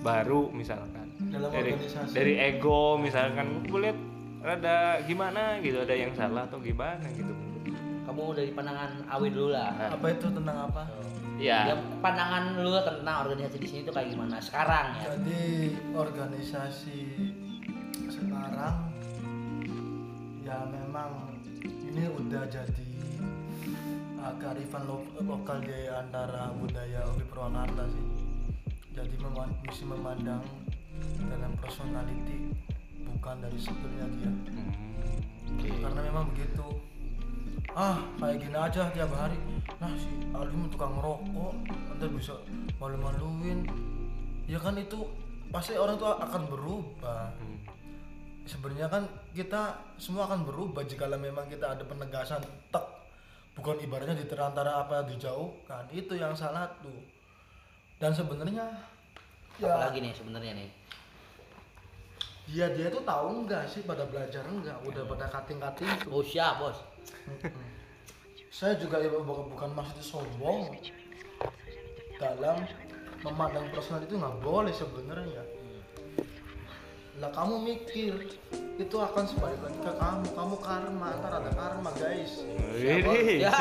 baru 0.00 0.48
misalkan. 0.50 1.08
Dalam 1.28 1.48
dari 1.48 1.72
organisasi. 1.72 2.12
dari 2.12 2.34
ego 2.36 2.96
misalkan 2.96 3.64
gue 3.64 3.80
lihat 3.82 3.98
rada 4.40 4.76
gimana 5.02 5.56
gitu 5.60 5.80
ada 5.80 5.94
yang 5.94 6.12
salah 6.12 6.44
atau 6.44 6.60
gimana 6.60 7.00
gitu. 7.10 7.32
kamu 8.04 8.36
dari 8.36 8.50
pandangan 8.52 8.90
Awi 9.08 9.32
dulu 9.32 9.48
lah 9.50 9.72
apa 9.88 10.06
itu 10.12 10.28
tentang 10.28 10.68
apa 10.68 10.82
ya 11.40 11.64
Ya. 11.66 11.74
pandangan 11.98 12.60
lu 12.60 12.76
tentang 12.78 13.24
organisasi 13.24 13.56
di 13.56 13.66
sini 13.66 13.80
tuh 13.82 13.90
kayak 13.90 14.12
gimana 14.12 14.36
sekarang 14.38 15.00
ya 15.00 15.08
jadi 15.16 15.42
organisasi 15.96 16.98
ya 20.54 20.62
memang 20.70 21.34
ini 21.66 22.06
udah 22.14 22.46
jadi 22.46 22.90
uh, 24.22 24.34
kearifan 24.38 24.86
lo- 24.86 25.10
lokal 25.26 25.58
di 25.66 25.90
antara 25.90 26.54
budaya 26.54 27.02
Upi 27.10 27.26
Purwakarta 27.26 27.90
sih. 27.90 28.06
Jadi 28.94 29.18
meman- 29.18 29.58
mesti 29.66 29.82
memandang 29.82 30.46
dalam 31.26 31.58
personality 31.58 32.54
bukan 33.02 33.42
dari 33.42 33.58
skillnya 33.58 34.06
dia. 34.14 34.30
Hmm. 34.30 34.70
karena 35.58 36.00
memang 36.06 36.30
begitu. 36.30 36.78
Ah 37.74 37.98
kayak 38.22 38.46
gini 38.46 38.54
aja 38.54 38.94
tiap 38.94 39.10
hari. 39.10 39.38
Nah 39.82 39.90
si 39.98 40.10
Alvin 40.30 40.70
tukang 40.70 40.94
ngerokok 41.02 41.54
nanti 41.66 42.06
bisa 42.14 42.38
malu-maluin. 42.78 43.66
Ya 44.46 44.62
kan 44.62 44.78
itu 44.78 45.02
pasti 45.50 45.74
orang 45.74 45.98
tuh 45.98 46.14
akan 46.14 46.42
berubah. 46.46 47.34
Hmm. 47.42 47.58
Sebenarnya 48.44 48.88
kan 48.92 49.08
kita 49.32 49.76
semua 49.96 50.28
akan 50.28 50.44
berubah 50.44 50.84
jika 50.84 51.08
memang 51.08 51.48
kita 51.48 51.76
ada 51.76 51.84
penegasan 51.84 52.40
tek. 52.68 52.86
Bukan 53.54 53.78
ibaratnya 53.80 54.18
di 54.18 54.26
terantara 54.26 54.82
apa 54.82 55.06
dijauhkan 55.06 55.86
itu 55.94 56.18
yang 56.18 56.34
salah 56.34 56.66
tuh. 56.82 57.00
Dan 58.02 58.10
sebenarnya 58.10 58.66
ya 59.62 59.70
apalagi 59.70 60.02
nih 60.02 60.12
sebenarnya 60.12 60.52
nih? 60.58 60.70
Dia 62.50 62.66
dia 62.74 62.90
tuh 62.90 63.06
tahu 63.06 63.46
enggak 63.46 63.64
sih 63.70 63.86
pada 63.86 64.04
belajar 64.04 64.42
enggak 64.44 64.76
udah 64.82 65.02
pada 65.06 65.26
kating 65.30 65.62
kating 65.62 65.88
tuh. 66.02 66.10
Oh 66.20 66.24
siap 66.26 66.58
bos. 66.60 66.82
Saya 68.50 68.74
juga 68.78 68.98
ya 68.98 69.08
bukan, 69.10 69.50
bukan 69.54 69.70
maksudnya 69.72 70.04
sombong. 70.04 70.74
Dalam 72.18 72.66
memandang 73.22 73.66
personal 73.70 74.02
itu 74.04 74.18
nggak 74.18 74.36
boleh 74.42 74.74
sebenarnya 74.74 75.42
lah 77.22 77.30
kamu 77.30 77.62
mikir 77.62 78.26
itu 78.74 78.96
akan 78.98 79.22
sebaliknya 79.30 79.70
ke 79.86 79.92
kamu. 80.02 80.26
Kamu 80.34 80.56
karma 80.58 81.08
ntar 81.22 81.32
ada 81.38 81.50
karma 81.54 81.90
guys. 81.94 82.42
Widih. 82.74 83.46
ya 83.46 83.54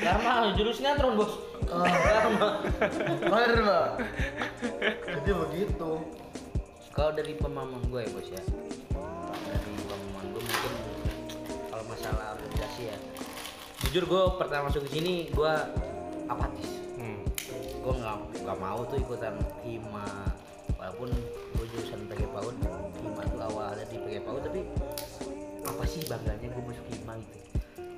karena 0.00 0.56
jurus 0.56 0.80
sinetron 0.80 1.20
bos. 1.20 1.32
Ah, 1.68 1.84
karma 3.20 4.00
jadi 5.04 5.32
begitu. 5.36 5.90
Kalau 6.96 7.12
dari 7.12 7.36
pemahaman 7.36 7.84
gue 7.92 8.00
ya 8.00 8.10
bos 8.16 8.28
ya. 8.32 8.42
Dari 9.44 9.76
pemahaman 9.84 10.24
gue 10.32 10.40
mungkin 10.40 10.72
kalau 11.68 11.84
masalah 11.92 12.24
organisasi 12.40 12.82
ya. 12.88 12.98
Jujur 13.84 14.04
gue 14.08 14.22
pertama 14.40 14.72
masuk 14.72 14.88
ke 14.88 14.90
sini 14.96 15.28
gue 15.36 15.52
apatis. 16.32 16.70
Hmm. 16.96 17.20
gue 17.84 17.92
nggak 17.92 18.16
nggak 18.40 18.58
mau 18.58 18.88
tuh 18.88 18.96
ikutan 18.96 19.36
hima. 19.68 20.32
Walaupun 20.80 21.12
gue 21.60 21.66
jurusan 21.76 22.08
PG 22.08 22.24
PAUD 22.32 22.56
tuh 22.64 22.75
PG 24.16 24.24
PAUD 24.24 24.42
tapi 24.48 24.60
apa 25.68 25.84
sih 25.84 26.00
bangganya 26.08 26.48
gue 26.48 26.62
masuk 26.64 26.86
hima 26.88 27.20
gitu? 27.20 27.38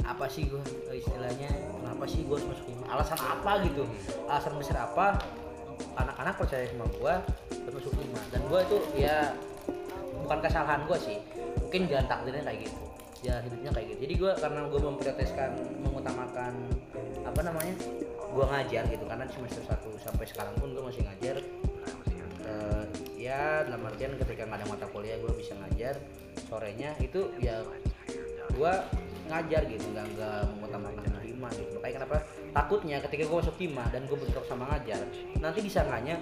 Apa 0.02 0.26
sih 0.26 0.50
gue 0.50 0.58
istilahnya 0.90 1.46
kenapa 1.78 2.04
sih 2.10 2.26
gue 2.26 2.38
masuk 2.42 2.66
hima 2.66 2.84
alasan 2.90 3.20
apa 3.22 3.52
gitu? 3.62 3.86
Alasan 4.26 4.58
besar 4.58 4.90
apa? 4.90 5.22
Anak-anak 5.94 6.34
percaya 6.42 6.66
sama 6.66 6.90
gue 6.90 7.14
buat 7.62 7.72
masuk 7.78 7.94
hima 8.02 8.18
dan 8.34 8.42
gue 8.50 8.60
itu 8.66 8.76
ya 8.98 9.30
bukan 10.26 10.38
kesalahan 10.42 10.82
gue 10.90 10.98
sih. 10.98 11.18
Mungkin 11.62 11.86
jalan 11.86 12.06
takdirnya 12.10 12.42
kayak 12.42 12.66
gitu. 12.66 12.82
Jalan 13.22 13.42
hidupnya 13.46 13.70
kayak 13.70 13.86
gitu. 13.94 14.00
Jadi 14.10 14.14
gue 14.18 14.32
karena 14.42 14.60
gue 14.66 14.80
memprioritaskan 14.82 15.50
mengutamakan 15.86 16.52
apa 17.22 17.40
namanya 17.46 17.74
gue 18.10 18.44
ngajar 18.58 18.82
gitu. 18.90 19.04
Karena 19.06 19.24
semester 19.30 19.62
1 19.62 19.86
sampai 20.02 20.26
sekarang 20.26 20.54
pun 20.58 20.74
gue 20.74 20.82
masih 20.82 21.06
ngajar. 21.06 21.36
Eh, 22.48 22.82
ya 23.28 23.60
dalam 23.68 23.84
artian 23.84 24.16
ketika 24.16 24.48
nggak 24.48 24.64
ada 24.64 24.66
mata 24.72 24.86
kuliah 24.88 25.20
gue 25.20 25.32
bisa 25.36 25.52
ngajar. 25.60 26.00
Sorenya 26.48 26.96
itu 27.04 27.28
ya 27.36 27.60
gue 28.56 28.72
ngajar 29.28 29.62
gitu 29.68 29.84
nggak 29.92 30.06
nggak 30.16 30.40
mengutamakan 30.56 31.20
hima 31.20 31.48
gitu. 31.52 31.76
Makanya 31.76 31.94
kenapa? 32.00 32.16
Takutnya 32.56 32.96
ketika 33.04 33.22
gue 33.28 33.36
masuk 33.44 33.56
hima 33.60 33.84
dan 33.92 34.08
gue 34.08 34.16
bentrok 34.16 34.46
sama 34.48 34.64
ngajar 34.72 35.04
nanti 35.44 35.60
disangkanya 35.60 36.16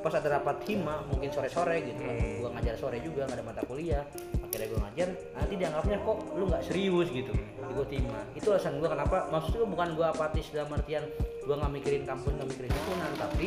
pas 0.00 0.14
ada 0.14 0.38
rapat 0.40 0.64
hima 0.64 1.04
mungkin 1.12 1.28
sore 1.28 1.52
sore 1.52 1.84
gitu. 1.84 2.00
Kan 2.00 2.16
gue 2.16 2.50
ngajar 2.56 2.74
sore 2.80 2.96
juga 3.04 3.28
nggak 3.28 3.36
ada 3.36 3.44
mata 3.44 3.62
kuliah. 3.68 4.04
Akhirnya 4.40 4.66
gue 4.72 4.80
ngajar 4.80 5.08
nanti 5.36 5.54
dianggapnya 5.60 5.98
kok 6.00 6.18
lu 6.32 6.44
nggak 6.48 6.64
serius 6.64 7.08
gitu 7.12 7.36
ikut 7.68 7.94
hima 7.94 8.20
itu 8.34 8.48
alasan 8.50 8.80
gue 8.80 8.88
kenapa 8.90 9.28
maksudnya 9.30 9.68
bukan 9.68 9.88
gue 9.94 10.06
apatis 10.08 10.50
dalam 10.50 10.72
artian 10.72 11.04
gue 11.44 11.54
nggak 11.54 11.72
mikirin 11.78 12.02
kampus 12.02 12.32
nggak 12.34 12.48
mikirin 12.50 12.72
himpunan 12.74 13.12
tapi 13.20 13.46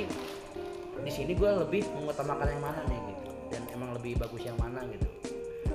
di 1.02 1.12
sini 1.12 1.32
gue 1.34 1.50
lebih 1.50 1.86
mengutamakan 1.98 2.48
yang 2.50 2.64
mana 2.64 2.82
nih 2.88 3.00
gitu. 3.12 3.24
Dan 3.52 3.62
emang 3.74 3.90
lebih 3.98 4.18
bagus 4.22 4.42
yang 4.46 4.58
mana 4.58 4.82
gitu. 4.88 5.08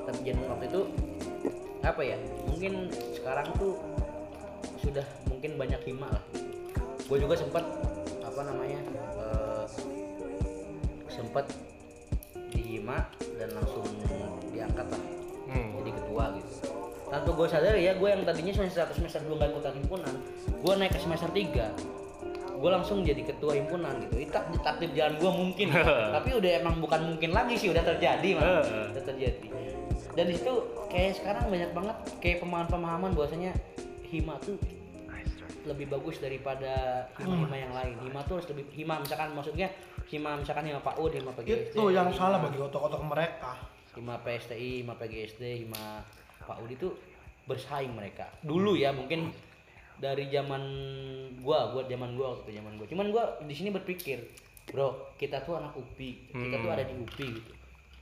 Tapi 0.06 0.18
jadi 0.22 0.40
waktu 0.46 0.66
itu 0.70 0.82
apa 1.82 2.02
ya 2.02 2.18
mungkin 2.50 2.90
sekarang 3.14 3.46
tuh 3.58 3.78
sudah 4.82 5.06
mungkin 5.30 5.58
banyak 5.58 5.80
hima 5.86 6.08
lah. 6.10 6.24
Gue 7.06 7.18
juga 7.22 7.34
sempat 7.38 7.62
apa 8.22 8.40
namanya 8.42 8.80
eh, 9.18 9.64
sempat 11.10 11.46
di 12.50 12.78
hima 12.78 13.06
dan 13.38 13.50
langsung 13.54 13.86
diangkat 14.50 14.86
lah. 14.88 15.02
Hmm. 15.46 15.78
jadi 15.82 15.90
ketua 15.94 16.24
gitu. 16.38 16.52
Tanpa 17.06 17.30
gue 17.30 17.46
sadar 17.46 17.74
ya 17.78 17.94
gue 17.94 18.08
yang 18.10 18.22
tadinya 18.26 18.50
semester 18.50 18.82
satu 18.82 18.92
semester 18.98 19.22
dua 19.22 19.38
nggak 19.38 19.50
ikutan 19.54 19.74
himpunan 19.78 20.14
gue 20.66 20.74
naik 20.74 20.98
ke 20.98 21.00
semester 21.00 21.30
3 21.30 22.05
gue 22.56 22.70
langsung 22.72 23.04
jadi 23.04 23.22
ketua 23.22 23.52
himpunan 23.56 24.00
gitu. 24.08 24.16
Itu 24.24 24.32
tak- 24.32 24.48
takdir 24.64 24.90
jalan 24.96 25.14
gue 25.20 25.32
mungkin. 25.32 25.68
Tapi 26.16 26.30
udah 26.36 26.50
emang 26.64 26.74
bukan 26.80 27.00
mungkin 27.14 27.30
lagi 27.36 27.54
sih 27.60 27.68
udah 27.70 27.84
terjadi 27.84 28.28
mah 28.36 28.44
udah 28.92 29.04
terjadi. 29.04 29.48
Dan 30.16 30.26
itu 30.32 30.52
kayak 30.88 31.20
sekarang 31.20 31.52
banyak 31.52 31.70
banget 31.76 31.96
kayak 32.24 32.38
pemahaman-pemahaman 32.40 33.12
bahwasanya 33.12 33.52
hima 34.08 34.40
tuh 34.40 34.56
lebih 35.66 35.90
bagus 35.90 36.22
daripada 36.22 37.04
hima-hima 37.18 37.56
yang 37.58 37.72
lain. 37.74 37.94
Hima 38.06 38.22
tuh 38.24 38.40
harus 38.40 38.48
lebih 38.54 38.64
hima 38.72 39.02
misalkan 39.02 39.34
maksudnya 39.34 39.68
hima 40.06 40.38
misalkan 40.38 40.64
hima 40.70 40.78
PAUD 40.80 41.18
hima 41.18 41.34
PGSD 41.34 41.74
itu 41.74 41.82
yang 41.90 42.08
salah 42.14 42.38
bagi 42.38 42.58
otak-otak 42.62 43.02
mereka. 43.02 43.52
hima 43.96 44.20
PSTI, 44.20 44.84
hima 44.84 44.92
PGSD, 44.92 45.42
hima 45.64 46.04
PAUD 46.44 46.68
itu 46.68 46.92
bersaing 47.48 47.96
mereka. 47.96 48.28
Dulu 48.44 48.76
ya 48.76 48.92
mungkin 48.92 49.32
dari 49.96 50.28
zaman 50.28 50.62
gua, 51.40 51.72
gua 51.72 51.82
zaman 51.88 52.16
gua 52.16 52.36
waktu 52.36 52.56
zaman 52.56 52.76
gua. 52.76 52.86
Cuman 52.88 53.06
gua 53.12 53.24
di 53.44 53.54
sini 53.56 53.72
berpikir, 53.72 54.20
bro, 54.68 55.14
kita 55.16 55.42
tuh 55.42 55.60
anak 55.60 55.72
UPI, 55.76 56.32
kita 56.32 56.56
tuh 56.60 56.70
ada 56.70 56.84
di 56.84 56.94
UPI 56.96 57.28
gitu. 57.36 57.52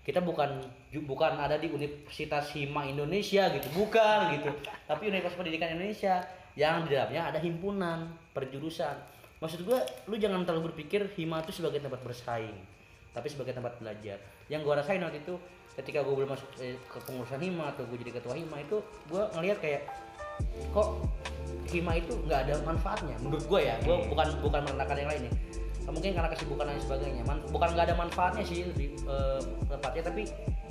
Kita 0.05 0.21
bukan 0.21 0.61
bukan 1.09 1.33
ada 1.41 1.57
di 1.57 1.73
Universitas 1.73 2.53
Hima 2.53 2.85
Indonesia 2.85 3.49
gitu, 3.49 3.69
bukan 3.73 4.37
gitu. 4.37 4.53
Tapi 4.91 5.09
Universitas 5.09 5.41
Pendidikan 5.41 5.73
Indonesia 5.73 6.21
yang 6.55 6.85
di 6.85 6.93
dalamnya 6.93 7.33
ada 7.33 7.39
himpunan 7.41 8.13
perjurusan. 8.37 8.95
Maksud 9.41 9.65
gua, 9.65 9.81
lu 10.09 10.21
jangan 10.21 10.45
terlalu 10.45 10.73
berpikir 10.73 11.09
Hima 11.17 11.41
itu 11.41 11.57
sebagai 11.57 11.81
tempat 11.81 12.01
bersaing 12.05 12.75
tapi 13.15 13.31
sebagai 13.31 13.55
tempat 13.55 13.79
belajar 13.79 14.19
yang 14.51 14.67
gua 14.67 14.83
rasain 14.83 14.99
waktu 14.99 15.23
itu 15.23 15.39
ketika 15.79 16.03
gue 16.07 16.15
belum 16.15 16.31
masuk 16.31 16.51
eh, 16.63 16.79
ke 16.87 16.99
pengurusan 17.03 17.43
hima 17.43 17.75
atau 17.75 17.83
gue 17.87 17.99
jadi 17.99 18.19
ketua 18.19 18.39
hima 18.39 18.63
itu 18.63 18.79
gua 19.11 19.27
ngelihat 19.35 19.59
kayak 19.59 19.83
kok 20.71 20.89
hima 21.67 21.93
itu 21.95 22.13
nggak 22.23 22.41
ada 22.45 22.55
manfaatnya 22.63 23.17
menurut 23.19 23.45
gue 23.45 23.61
ya 23.63 23.75
gue 23.81 23.97
bukan 24.07 24.27
bukan 24.41 24.61
merendahkan 24.63 24.97
yang 24.97 25.11
lainnya 25.11 25.33
mungkin 25.85 26.11
karena 26.11 26.29
kesibukan 26.29 26.65
dan 26.67 26.81
sebagainya 26.81 27.23
Man- 27.25 27.45
bukan 27.49 27.69
nggak 27.71 27.87
ada 27.87 27.97
manfaatnya 27.97 28.43
sih 28.43 28.65
lebih 28.65 28.97
eh, 29.05 29.41
tepatnya 29.67 30.03
tapi 30.03 30.23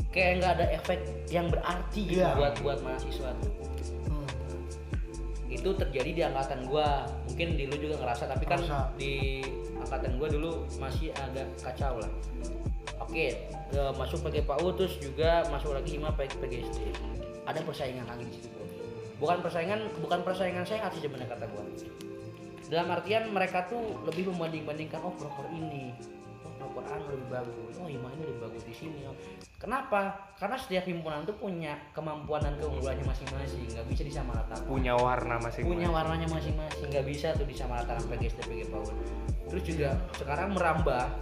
kayak 0.10 0.32
nggak 0.40 0.52
ada 0.54 0.66
efek 0.74 1.00
yang 1.28 1.48
berarti 1.48 2.02
gitu 2.08 2.20
Iya. 2.20 2.34
buat 2.34 2.54
buat 2.60 2.80
mahasiswa 2.82 3.30
tuh 3.36 3.52
Hmm. 4.04 4.28
itu 5.48 5.70
terjadi 5.72 6.10
di 6.10 6.22
angkatan 6.24 6.66
gua 6.66 7.06
mungkin 7.26 7.48
di 7.54 7.64
lu 7.66 7.78
juga 7.80 7.96
ngerasa 8.00 8.24
tapi 8.28 8.44
kan 8.44 8.60
Ngerasa. 8.60 8.90
di 8.96 9.14
angkatan 9.78 10.18
gua 10.18 10.28
dulu 10.28 10.52
masih 10.78 11.14
agak 11.16 11.46
kacau 11.58 11.94
lah 11.96 12.10
oke 13.00 13.26
eh, 13.70 13.92
masuk 13.94 14.18
pakai 14.22 14.42
PAU 14.42 14.74
terus 14.74 14.98
juga 14.98 15.46
masuk 15.48 15.74
lagi 15.74 15.94
hima 15.94 16.10
pakai 16.10 16.34
PGSD 16.38 16.80
ada 17.44 17.60
persaingan 17.60 18.08
lagi 18.08 18.24
di 18.24 18.34
situ. 18.34 18.53
Bukan 19.24 19.40
persaingan 19.40 19.80
bukan 20.04 20.20
persaingan 20.28 20.68
sehat 20.68 20.92
sih 20.92 21.08
sebenarnya 21.08 21.32
kata 21.32 21.48
gua. 21.48 21.64
Dalam 22.68 22.88
artian 22.92 23.32
mereka 23.32 23.64
tuh 23.72 24.04
lebih 24.04 24.28
membanding-bandingkan 24.36 25.00
oh 25.00 25.16
proker 25.16 25.48
ini 25.56 25.96
oh 26.60 26.68
proker 26.76 26.92
anu 26.92 27.06
lebih 27.16 27.28
bagus 27.32 27.74
oh 27.80 27.88
hima 27.88 28.12
ini 28.20 28.24
lebih 28.28 28.42
bagus 28.52 28.64
di 28.68 28.76
sini 28.76 29.00
oh. 29.08 29.16
kenapa? 29.56 30.36
Karena 30.36 30.60
setiap 30.60 30.84
himpunan 30.84 31.24
tuh 31.24 31.40
punya 31.40 31.80
kemampuan 31.96 32.44
dan 32.44 32.60
keunggulannya 32.60 33.08
masing-masing 33.08 33.64
nggak 33.72 33.88
bisa 33.88 34.04
disamaratakan. 34.04 34.68
Punya 34.68 34.94
warna 35.00 35.40
masing-masing. 35.40 35.72
Punya 35.72 35.88
warnanya 35.88 36.28
masing-masing 36.28 36.88
nggak 36.92 37.06
bisa 37.08 37.28
tuh 37.40 37.48
disamaratakan 37.48 38.04
PGSD 38.12 38.40
PG 38.44 38.62
PAUD 38.68 38.92
terus 39.54 39.64
juga 39.70 39.90
sekarang 40.18 40.58
merambah 40.58 41.14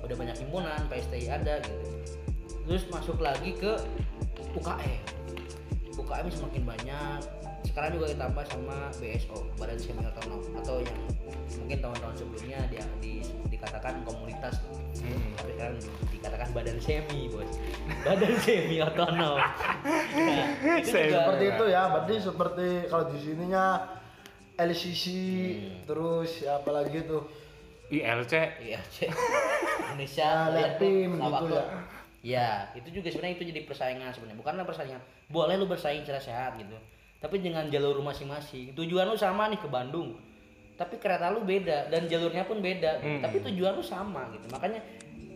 udah 0.00 0.16
banyak 0.16 0.36
himpunan 0.40 0.80
PSTI 0.88 1.28
ada 1.28 1.60
gitu. 1.60 1.86
Terus 2.64 2.82
masuk 2.88 3.20
lagi 3.20 3.52
ke 3.52 3.76
UKM 4.56 5.19
UKM 5.98 6.26
semakin 6.30 6.62
banyak 6.66 7.20
sekarang 7.66 7.90
juga 7.94 8.06
ditambah 8.16 8.44
sama 8.50 8.88
BSO 8.98 9.36
Badan 9.60 9.78
Semi 9.78 10.02
Otonom 10.02 10.40
atau 10.58 10.76
yang 10.80 10.98
mungkin 11.60 11.78
tahun-tahun 11.82 12.14
sebelumnya 12.18 12.60
dia 12.70 12.84
di, 13.02 13.22
dikatakan 13.50 14.02
komunitas 14.06 14.58
Hmm. 15.00 15.32
tapi 15.38 15.56
sekarang 15.56 15.76
dikatakan 16.12 16.48
badan 16.52 16.76
semi 16.76 17.30
bos 17.32 17.56
badan 18.04 18.34
semi 18.42 18.84
otonom 18.84 19.38
nah, 19.40 20.46
itu 20.76 20.92
juga 20.92 21.24
seperti 21.24 21.44
itu 21.56 21.64
ya 21.72 21.82
berarti 21.88 22.14
seperti 22.20 22.66
kalau 22.90 23.04
di 23.08 23.18
sininya 23.22 23.64
LCC 24.60 25.04
Hmm. 25.08 25.88
terus 25.88 26.30
ya 26.44 26.60
apalagi 26.60 27.06
tuh 27.08 27.24
ILC 27.90 28.30
Cek. 28.30 29.10
Indonesia 29.90 30.30
lihat 30.54 30.54
lihat 30.54 30.72
tim 30.78 31.10
tuh, 31.10 31.22
lawak 31.26 31.40
gitu 31.42 31.54
ya. 31.58 31.66
Ya, 32.20 32.50
itu 32.78 32.88
juga 32.94 33.08
sebenarnya 33.10 33.34
itu 33.40 33.44
jadi 33.50 33.60
persaingan 33.66 34.12
sebenarnya. 34.14 34.38
Bukanlah 34.38 34.64
persaingan. 34.68 35.00
Boleh 35.30 35.54
lu 35.56 35.66
bersaing 35.70 36.02
secara 36.02 36.20
sehat 36.20 36.58
gitu. 36.58 36.76
Tapi 37.22 37.38
dengan 37.38 37.70
jalur 37.70 37.96
lu 37.96 38.04
masing-masing. 38.04 38.74
Tujuan 38.74 39.06
lu 39.06 39.16
sama 39.16 39.46
nih 39.48 39.60
ke 39.62 39.68
Bandung. 39.70 40.18
Tapi 40.74 40.96
kereta 40.98 41.30
lu 41.30 41.46
beda 41.46 41.88
dan 41.88 42.10
jalurnya 42.10 42.44
pun 42.44 42.58
beda. 42.58 42.98
Hmm. 43.00 43.20
Tapi 43.22 43.40
tujuan 43.46 43.78
lu 43.78 43.84
sama 43.84 44.26
gitu. 44.34 44.50
Makanya 44.50 44.80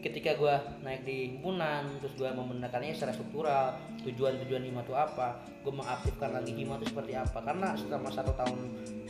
ketika 0.04 0.36
gua 0.36 0.60
naik 0.84 1.08
di 1.08 1.32
himpunan 1.32 1.88
terus 1.96 2.12
gua 2.20 2.36
membenarkannya 2.36 2.92
secara 2.92 3.16
struktural 3.16 3.72
tujuan-tujuan 4.04 4.60
hima 4.60 4.84
itu 4.84 4.92
apa 4.92 5.40
gua 5.64 5.80
mengaktifkan 5.80 6.28
lagi 6.28 6.52
hima 6.52 6.76
itu 6.76 6.92
seperti 6.92 7.16
apa 7.16 7.40
karena 7.40 7.72
selama 7.72 8.12
satu 8.12 8.36
tahun 8.36 8.58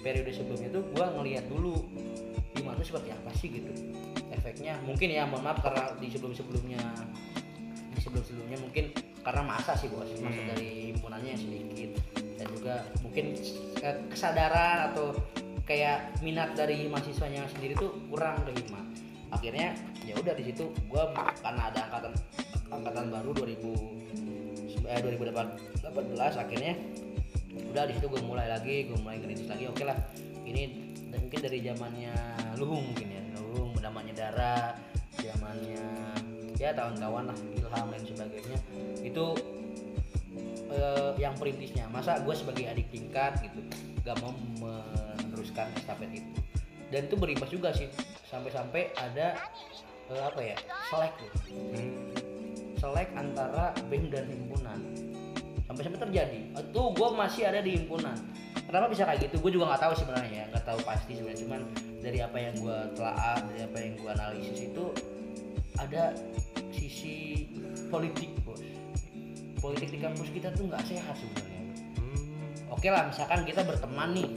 periode 0.07 0.31
sebelumnya 0.31 0.71
itu 0.71 0.81
gua 0.95 1.11
ngelihat 1.19 1.51
dulu 1.51 1.83
hima 2.55 2.79
itu 2.79 2.95
seperti 2.95 3.11
apa 3.11 3.31
sih 3.35 3.49
gitu 3.51 3.75
efeknya 4.31 4.79
mungkin 4.87 5.11
ya 5.11 5.27
mohon 5.27 5.43
maaf 5.43 5.59
karena 5.67 5.91
di 5.99 6.07
sebelum-sebelumnya 6.15 6.79
sebelum-sebelumnya 8.05 8.59
mungkin 8.61 8.85
karena 9.25 9.43
masa 9.43 9.73
sih 9.75 9.89
bos. 9.89 10.07
Masa 10.21 10.37
Hmm. 10.37 10.49
dari 10.53 10.93
himpunannya 10.93 11.31
yang 11.33 11.41
sedikit. 11.41 11.91
Dan 12.37 12.47
juga 12.53 12.75
mungkin 13.01 13.25
eh, 13.81 13.97
kesadaran 14.13 14.93
atau 14.93 15.17
kayak 15.65 16.21
minat 16.21 16.53
dari 16.53 16.85
mahasiswanya 16.93 17.49
sendiri 17.49 17.73
tuh 17.73 17.97
kurang 18.13 18.45
ke 18.45 18.53
hima 18.53 18.85
akhirnya 19.33 19.73
ya 20.05 20.15
udah 20.21 20.37
di 20.37 20.53
situ 20.53 20.69
gua 20.87 21.09
karena 21.41 21.73
ada 21.73 21.81
angkatan 21.89 22.13
angkatan 22.69 23.05
baru 23.09 23.31
2000 23.33 24.85
eh, 24.85 25.01
2018 25.01 25.65
akhirnya 26.37 26.75
udah 27.75 27.83
di 27.89 27.93
situ 27.97 28.07
gue 28.07 28.23
mulai 28.23 28.47
lagi 28.47 28.87
gue 28.87 28.99
mulai 29.03 29.19
ngerintis 29.19 29.49
lagi. 29.51 29.67
Oke 29.67 29.83
lah 29.83 29.99
ini 30.45 30.95
mungkin 31.11 31.39
dari 31.43 31.59
zamannya 31.65 32.15
luhung 32.61 32.93
mungkin 32.93 33.09
ya. 33.11 33.23
Luhung 33.41 33.75
namanya 33.83 34.13
darah 34.15 34.79
zamannya 35.19 36.14
ya 36.65 36.73
kawan-kawan 36.73 37.29
lah 37.29 37.39
ilham 37.53 37.87
dan 37.93 38.03
sebagainya. 38.09 38.59
Itu 39.05 39.25
eh, 40.73 41.11
yang 41.21 41.37
perintisnya. 41.37 41.85
Masa 41.93 42.25
gue 42.25 42.33
sebagai 42.33 42.65
adik 42.65 42.89
tingkat 42.89 43.37
gitu 43.45 43.61
gak 44.05 44.17
mau 44.21 44.33
meneruskan 44.61 45.69
estafet 45.77 46.25
itu. 46.25 46.31
Dan 46.89 47.09
itu 47.09 47.17
berimbas 47.17 47.51
juga 47.53 47.73
sih 47.73 47.89
sampai-sampai 48.29 48.93
ada 48.97 49.37
eh, 50.09 50.23
apa 50.25 50.41
ya 50.41 50.57
selek 50.89 51.13
gitu 51.21 51.37
Hmm. 51.55 51.93
selek 52.77 53.09
antara 53.17 53.73
BEM 53.89 54.13
dan 54.13 54.29
himpunan. 54.29 54.79
Sampai-sampai 55.65 56.01
terjadi. 56.01 56.41
Itu 56.53 56.83
gue 56.93 57.09
masih 57.17 57.49
ada 57.49 57.65
di 57.65 57.81
himpunan. 57.81 58.17
Kenapa 58.69 58.89
bisa 58.93 59.05
kayak 59.09 59.29
gitu? 59.29 59.41
Gue 59.41 59.53
juga 59.53 59.73
nggak 59.73 59.83
tahu 59.89 59.95
sebenarnya 59.97 60.31
ya 60.33 60.45
nggak 60.53 60.65
tahu 60.65 60.79
pasti 60.85 61.13
sebenarnya. 61.17 61.41
Cuman 61.45 61.61
dari 62.05 62.19
apa 62.21 62.37
yang 62.37 62.55
gue 62.61 62.79
telah 62.97 63.41
dari 63.49 63.61
apa 63.65 63.79
yang 63.81 63.93
gue 63.97 64.11
analisis 64.13 64.59
itu 64.69 64.85
ada 65.77 66.15
sisi 66.71 67.49
politik 67.89 68.31
bos 68.43 68.61
politik 69.57 69.89
di 69.89 69.99
kampus 69.99 70.29
kita 70.31 70.53
tuh 70.53 70.67
nggak 70.67 70.85
sehat 70.85 71.15
sebenarnya 71.15 71.53
Hmm. 71.95 72.21
oke 72.71 72.87
lah 72.87 73.07
misalkan 73.07 73.43
kita 73.43 73.63
berteman 73.63 74.11
nih 74.13 74.29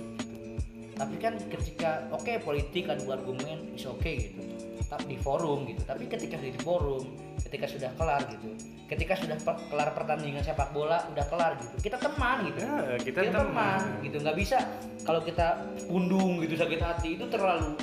tapi 0.93 1.15
kan 1.17 1.37
ketika 1.43 2.09
oke 2.09 2.31
politik 2.41 2.87
adu 2.87 3.11
argumen 3.11 3.69
is 3.71 3.85
oke 3.85 4.01
gitu 4.03 4.41
tapi 4.87 5.03
di 5.07 5.17
forum 5.17 5.67
gitu 5.67 5.83
tapi 5.83 6.07
ketika 6.07 6.37
di 6.37 6.55
forum 6.57 7.05
ketika 7.39 7.67
sudah 7.67 7.91
kelar 7.93 8.23
gitu 8.25 8.49
ketika 8.87 9.13
sudah 9.13 9.35
per- 9.37 9.67
kelar 9.67 9.91
pertandingan 9.91 10.41
sepak 10.41 10.71
bola 10.71 11.03
udah 11.11 11.25
kelar 11.27 11.59
gitu 11.59 11.75
kita 11.83 11.99
teman 11.99 12.47
gitu 12.47 12.63
Ya, 12.63 12.95
kita 12.97 13.19
kita, 13.21 13.39
teman. 13.43 13.77
teman. 13.77 14.01
gitu 14.01 14.17
nggak 14.23 14.37
bisa 14.39 14.57
kalau 15.03 15.21
kita 15.21 15.47
pundung 15.85 16.39
gitu 16.39 16.55
sakit 16.55 16.79
hati 16.79 17.09
itu 17.13 17.25
terlalu 17.27 17.75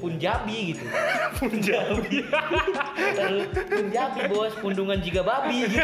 punjabi 0.00 0.72
gitu. 0.72 0.84
Punjabi. 1.42 2.24
Punjabi. 3.68 4.18
Bos 4.30 4.54
pundungan 4.56 4.96
jika 5.02 5.20
babi 5.20 5.68
gitu. 5.68 5.78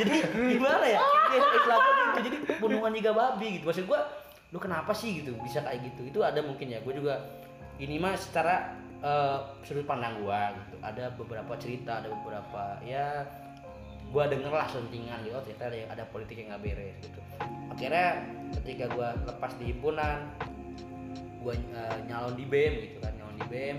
Jadi 0.00 0.12
gimana 0.56 0.86
ya? 0.88 1.00
Istilahnya 1.30 1.92
gitu. 1.94 2.18
Jadi 2.26 2.36
pundungan 2.58 2.90
jika 2.90 3.10
babi 3.14 3.46
gitu. 3.60 3.64
Maksud 3.70 3.86
gua 3.86 4.08
lu 4.50 4.58
kenapa 4.58 4.90
sih 4.96 5.22
gitu? 5.22 5.36
Bisa 5.44 5.62
kayak 5.62 5.86
gitu. 5.92 6.10
Itu 6.10 6.18
ada 6.26 6.42
mungkin 6.42 6.74
ya. 6.74 6.82
Gue 6.82 6.98
juga 6.98 7.22
ini 7.78 8.02
mah 8.02 8.18
secara 8.18 8.74
eh, 8.98 9.38
sudut 9.62 9.86
pandang 9.86 10.18
gua 10.24 10.50
gitu. 10.58 10.76
Ada 10.82 11.14
beberapa 11.14 11.54
cerita 11.60 12.02
ada 12.02 12.10
beberapa 12.10 12.82
ya 12.82 13.22
gua 14.10 14.26
denger 14.26 14.50
lah 14.50 14.66
sentingan 14.66 15.22
gitu. 15.22 15.38
Oh 15.38 15.44
ternyata 15.44 15.70
ada, 15.70 15.78
ada 15.94 16.04
politik 16.10 16.42
yang 16.42 16.50
nggak 16.50 16.62
beres 16.66 16.98
gitu. 16.98 17.20
Akhirnya 17.70 18.26
ketika 18.60 18.90
gua 18.90 19.14
lepas 19.24 19.54
di 19.56 19.70
himpunan 19.70 20.28
gua 21.42 21.54
eh, 21.58 21.98
nyalon 22.08 22.34
di 22.38 22.46
BEM 22.46 22.72
gitu 22.86 22.98
kan 23.02 23.12
nyalon 23.18 23.36
di 23.36 23.46
BEM 23.50 23.76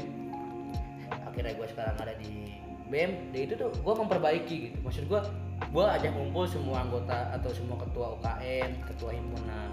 akhirnya 1.26 1.53
gua 1.55 1.68
sekarang 1.72 1.95
ada 1.97 2.14
di 2.20 2.59
BEM 2.91 3.11
dan 3.34 3.39
itu 3.49 3.53
tuh 3.57 3.72
gua 3.82 3.95
memperbaiki 3.97 4.55
gitu. 4.70 4.78
Maksud 4.86 5.09
gua 5.09 5.26
gua 5.72 5.97
ajak 5.97 6.14
ngumpul 6.14 6.45
semua 6.45 6.86
anggota 6.86 7.34
atau 7.34 7.49
semua 7.49 7.80
ketua 7.82 8.20
UKM 8.20 8.70
ketua 8.93 9.11
himpunan 9.16 9.72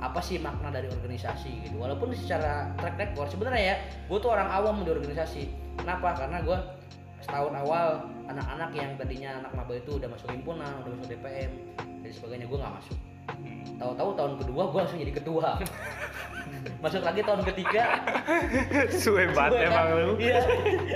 apa 0.00 0.20
sih 0.20 0.40
makna 0.40 0.72
dari 0.72 0.88
organisasi 0.88 1.68
gitu. 1.68 1.76
Walaupun 1.80 2.12
secara 2.16 2.72
track 2.80 2.96
record 2.96 3.28
sebenarnya 3.32 3.62
ya 3.64 3.76
gue 4.08 4.16
tuh 4.16 4.32
orang 4.32 4.48
awam 4.48 4.80
di 4.80 4.88
organisasi. 4.88 5.52
Kenapa? 5.76 6.16
Karena 6.16 6.40
gue 6.40 6.56
setahun 7.20 7.52
awal 7.52 8.08
anak-anak 8.32 8.70
yang 8.72 8.90
tadinya 8.96 9.30
anak 9.44 9.52
maba 9.52 9.76
itu 9.76 10.00
udah 10.00 10.08
masuk 10.08 10.32
himpunan 10.32 10.72
udah 10.82 10.90
masuk 10.96 11.08
DPM 11.12 11.52
dan 12.00 12.10
sebagainya 12.10 12.46
gue 12.48 12.58
nggak 12.58 12.74
masuk 12.80 12.96
tahu-tahu 13.76 14.10
tahun 14.12 14.32
kedua 14.38 14.62
gue 14.68 14.78
langsung 14.78 15.00
jadi 15.00 15.14
ketua 15.14 15.48
masuk 16.84 17.00
lagi 17.00 17.20
tahun 17.24 17.40
ketiga 17.46 17.82
Suwe 18.92 19.24
banget 19.32 19.50
Gue 19.56 19.60
kan- 19.64 19.72
emang 19.72 19.88
lu. 19.96 20.12
Iya. 20.20 20.40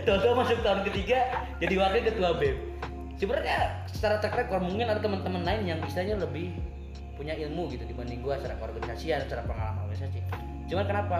Tahu-tahu 0.04 0.34
masuk 0.36 0.58
tahun 0.60 0.80
ketiga 0.88 1.18
jadi 1.56 1.74
wakil 1.80 2.02
ketua 2.04 2.30
BEM. 2.36 2.56
Sebenarnya 3.16 3.56
secara 3.88 4.18
track 4.18 4.34
record 4.36 4.62
mungkin 4.66 4.90
ada 4.90 5.00
teman-teman 5.00 5.40
lain 5.40 5.62
yang 5.64 5.78
istilahnya 5.86 6.20
lebih 6.20 6.52
punya 7.14 7.32
ilmu 7.38 7.70
gitu 7.70 7.86
dibanding 7.86 8.20
gua 8.20 8.36
secara 8.36 8.58
organisasi 8.60 9.14
secara 9.14 9.46
pengalaman 9.46 9.86
organisasi. 9.86 10.18
Cuman 10.66 10.84
kenapa? 10.84 11.16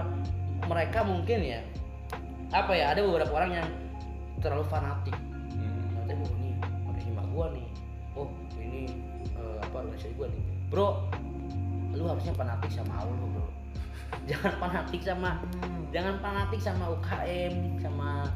Mereka 0.67 1.01
mungkin 1.07 1.39
ya 1.41 1.61
apa 2.51 2.73
ya 2.75 2.93
ada 2.93 3.01
beberapa 3.01 3.33
orang 3.33 3.62
yang 3.62 3.69
terlalu 4.43 4.65
fanatik. 4.69 5.15
Nanti 5.95 6.12
oh 6.19 6.29
ini 6.43 6.51
ada 6.61 7.01
hima 7.01 7.23
gua 7.33 7.47
nih. 7.55 7.67
Oh 8.19 8.29
ini 8.59 8.91
eh, 9.39 9.57
apa 9.62 9.77
organisasi 9.81 10.12
gua 10.19 10.29
nih. 10.29 10.43
Bro, 10.75 11.07
lu 11.95 12.03
harusnya 12.11 12.35
fanatik 12.35 12.66
sama 12.75 13.07
Allah 13.07 13.14
bro. 13.14 13.47
Jangan 14.31 14.59
fanatik 14.59 15.07
sama 15.07 15.39
jangan 15.95 16.18
fanatik 16.18 16.59
sama 16.59 16.91
UKM 16.99 17.79
sama 17.79 18.27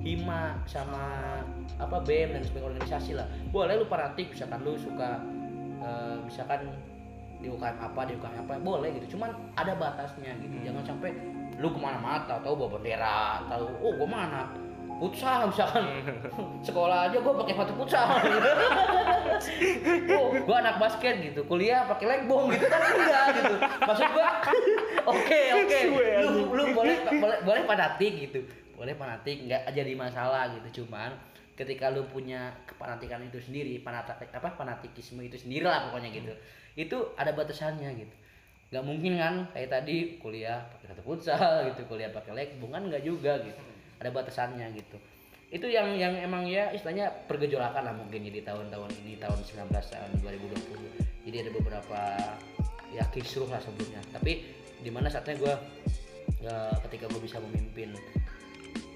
hima 0.00 0.56
sama 0.64 1.04
apa 1.76 2.00
BEM 2.00 2.32
dan 2.32 2.40
sebagainya 2.48 2.68
organisasi 2.72 3.12
lah. 3.12 3.28
Boleh 3.52 3.76
lu 3.76 3.84
fanatik 3.84 4.32
misalkan 4.32 4.64
lu 4.64 4.72
suka 4.80 5.20
eh, 5.84 6.16
misalkan 6.24 6.72
di 7.44 7.52
UKM 7.52 7.76
apa 7.76 8.00
di 8.08 8.16
UKM 8.16 8.40
apa 8.40 8.56
boleh 8.56 8.88
gitu. 8.96 9.20
Cuman 9.20 9.36
ada 9.60 9.76
batasnya 9.76 10.32
gitu. 10.40 10.64
Jangan 10.64 10.96
sampai 10.96 11.12
lu 11.60 11.68
ke 11.68 11.76
mana-mana 11.76 12.24
tahu 12.24 12.56
bawa 12.56 12.80
bendera 12.80 13.44
tahu 13.52 13.68
oh 13.84 13.92
gua 14.00 14.08
mana 14.08 14.48
futsal 15.02 15.50
misalkan. 15.50 15.82
Sekolah 16.62 17.10
aja 17.10 17.18
gua 17.18 17.34
pakai 17.42 17.58
sepatu 17.58 17.72
futsal. 17.74 18.06
Oh 20.14 20.30
gua 20.46 20.62
anak 20.62 20.78
basket 20.78 21.18
gitu. 21.18 21.42
Kuliah 21.50 21.82
pakai 21.90 22.06
legbong 22.06 22.54
gitu. 22.54 22.70
Kan 22.70 22.78
enggak 22.78 23.24
gitu. 23.34 23.54
Maksud 23.58 24.08
gua 24.14 24.28
oke 25.12 25.40
oke. 25.58 25.78
Lu 26.30 26.54
lu 26.54 26.64
boleh 26.70 26.96
boleh 27.18 27.38
boleh 27.42 27.62
fanatik 27.66 28.12
gitu. 28.30 28.46
Boleh 28.78 28.94
fanatik 28.94 29.42
nggak 29.50 29.74
jadi 29.74 29.92
masalah 29.98 30.54
gitu. 30.54 30.86
Cuman 30.86 31.18
ketika 31.58 31.90
lu 31.90 32.06
punya 32.06 32.54
kepanatikan 32.70 33.18
itu 33.26 33.42
sendiri 33.42 33.82
fanatik 33.82 34.30
apa 34.30 34.54
fanatikisme 34.54 35.18
itu 35.26 35.34
sendiri 35.34 35.66
lah 35.66 35.90
pokoknya 35.90 36.14
gitu. 36.14 36.32
Itu 36.78 37.10
ada 37.18 37.34
batasannya 37.34 37.90
gitu. 37.98 38.14
Nggak 38.70 38.84
mungkin 38.86 39.12
kan 39.18 39.34
kayak 39.50 39.68
tadi 39.74 40.22
kuliah 40.22 40.62
pakai 40.78 40.94
satu 40.94 41.02
futsal 41.02 41.66
gitu 41.74 41.82
kuliah 41.90 42.14
pakai 42.14 42.30
legbong 42.30 42.70
kan 42.70 42.86
nggak 42.86 43.02
juga 43.02 43.42
gitu 43.42 43.71
ada 44.02 44.10
batasannya 44.10 44.66
gitu. 44.74 44.98
Itu 45.52 45.70
yang 45.70 45.94
yang 45.94 46.18
emang 46.18 46.48
ya 46.50 46.74
istilahnya 46.74 47.12
pergejolakan 47.30 47.86
lah 47.86 47.94
mungkin 47.94 48.26
ya 48.26 48.32
di 48.34 48.42
tahun-tahun 48.42 48.90
ini 49.04 49.20
tahun 49.22 49.38
19 49.46 49.70
tahun 49.70 50.10
2020 50.20 51.02
jadi 51.26 51.36
ada 51.46 51.50
beberapa 51.54 52.00
ya 52.92 53.04
kisruh 53.08 53.48
lah 53.48 53.62
sebelumnya 53.62 54.02
tapi 54.12 54.44
di 54.82 54.90
mana 54.90 55.08
saatnya 55.08 55.38
gue 55.38 55.54
ketika 56.88 57.06
gue 57.08 57.22
bisa 57.22 57.38
memimpin 57.38 57.94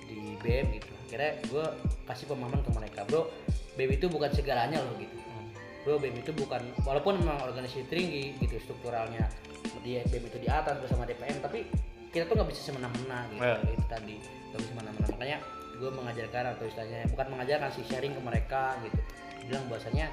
di 0.06 0.34
BEM 0.42 0.74
gitu 0.76 0.92
akhirnya 1.06 1.32
gue 1.46 1.64
kasih 2.10 2.26
pemahaman 2.26 2.60
ke 2.66 2.70
mereka 2.74 3.00
bro 3.06 3.30
BEM 3.78 3.90
itu 3.94 4.06
bukan 4.10 4.30
segalanya 4.32 4.82
loh 4.82 4.94
gitu. 4.98 5.14
Bro 5.86 6.02
BEM 6.02 6.18
itu 6.18 6.34
bukan 6.34 6.66
walaupun 6.82 7.22
memang 7.22 7.38
organisasi 7.46 7.86
tinggi 7.86 8.34
gitu 8.42 8.58
strukturalnya 8.58 9.30
dia 9.86 10.02
BEM 10.10 10.26
itu 10.26 10.38
di 10.42 10.48
atas 10.50 10.82
bersama 10.82 11.06
DPM 11.06 11.38
tapi 11.38 11.70
kita 12.16 12.24
tuh 12.32 12.34
nggak 12.40 12.48
bisa 12.48 12.62
semena-mena 12.72 13.28
gitu 13.28 13.44
Ya. 13.44 13.60
itu 13.68 13.84
tadi. 13.92 14.16
Nggak 14.24 14.58
bisa 14.64 14.70
semena-mena. 14.72 15.06
Makanya 15.12 15.38
gue 15.76 15.90
mengajarkan 15.92 16.44
atau 16.56 16.64
istilahnya 16.64 16.98
bukan 17.12 17.26
mengajarkan 17.36 17.68
sih 17.76 17.84
sharing 17.84 18.12
ke 18.16 18.22
mereka 18.24 18.62
gitu. 18.80 19.00
Bilang 19.44 19.64
bahwasanya 19.68 20.06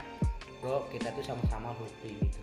bro 0.60 0.84
kita 0.91 1.16
tuh 1.16 1.24
sama-sama 1.24 1.72
hobi 1.72 2.20
gitu. 2.20 2.39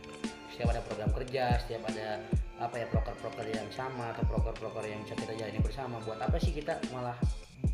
Setiap 0.48 0.72
ada 0.72 0.80
program 0.84 1.12
kerja 1.12 1.60
setiap 1.60 1.84
ada 1.92 2.24
apa 2.60 2.76
ya 2.76 2.86
proker-proker 2.92 3.48
yang 3.48 3.68
sama 3.72 4.12
atau 4.12 4.24
proker-proker 4.28 4.84
yang 4.84 5.00
bisa 5.04 5.16
kita 5.16 5.32
jalani 5.32 5.60
bersama 5.64 5.96
buat 6.04 6.20
apa 6.20 6.36
sih 6.36 6.52
kita 6.52 6.76
malah 6.92 7.16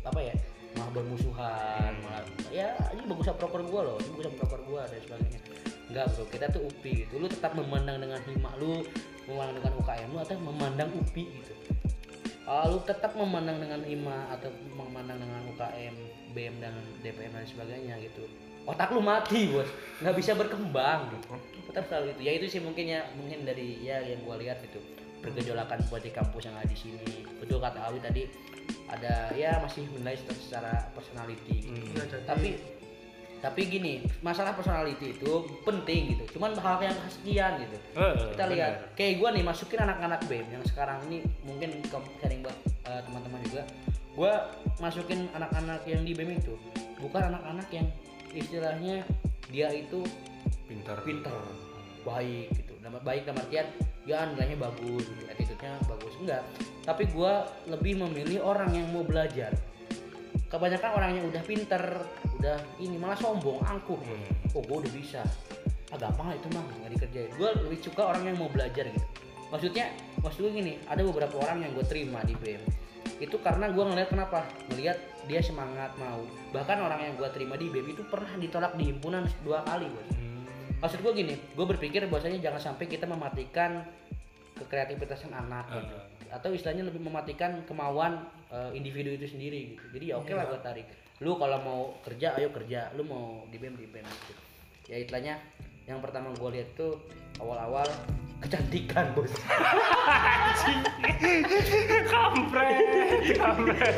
apa 0.07 0.19
ya 0.23 0.31
malah 0.79 0.91
bermusuhan 0.95 1.91
malah 1.99 2.23
ya 2.47 2.71
ini 2.95 3.03
bagusnya 3.03 3.35
proker 3.35 3.67
gua 3.67 3.81
loh 3.91 3.97
ini 3.99 4.11
bagusnya 4.15 4.35
proker 4.39 4.61
gua 4.67 4.81
dan 4.91 4.99
sebagainya. 5.03 5.39
Enggak 5.87 6.05
bro 6.15 6.23
kita 6.27 6.45
tuh 6.51 6.61
UPI 6.67 6.91
gitu. 7.07 7.13
Lu 7.19 7.27
tetap 7.31 7.55
memandang 7.55 7.99
dengan 8.03 8.19
hima 8.27 8.51
lu 8.59 8.83
memandang 9.27 9.55
dengan 9.59 9.73
UKM 9.83 10.09
lu 10.11 10.19
atau 10.23 10.35
memandang 10.39 10.89
UPI 10.91 11.23
gitu 11.43 11.53
kalau 12.47 12.79
lu 12.79 12.79
tetap 12.87 13.11
memandang 13.11 13.59
dengan 13.59 13.83
hima 13.83 14.31
atau 14.31 14.47
memandang 14.71 15.19
dengan 15.19 15.43
UKM 15.51 15.95
BM 16.31 16.55
dan 16.63 16.71
DPM 17.03 17.35
dan 17.35 17.43
sebagainya 17.43 17.99
gitu. 17.99 18.23
Otak 18.63 18.95
lu 18.95 19.03
mati 19.03 19.51
bos. 19.51 19.67
Nggak 19.99 20.15
bisa 20.15 20.31
berkembang 20.31 21.11
gitu. 21.11 21.35
Tetap 21.67 21.91
selalu 21.91 22.15
itu 22.15 22.21
ya 22.23 22.31
itu 22.39 22.45
sih 22.47 22.61
mungkin 22.63 22.87
ya 22.87 23.03
mungkin 23.19 23.43
dari 23.43 23.83
ya 23.83 23.99
yang 23.99 24.23
gua 24.23 24.39
lihat 24.39 24.63
itu 24.63 24.79
pergejolakan 25.19 25.83
buat 25.91 25.99
di 25.99 26.11
kampus 26.15 26.47
yang 26.47 26.55
ada 26.55 26.71
di 26.71 26.79
sini. 26.79 27.03
Betul 27.43 27.59
kata 27.59 27.83
Awi 27.83 27.99
tadi 27.99 28.23
ada 28.87 29.35
ya 29.35 29.59
masih 29.59 29.83
menilai 29.91 30.15
secara 30.15 30.87
personality 30.95 31.67
Ya, 31.67 32.07
jadi- 32.07 32.23
tapi 32.23 32.49
tapi 33.37 33.69
gini 33.69 34.01
masalah 34.25 34.57
personality 34.57 35.13
itu 35.13 35.45
penting 35.61 36.17
gitu. 36.17 36.37
Cuman 36.37 36.57
hal 36.57 36.81
yang 36.81 36.97
sekian 37.09 37.61
gitu. 37.61 37.77
Eh, 37.93 38.13
kita 38.33 38.45
lihat 38.49 38.73
kayak 38.97 39.13
gue 39.21 39.29
nih 39.39 39.43
masukin 39.45 39.79
anak-anak 39.85 40.21
BEM 40.25 40.47
yang 40.49 40.63
sekarang 40.65 40.97
ini 41.09 41.21
mungkin 41.45 41.69
ke 41.85 41.97
sharing 42.21 42.41
buat 42.41 42.57
eh, 42.89 43.01
teman-teman 43.05 43.39
juga. 43.45 43.63
Gue 44.17 44.33
masukin 44.81 45.29
anak-anak 45.37 45.85
yang 45.85 46.01
di 46.01 46.17
BEM 46.17 46.41
itu. 46.41 46.57
Bukan 46.97 47.29
anak-anak 47.29 47.67
yang 47.69 47.87
istilahnya 48.33 49.05
dia 49.53 49.69
itu 49.69 50.01
pintar. 50.65 50.97
pinter 51.05 51.37
baik 52.01 52.49
gitu. 52.57 52.73
Nama 52.81 52.97
baik 53.03 53.27
dalam 53.27 53.43
artian 53.43 53.67
ya 54.07 54.23
nilainya 54.31 54.57
bagus 54.57 55.03
gitu 55.03 55.23
attitude-nya 55.29 55.77
bagus. 55.85 56.13
Enggak. 56.23 56.43
Tapi 56.87 57.03
gue 57.11 57.33
lebih 57.69 57.93
memilih 58.01 58.39
orang 58.41 58.71
yang 58.73 58.87
mau 58.95 59.03
belajar 59.03 59.51
kebanyakan 60.47 60.91
orang 60.93 61.11
yang 61.13 61.25
udah 61.27 61.43
pinter 61.43 61.83
udah 62.37 62.57
ini 62.77 62.95
malah 62.95 63.15
sombong 63.15 63.59
angkuh 63.61 63.99
Hmm. 63.99 64.55
oh 64.55 64.63
gue 64.63 64.77
udah 64.85 64.93
bisa 64.93 65.21
ah 65.87 65.97
gampang 65.97 66.31
lah 66.31 66.35
itu 66.35 66.47
mah 66.51 66.63
nggak 66.63 66.91
dikerjain 66.93 67.31
gue 67.31 67.49
lebih 67.63 67.79
suka 67.79 68.01
orang 68.05 68.23
yang 68.25 68.35
mau 68.35 68.47
belajar 68.47 68.83
gitu 68.85 69.07
maksudnya 69.47 69.87
maksud 70.19 70.43
gue 70.43 70.53
gini 70.53 70.73
ada 70.85 70.99
beberapa 71.01 71.39
orang 71.39 71.63
yang 71.63 71.71
gue 71.71 71.85
terima 71.85 72.19
di 72.23 72.35
BM 72.35 72.59
itu 73.17 73.39
karena 73.39 73.71
gue 73.71 73.81
ngeliat 73.81 74.09
kenapa 74.11 74.43
ngeliat 74.67 74.97
dia 75.25 75.39
semangat 75.39 75.95
mau 75.95 76.23
bahkan 76.51 76.79
orang 76.79 76.99
yang 77.01 77.13
gue 77.15 77.29
terima 77.31 77.55
di 77.55 77.67
BM 77.67 77.87
itu 77.89 78.03
pernah 78.03 78.35
ditolak 78.35 78.75
di 78.75 78.87
himpunan 78.87 79.23
dua 79.41 79.63
kali 79.63 79.87
bos 79.87 80.11
Hmm. 80.11 80.43
maksud 80.77 80.99
gue 80.99 81.13
gini 81.13 81.35
gue 81.39 81.65
berpikir 81.65 82.03
bahwasanya 82.05 82.39
jangan 82.39 82.61
sampai 82.71 82.85
kita 82.85 83.07
mematikan 83.07 83.87
kekreativitasan 84.55 85.31
anak 85.31 85.65
gitu. 85.71 85.95
Eh. 85.95 86.33
atau 86.33 86.49
istilahnya 86.51 86.83
lebih 86.83 86.99
mematikan 86.99 87.63
kemauan 87.63 88.27
eh, 88.51 88.71
individu 88.75 89.13
itu 89.15 89.27
sendiri 89.27 89.75
gitu. 89.75 89.85
Jadi 89.95 90.05
ya 90.11 90.15
oke 90.19 90.31
lah 90.31 90.45
gue 90.47 90.59
tarik. 90.63 90.87
Lu 91.23 91.35
kalau 91.35 91.57
mau 91.63 91.81
kerja 92.05 92.37
ayo 92.37 92.53
kerja. 92.53 92.91
Lu 92.95 93.03
mau 93.03 93.43
di 93.49 93.57
BEM 93.57 93.75
di 93.75 93.87
BEM 93.89 94.05
gitu. 94.05 94.33
Ya 94.87 95.01
istilahnya 95.01 95.39
yang 95.87 95.99
pertama 96.03 96.31
gue 96.35 96.49
lihat 96.55 96.69
tuh 96.75 96.99
awal-awal 97.39 97.85
kecantikan 98.37 99.11
bos. 99.17 99.33
Kampret 102.11 102.77
kampret. 103.33 103.95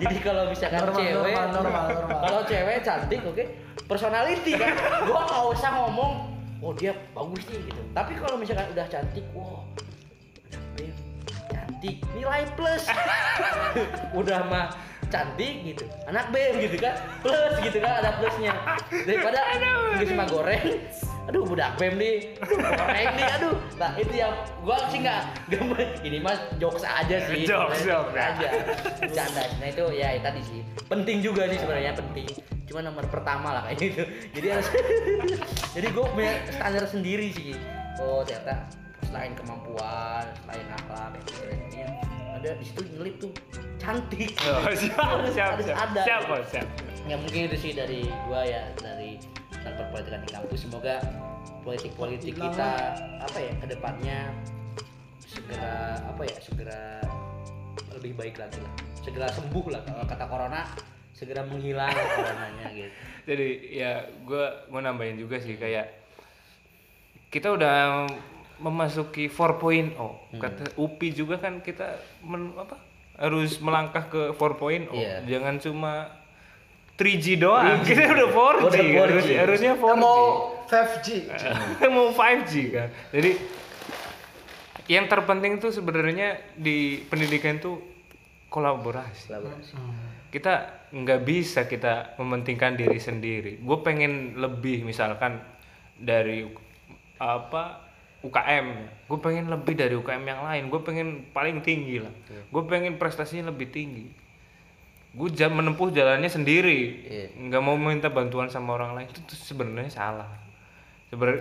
Jadi 0.00 0.16
kalau 0.20 0.52
misalkan 0.52 0.80
Normal, 0.84 1.00
cewek 1.00 1.16
normal, 1.16 1.46
normal, 1.48 1.86
normal. 1.88 2.18
kalau 2.20 2.40
cewek 2.44 2.76
cantik 2.84 3.20
oke? 3.24 3.44
Personality 3.88 4.52
kan? 4.54 4.72
Gua 5.08 5.22
nggak 5.24 5.44
usah 5.56 5.70
ngomong 5.80 6.12
oh 6.60 6.72
dia 6.76 6.92
bagus 7.16 7.42
nih 7.48 7.60
gitu. 7.64 7.82
Tapi 7.96 8.12
kalau 8.20 8.36
misalkan 8.36 8.68
udah 8.76 8.86
cantik 8.86 9.24
wow 9.32 9.64
Cantik 11.80 12.04
nilai 12.12 12.44
plus. 12.60 12.84
Udah 14.20 14.44
mah 14.52 14.68
cantik 15.08 15.64
gitu 15.64 15.88
anak 16.04 16.28
bem 16.28 16.60
gitu 16.60 16.76
kan. 16.76 16.92
Plus 17.24 17.56
gitu 17.64 17.80
kan 17.80 18.04
ada 18.04 18.20
plusnya. 18.20 18.52
Daripada 19.08 19.40
nggak 19.96 20.04
cuma 20.12 20.28
goreng. 20.28 20.76
Aduh 21.32 21.48
budak 21.48 21.80
bem 21.80 21.96
nih. 21.96 22.36
Goreng 22.44 23.08
nih 23.16 23.26
aduh. 23.32 23.56
Nah 23.80 23.96
itu 23.96 24.12
yang 24.12 24.28
gua 24.60 24.76
sih 24.92 25.00
nggak 25.00 25.22
ini 26.04 26.20
mas 26.20 26.36
jokes 26.60 26.84
aja 26.84 27.16
sih. 27.32 27.46
Jokes, 27.48 27.80
jokes. 27.88 28.12
aja. 28.12 28.48
Canda 29.00 29.42
nah 29.56 29.68
itu 29.72 29.84
ya 29.96 30.20
tadi 30.20 30.40
sih. 30.44 30.60
Penting 30.84 31.24
juga 31.24 31.48
sih 31.48 31.64
sebenarnya 31.64 31.96
penting. 31.96 32.28
Cuma 32.68 32.84
nomor 32.84 33.08
pertama 33.08 33.56
lah 33.56 33.72
kayak 33.72 33.80
gitu. 33.80 34.04
Jadi 34.36 34.46
harus 34.52 34.68
jadi 35.80 35.88
gue 35.96 36.04
punya 36.12 36.44
standar 36.52 36.84
sendiri 36.84 37.32
sih. 37.32 37.56
Oh 38.04 38.20
ternyata 38.20 38.68
selain 39.08 39.32
kemampuan 39.34 40.24
selain 40.44 40.66
akhlak 40.76 41.08
kayak 41.14 41.24
gitu 41.70 41.76
ya, 41.80 41.88
ada 42.36 42.50
di 42.56 42.64
situ 42.64 42.80
nyelip 42.94 43.14
tuh 43.18 43.32
cantik. 43.80 44.36
Oh, 44.44 44.68
siap 44.72 45.00
Harus- 45.00 45.32
siap 45.32 45.50
harus 45.56 45.66
siap 45.66 45.78
ada. 45.88 46.00
siap 46.04 46.20
siap 46.48 46.66
ya 47.08 47.16
mungkin 47.16 47.48
itu 47.48 47.56
sih 47.58 47.72
dari 47.72 48.04
gua 48.28 48.44
ya 48.44 48.70
dari 48.76 49.16
tentang 49.50 49.74
perpolitikan 49.76 50.20
di 50.22 50.30
kampus. 50.30 50.58
Semoga 50.62 50.96
politik-politik 51.60 52.36
Hilang 52.36 52.52
kita 52.52 52.70
apa 53.20 53.38
ya 53.40 53.52
ke 53.56 53.66
depannya 53.68 54.18
segera 55.20 55.76
apa 56.06 56.22
ya 56.24 56.36
segera 56.40 56.80
lebih 57.96 58.12
baik 58.16 58.36
lagi 58.36 58.60
lah. 58.60 58.72
Segera 59.00 59.26
sembuh 59.28 59.66
lah 59.68 59.80
kalau 59.82 60.04
kata 60.04 60.24
corona 60.28 60.62
segera 61.12 61.44
menghilang 61.44 61.92
coronanya 61.92 62.66
gitu. 62.72 62.92
Jadi 63.28 63.48
ya 63.74 63.92
gue 64.24 64.44
mau 64.68 64.80
nambahin 64.80 65.16
juga 65.16 65.36
sih 65.36 65.56
kayak 65.56 65.88
kita 67.28 67.52
udah 67.52 68.06
memasuki 68.60 69.26
4.0 69.26 69.96
kata 70.36 70.76
UPI 70.76 71.08
juga 71.10 71.36
kan 71.36 71.58
kita 71.58 71.96
men, 72.20 72.52
apa 72.54 72.76
harus 73.16 73.56
melangkah 73.58 74.04
ke 74.04 74.32
4.0 74.32 74.92
Iya. 74.92 75.24
jangan 75.26 75.56
cuma 75.58 75.92
3G 76.94 77.40
doang. 77.40 77.80
Kita 77.80 78.12
udah 78.12 78.28
4G, 78.28 78.60
Udah 78.60 78.76
4G. 78.76 78.94
Harus, 78.94 79.24
harusnya 79.24 79.72
4G 79.74 79.96
mau 79.96 80.20
5G 80.68 81.08
mau 81.96 82.12
5G 82.12 82.52
kan? 82.70 82.88
Jadi 83.08 83.30
yang 84.84 85.06
terpenting 85.06 85.56
tuh 85.56 85.72
sebenarnya 85.72 86.36
di 86.52 87.00
pendidikan 87.00 87.56
tuh 87.56 87.80
kolaborasi. 88.48 89.32
Kolaborasi. 89.32 89.72
Kita 90.28 90.54
nggak 90.92 91.20
bisa 91.24 91.64
kita 91.64 92.20
mementingkan 92.20 92.76
diri 92.76 92.98
sendiri. 92.98 93.58
Gue 93.58 93.80
pengen 93.80 94.36
lebih 94.36 94.84
misalkan 94.84 95.40
dari 95.96 96.44
apa 97.16 97.89
UKM 98.20 98.66
gue 99.10 99.18
pengen 99.18 99.50
lebih 99.50 99.74
dari 99.74 99.98
UKM 99.98 100.22
yang 100.22 100.46
lain. 100.46 100.70
Gue 100.70 100.80
pengen 100.86 101.26
paling 101.34 101.66
tinggi 101.66 101.98
lah. 101.98 102.14
Gue 102.52 102.62
pengen 102.70 102.94
prestasinya 102.94 103.50
lebih 103.50 103.74
tinggi. 103.74 104.06
Gue 105.10 105.34
jam 105.34 105.50
menempuh 105.50 105.90
jalannya 105.90 106.30
sendiri. 106.30 106.80
Iya. 107.02 107.26
nggak 107.34 107.62
mau 107.64 107.74
minta 107.74 108.06
bantuan 108.06 108.46
sama 108.46 108.78
orang 108.78 108.94
lain. 108.94 109.10
Itu 109.10 109.34
sebenarnya 109.34 109.90
salah. 109.90 110.30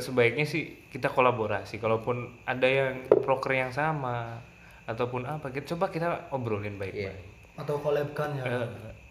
Sebaiknya 0.01 0.49
sih 0.49 0.89
kita 0.89 1.13
kolaborasi. 1.13 1.77
Kalaupun 1.77 2.41
ada 2.49 2.65
yang 2.65 3.05
proker 3.21 3.53
yang 3.53 3.69
sama 3.69 4.41
ataupun 4.89 5.29
apa 5.29 5.53
kita 5.53 5.77
coba 5.77 5.93
kita 5.93 6.33
obrolin 6.33 6.81
baik-baik. 6.81 7.21
Atau 7.53 7.77
collabkan 7.77 8.33
ya. 8.33 8.65
Eh, 8.65 8.67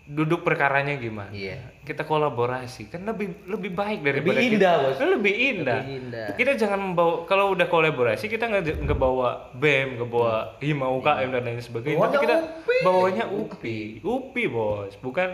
duduk 0.09 0.41
perkaranya 0.41 0.97
gimana? 0.97 1.29
Iya. 1.31 1.77
kita 1.85 2.01
kolaborasi 2.03 2.89
kan 2.89 3.01
lebih 3.03 3.45
lebih 3.45 3.73
baik 3.73 4.01
daripada 4.01 4.29
Lebih 4.35 4.45
kita- 4.47 4.57
indah, 4.57 4.75
Bos. 4.79 4.97
Eh, 4.99 5.09
lebih 5.11 5.35
indah. 5.35 5.79
Lebih 5.79 5.97
indah. 5.99 6.27
kita 6.35 6.53
jangan 6.55 6.81
membawa 6.83 7.15
kalau 7.25 7.53
udah 7.53 7.65
kolaborasi 7.65 8.25
kita 8.27 8.45
nggak 8.45 8.85
nggak 8.85 8.99
bawa 8.99 9.29
bem 9.53 9.97
nggak 9.97 10.05
bawa 10.07 10.57
hima 10.59 10.85
UKM 10.91 11.29
dan 11.31 11.43
lain 11.43 11.61
sebagainya. 11.61 11.97
Tapi 11.99 12.05
Bawanya 12.09 12.21
kita 12.21 12.37
UPI. 12.37 12.81
bawanya 12.83 13.25
UPI. 13.27 13.81
UPI. 13.99 14.45
Bos. 14.49 14.93
Bukan 14.99 15.29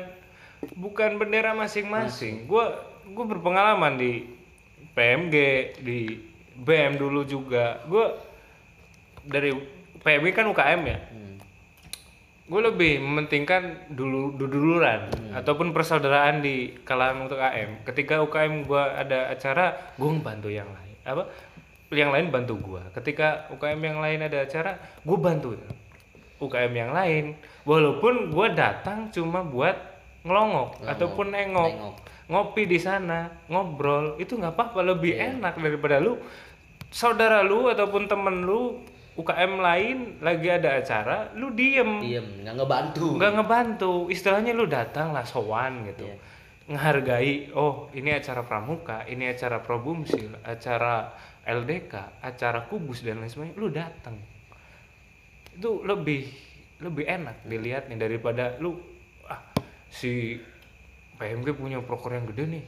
bukan 0.75 1.11
bendera 1.17 1.53
masing-masing. 1.53 2.47
Gua 2.47 2.75
gua 3.05 3.25
berpengalaman 3.29 3.95
di 3.95 4.27
PMG 4.93 5.35
di 5.81 5.99
BM 6.57 6.95
dulu 6.97 7.23
juga. 7.25 7.83
Gua 7.85 8.15
dari 9.21 9.51
PMG 9.99 10.31
kan 10.33 10.47
UKM 10.47 10.81
ya? 10.85 10.99
Hmm. 11.03 11.24
Gue 12.45 12.61
lebih 12.61 13.01
mementingkan 13.01 13.89
dulu 13.89 14.37
duluran 14.37 15.09
ataupun 15.33 15.73
persaudaraan 15.73 16.45
di 16.45 16.77
kalangan 16.85 17.25
UKM 17.25 17.89
ketika 17.89 18.21
UKM 18.21 18.69
gue 18.69 18.85
ada 18.85 19.33
acara 19.33 19.73
gue 19.97 20.11
ngebantu 20.13 20.53
yang 20.53 20.69
lain. 20.69 20.97
Apa? 21.09 21.25
Yang 21.89 22.11
lain 22.13 22.27
bantu 22.29 22.55
gue 22.61 22.83
ketika 23.01 23.49
UKM 23.49 23.81
yang 23.81 23.99
lain 24.05 24.19
ada 24.29 24.45
acara 24.45 24.77
gue 25.01 25.17
bantu 25.17 25.57
UKM 26.37 26.73
yang 26.77 26.93
lain. 26.93 27.25
Walaupun 27.65 28.29
gue 28.29 28.49
datang 28.53 29.09
cuma 29.09 29.41
buat 29.41 29.77
ngelongok. 30.25 30.85
ataupun 30.85 31.33
nengok, 31.33 31.71
nengok. 31.73 31.95
ngopi 32.29 32.65
di 32.69 32.77
sana 32.81 33.29
ngobrol 33.49 34.21
itu 34.21 34.37
nggak 34.37 34.53
apa-apa. 34.53 34.85
Lebih 34.85 35.17
Iya. 35.17 35.41
enak 35.41 35.57
daripada 35.57 35.97
lu 35.97 36.21
saudara 36.93 37.41
lu 37.41 37.73
ataupun 37.73 38.05
temen 38.05 38.45
lu 38.45 38.85
UKM 39.15 39.53
lain 39.63 39.99
lagi 40.19 40.49
ada 40.51 40.75
acara 40.83 41.31
lu 41.39 41.55
diem. 41.55 42.03
Diem 42.03 42.27
nggak 42.43 42.55
ngebantu. 42.59 43.07
Nggak 43.15 43.33
ngebantu. 43.39 43.93
Istilahnya 44.11 44.51
lu 44.51 44.67
datang 44.67 45.15
lah 45.15 45.23
sowan 45.23 45.87
gitu. 45.91 46.07
Iya. 46.11 46.19
ngehargai 46.65 47.53
oh 47.53 47.93
ini 47.93 48.09
acara 48.17 48.41
pramuka 48.41 49.05
ini 49.05 49.29
acara 49.29 49.61
probumsil 49.61 50.33
acara 50.49 51.13
LDK 51.45 52.25
acara 52.25 52.65
kubus 52.65 53.05
dan 53.05 53.21
lain 53.21 53.29
sebagainya 53.29 53.61
lu 53.61 53.69
datang. 53.69 54.17
Itu 55.53 55.85
lebih 55.85 56.25
lebih 56.81 57.05
enak 57.05 57.45
dilihatnya 57.45 58.01
daripada 58.01 58.57
lu 58.65 58.81
ah 59.29 59.45
si 59.93 60.41
PMG 61.21 61.53
punya 61.53 61.79
proker 61.85 62.17
yang 62.17 62.27
gede 62.33 62.45
nih. 62.49 62.63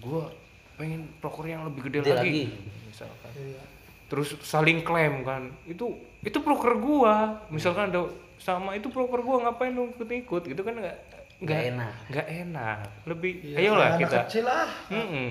Gua 0.00 0.32
pengen 0.80 1.04
proker 1.20 1.44
yang 1.44 1.68
lebih 1.68 1.92
gede, 1.92 2.00
Gede 2.00 2.12
lagi, 2.16 2.24
lagi. 2.24 2.44
misalkan. 2.88 3.30
Iya. 3.36 3.62
Terus 4.10 4.34
saling 4.42 4.82
klaim 4.82 5.22
kan. 5.22 5.54
Itu 5.64 5.94
itu 6.20 6.38
proker 6.38 6.74
gua. 6.76 7.46
Misalkan 7.48 7.88
ada 7.88 8.10
sama 8.36 8.74
itu 8.74 8.90
proker 8.90 9.22
gua 9.22 9.46
ngapain 9.46 9.70
lu 9.70 9.88
ikut 9.88 10.10
ikut 10.10 10.42
gitu 10.44 10.60
kan 10.60 10.74
nggak 10.74 10.98
Nggak 11.40 11.60
enak. 11.72 11.94
nggak 12.10 12.28
enak. 12.44 12.78
Lebih 13.06 13.32
Iya, 13.40 13.56
ayolah 13.62 13.88
anak 13.88 14.00
kita. 14.02 14.18
kecil 14.26 14.44
lah. 14.44 14.68
Mm-mm. 14.90 15.30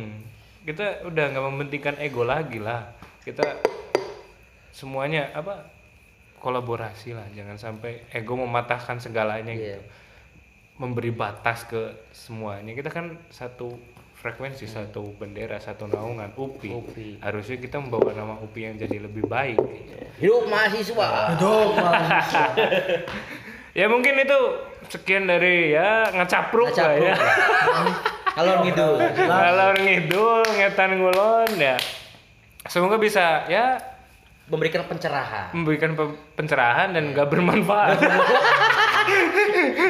kita 0.60 0.86
udah 1.04 1.26
nggak 1.30 1.46
mementingkan 1.46 1.96
ego 2.00 2.24
lagi 2.24 2.58
lah. 2.58 2.90
Kita 3.22 3.46
semuanya 4.72 5.30
apa 5.32 5.68
kolaborasi 6.38 7.14
lah. 7.14 7.28
Jangan 7.30 7.58
sampai 7.58 8.08
ego 8.10 8.34
mematahkan 8.34 8.98
segalanya 8.98 9.52
Iya. 9.52 9.78
gitu. 9.78 9.82
Memberi 10.80 11.12
batas 11.12 11.68
ke 11.68 11.82
semuanya. 12.10 12.72
Kita 12.72 12.88
kan 12.88 13.20
satu 13.30 13.76
frekuensi 14.20 14.68
satu 14.68 15.16
bendera 15.16 15.56
satu 15.58 15.88
naungan 15.88 16.36
UPI. 16.36 16.70
UPI. 16.76 17.10
harusnya 17.24 17.56
kita 17.56 17.80
membawa 17.80 18.12
nama 18.12 18.36
UPI 18.44 18.62
yang 18.68 18.76
jadi 18.76 18.98
lebih 19.00 19.24
baik. 19.26 19.56
Hidup 20.20 20.44
mahasiswa. 20.52 21.40
Hidup 21.40 21.70
mahasiswa 21.80 22.46
ya 23.70 23.86
mungkin 23.88 24.18
itu 24.20 24.40
sekian 24.92 25.24
dari 25.24 25.72
ya 25.72 26.12
ngecapruk 26.12 26.74
lah 26.76 26.94
ya. 27.00 27.16
kalau 28.36 28.66
gitu 28.68 28.88
Ngalor 29.00 29.76
ngidul 29.80 30.44
ngetan 30.58 30.92
ngulon 31.00 31.50
ya. 31.56 31.78
Semoga 32.68 33.00
bisa 33.00 33.48
ya 33.48 33.80
memberikan 34.50 34.84
pencerahan. 34.84 35.54
memberikan 35.54 35.94
pe- 35.94 36.18
pencerahan 36.34 36.92
dan 36.92 37.14
gak 37.14 37.30
bermanfaat 37.30 38.02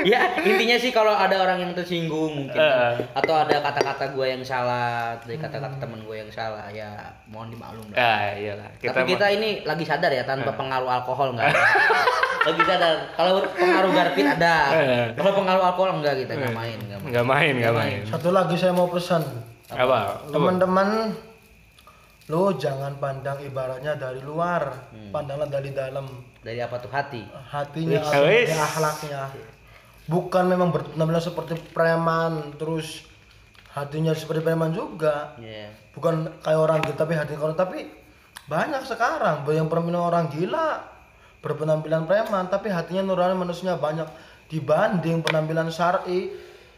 ya 0.04 0.40
intinya 0.42 0.78
sih 0.80 0.92
kalau 0.92 1.14
ada 1.14 1.36
orang 1.40 1.60
yang 1.62 1.72
tersinggung 1.76 2.48
mungkin. 2.48 2.60
Eh. 2.60 2.96
atau 3.16 3.34
ada 3.36 3.56
kata-kata 3.60 4.16
gue 4.16 4.26
yang 4.26 4.44
salah 4.44 5.16
dari 5.24 5.38
kata-kata 5.38 5.76
teman 5.78 6.02
gue 6.04 6.16
yang 6.16 6.32
salah 6.32 6.68
ya 6.72 7.14
mohon 7.30 7.52
dimaklum 7.52 7.86
lah. 7.92 7.98
Ya 7.98 8.22
iyalah. 8.38 8.70
Kita, 8.80 8.92
tapi 8.96 9.16
kita 9.16 9.28
ini 9.36 9.50
lagi 9.68 9.86
sadar 9.86 10.12
ya 10.14 10.24
tanpa 10.24 10.56
pengaruh 10.56 10.90
alkohol 10.90 11.36
enggak 11.36 11.52
lagi 12.48 12.62
sadar. 12.64 12.94
Kalau 13.14 13.44
pengaruh 13.54 13.92
garpit 13.94 14.26
ada. 14.26 14.56
Eh. 14.74 15.06
kalau 15.14 15.32
pengaruh 15.36 15.64
alkohol 15.74 15.92
enggak 16.00 16.16
kita? 16.26 16.34
Nggak 16.38 16.56
main 16.56 16.78
nggak 16.80 17.00
main. 17.00 17.10
Nggak 17.12 17.26
main 17.28 17.54
nggak 17.60 17.76
main. 17.76 18.00
Satu 18.08 18.30
lagi 18.32 18.56
saya 18.56 18.74
mau 18.74 18.88
pesan. 18.90 19.22
Apa? 19.70 19.80
Apa? 19.86 19.98
Teman-teman 20.34 21.14
lo 22.30 22.54
jangan 22.54 23.02
pandang 23.02 23.42
ibaratnya 23.42 23.98
dari 23.98 24.22
luar 24.22 24.94
pandanglah 25.10 25.50
dari 25.50 25.74
dalam. 25.74 26.06
Dari 26.40 26.62
apa 26.62 26.78
tuh? 26.78 26.94
Hati. 26.94 27.26
Hatinya 27.26 28.00
dari 28.06 28.54
akhlaknya. 28.54 29.34
Bukan 30.06 30.46
memang 30.46 30.70
benar-benar 30.70 31.22
seperti 31.22 31.58
preman 31.74 32.54
terus 32.58 33.06
hatinya 33.74 34.14
seperti 34.14 34.46
preman 34.46 34.72
juga. 34.74 35.34
Iya. 35.42 35.90
bukan 35.90 36.32
kayak 36.40 36.60
orang 36.64 36.80
gitu 36.88 36.96
tapi 36.96 37.12
hati 37.18 37.34
orang 37.36 37.58
tapi 37.58 37.90
banyak 38.46 38.86
sekarang. 38.86 39.42
Yang 39.50 39.68
berpenampilan 39.68 40.06
orang 40.06 40.26
gila. 40.30 40.86
Berpenampilan 41.42 42.06
preman 42.06 42.46
tapi 42.46 42.70
hatinya 42.70 43.10
nurani 43.10 43.34
manusia 43.34 43.74
banyak. 43.74 44.06
Dibanding 44.50 45.26
penampilan 45.26 45.74
syar'i 45.74 46.30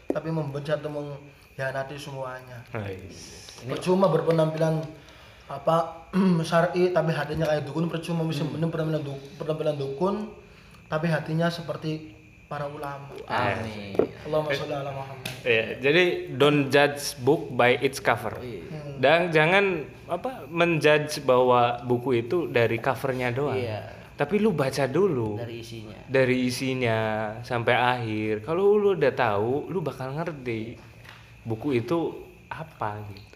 tapi 0.08 0.28
membenci 0.28 0.72
atau 0.72 0.88
mengkhianati 0.92 1.96
semuanya. 2.00 2.64
Nice. 2.72 3.52
percuma 3.62 4.10
berpenampilan 4.10 4.82
apa 5.54 6.08
syar'i 6.42 6.90
tapi 6.90 7.10
hatinya 7.10 7.46
kayak 7.46 7.64
dukun 7.64 7.86
percuma 7.86 8.22
bisa 8.22 8.42
Hmm. 8.42 8.54
bener 8.54 8.68
penampilan 8.68 9.02
du- 9.02 9.24
penampilan 9.36 9.76
dukun 9.76 10.14
tapi 10.86 11.06
hatinya 11.06 11.48
seperti 11.48 12.12
para 12.46 12.66
ulama 12.66 13.08
Amin. 13.24 13.96
Allahumma 14.22 14.50
sholli 14.50 14.74
ala 14.74 14.92
Muhammad 14.92 15.24
Ya, 15.40 15.64
jadi 15.80 16.02
don't 16.30 16.68
judge 16.68 17.16
book 17.18 17.50
by 17.50 17.74
its 17.76 17.98
cover. 17.98 18.38
Dan 18.94 19.28
jangan 19.28 19.82
apa 20.06 20.46
menjudge 20.46 21.18
bahwa 21.22 21.80
buku 21.82 22.20
itu 22.20 22.46
dari 22.46 22.78
covernya 22.78 23.32
doang. 23.32 23.56
Iya. 23.56 23.80
Tapi 24.14 24.38
lu 24.38 24.52
baca 24.52 24.84
dulu 24.84 25.40
Dari 25.40 25.56
isinya. 25.58 25.98
dari 26.06 26.36
isinya 26.44 26.98
sampai 27.40 27.74
akhir. 27.74 28.44
Kalau 28.44 28.76
lu 28.76 28.94
udah 28.94 29.10
tahu, 29.10 29.66
lu 29.66 29.80
bakal 29.80 30.12
ngerti 30.12 30.76
buku 31.42 31.74
itu 31.74 31.98
apa 32.46 33.00
gitu. 33.10 33.31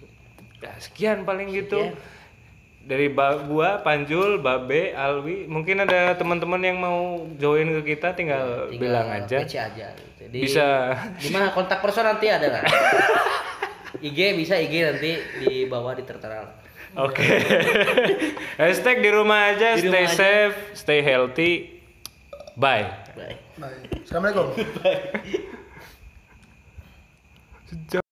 Ya, 0.59 0.73
sekian 0.79 1.23
paling 1.23 1.51
gitu. 1.51 1.93
Dari 2.81 3.09
ba- 3.09 3.43
gua, 3.43 3.79
Panjul, 3.79 4.39
Babe, 4.39 4.93
Alwi, 4.93 5.45
mungkin 5.45 5.81
ada 5.81 6.15
teman-teman 6.15 6.61
yang 6.61 6.79
mau 6.79 6.99
join 7.35 7.67
ke 7.77 7.93
kita 7.93 8.15
tinggal, 8.15 8.67
Tinggal 8.67 8.79
bilang 8.79 9.09
aja. 9.11 9.43
PC 9.43 9.55
aja 9.57 9.87
gitu. 9.91 10.23
Di, 10.27 10.39
Bisa 10.41 10.95
Di 11.15 11.29
mana 11.29 11.51
kontak 11.51 11.79
person 11.79 12.05
nanti 12.05 12.27
ada 12.27 12.47
lah. 12.49 12.63
IG 14.07 14.37
bisa 14.37 14.55
IG 14.55 14.75
nanti 14.83 15.11
di 15.41 15.67
bawah 15.67 15.93
di 15.93 16.05
tertera. 16.05 16.47
Oke. 16.95 17.27
Hashtag 18.61 19.01
di 19.01 19.11
rumah 19.11 19.51
aja, 19.51 19.75
Di 19.75 19.83
stay 19.83 20.05
rumah 20.05 20.07
aja. 20.07 20.15
safe, 20.15 20.57
stay 20.73 21.01
healthy. 21.01 21.53
Bye. 22.55 22.89
Bye. 23.13 23.37
baik 23.57 24.05
assalamualaikum 24.05 24.53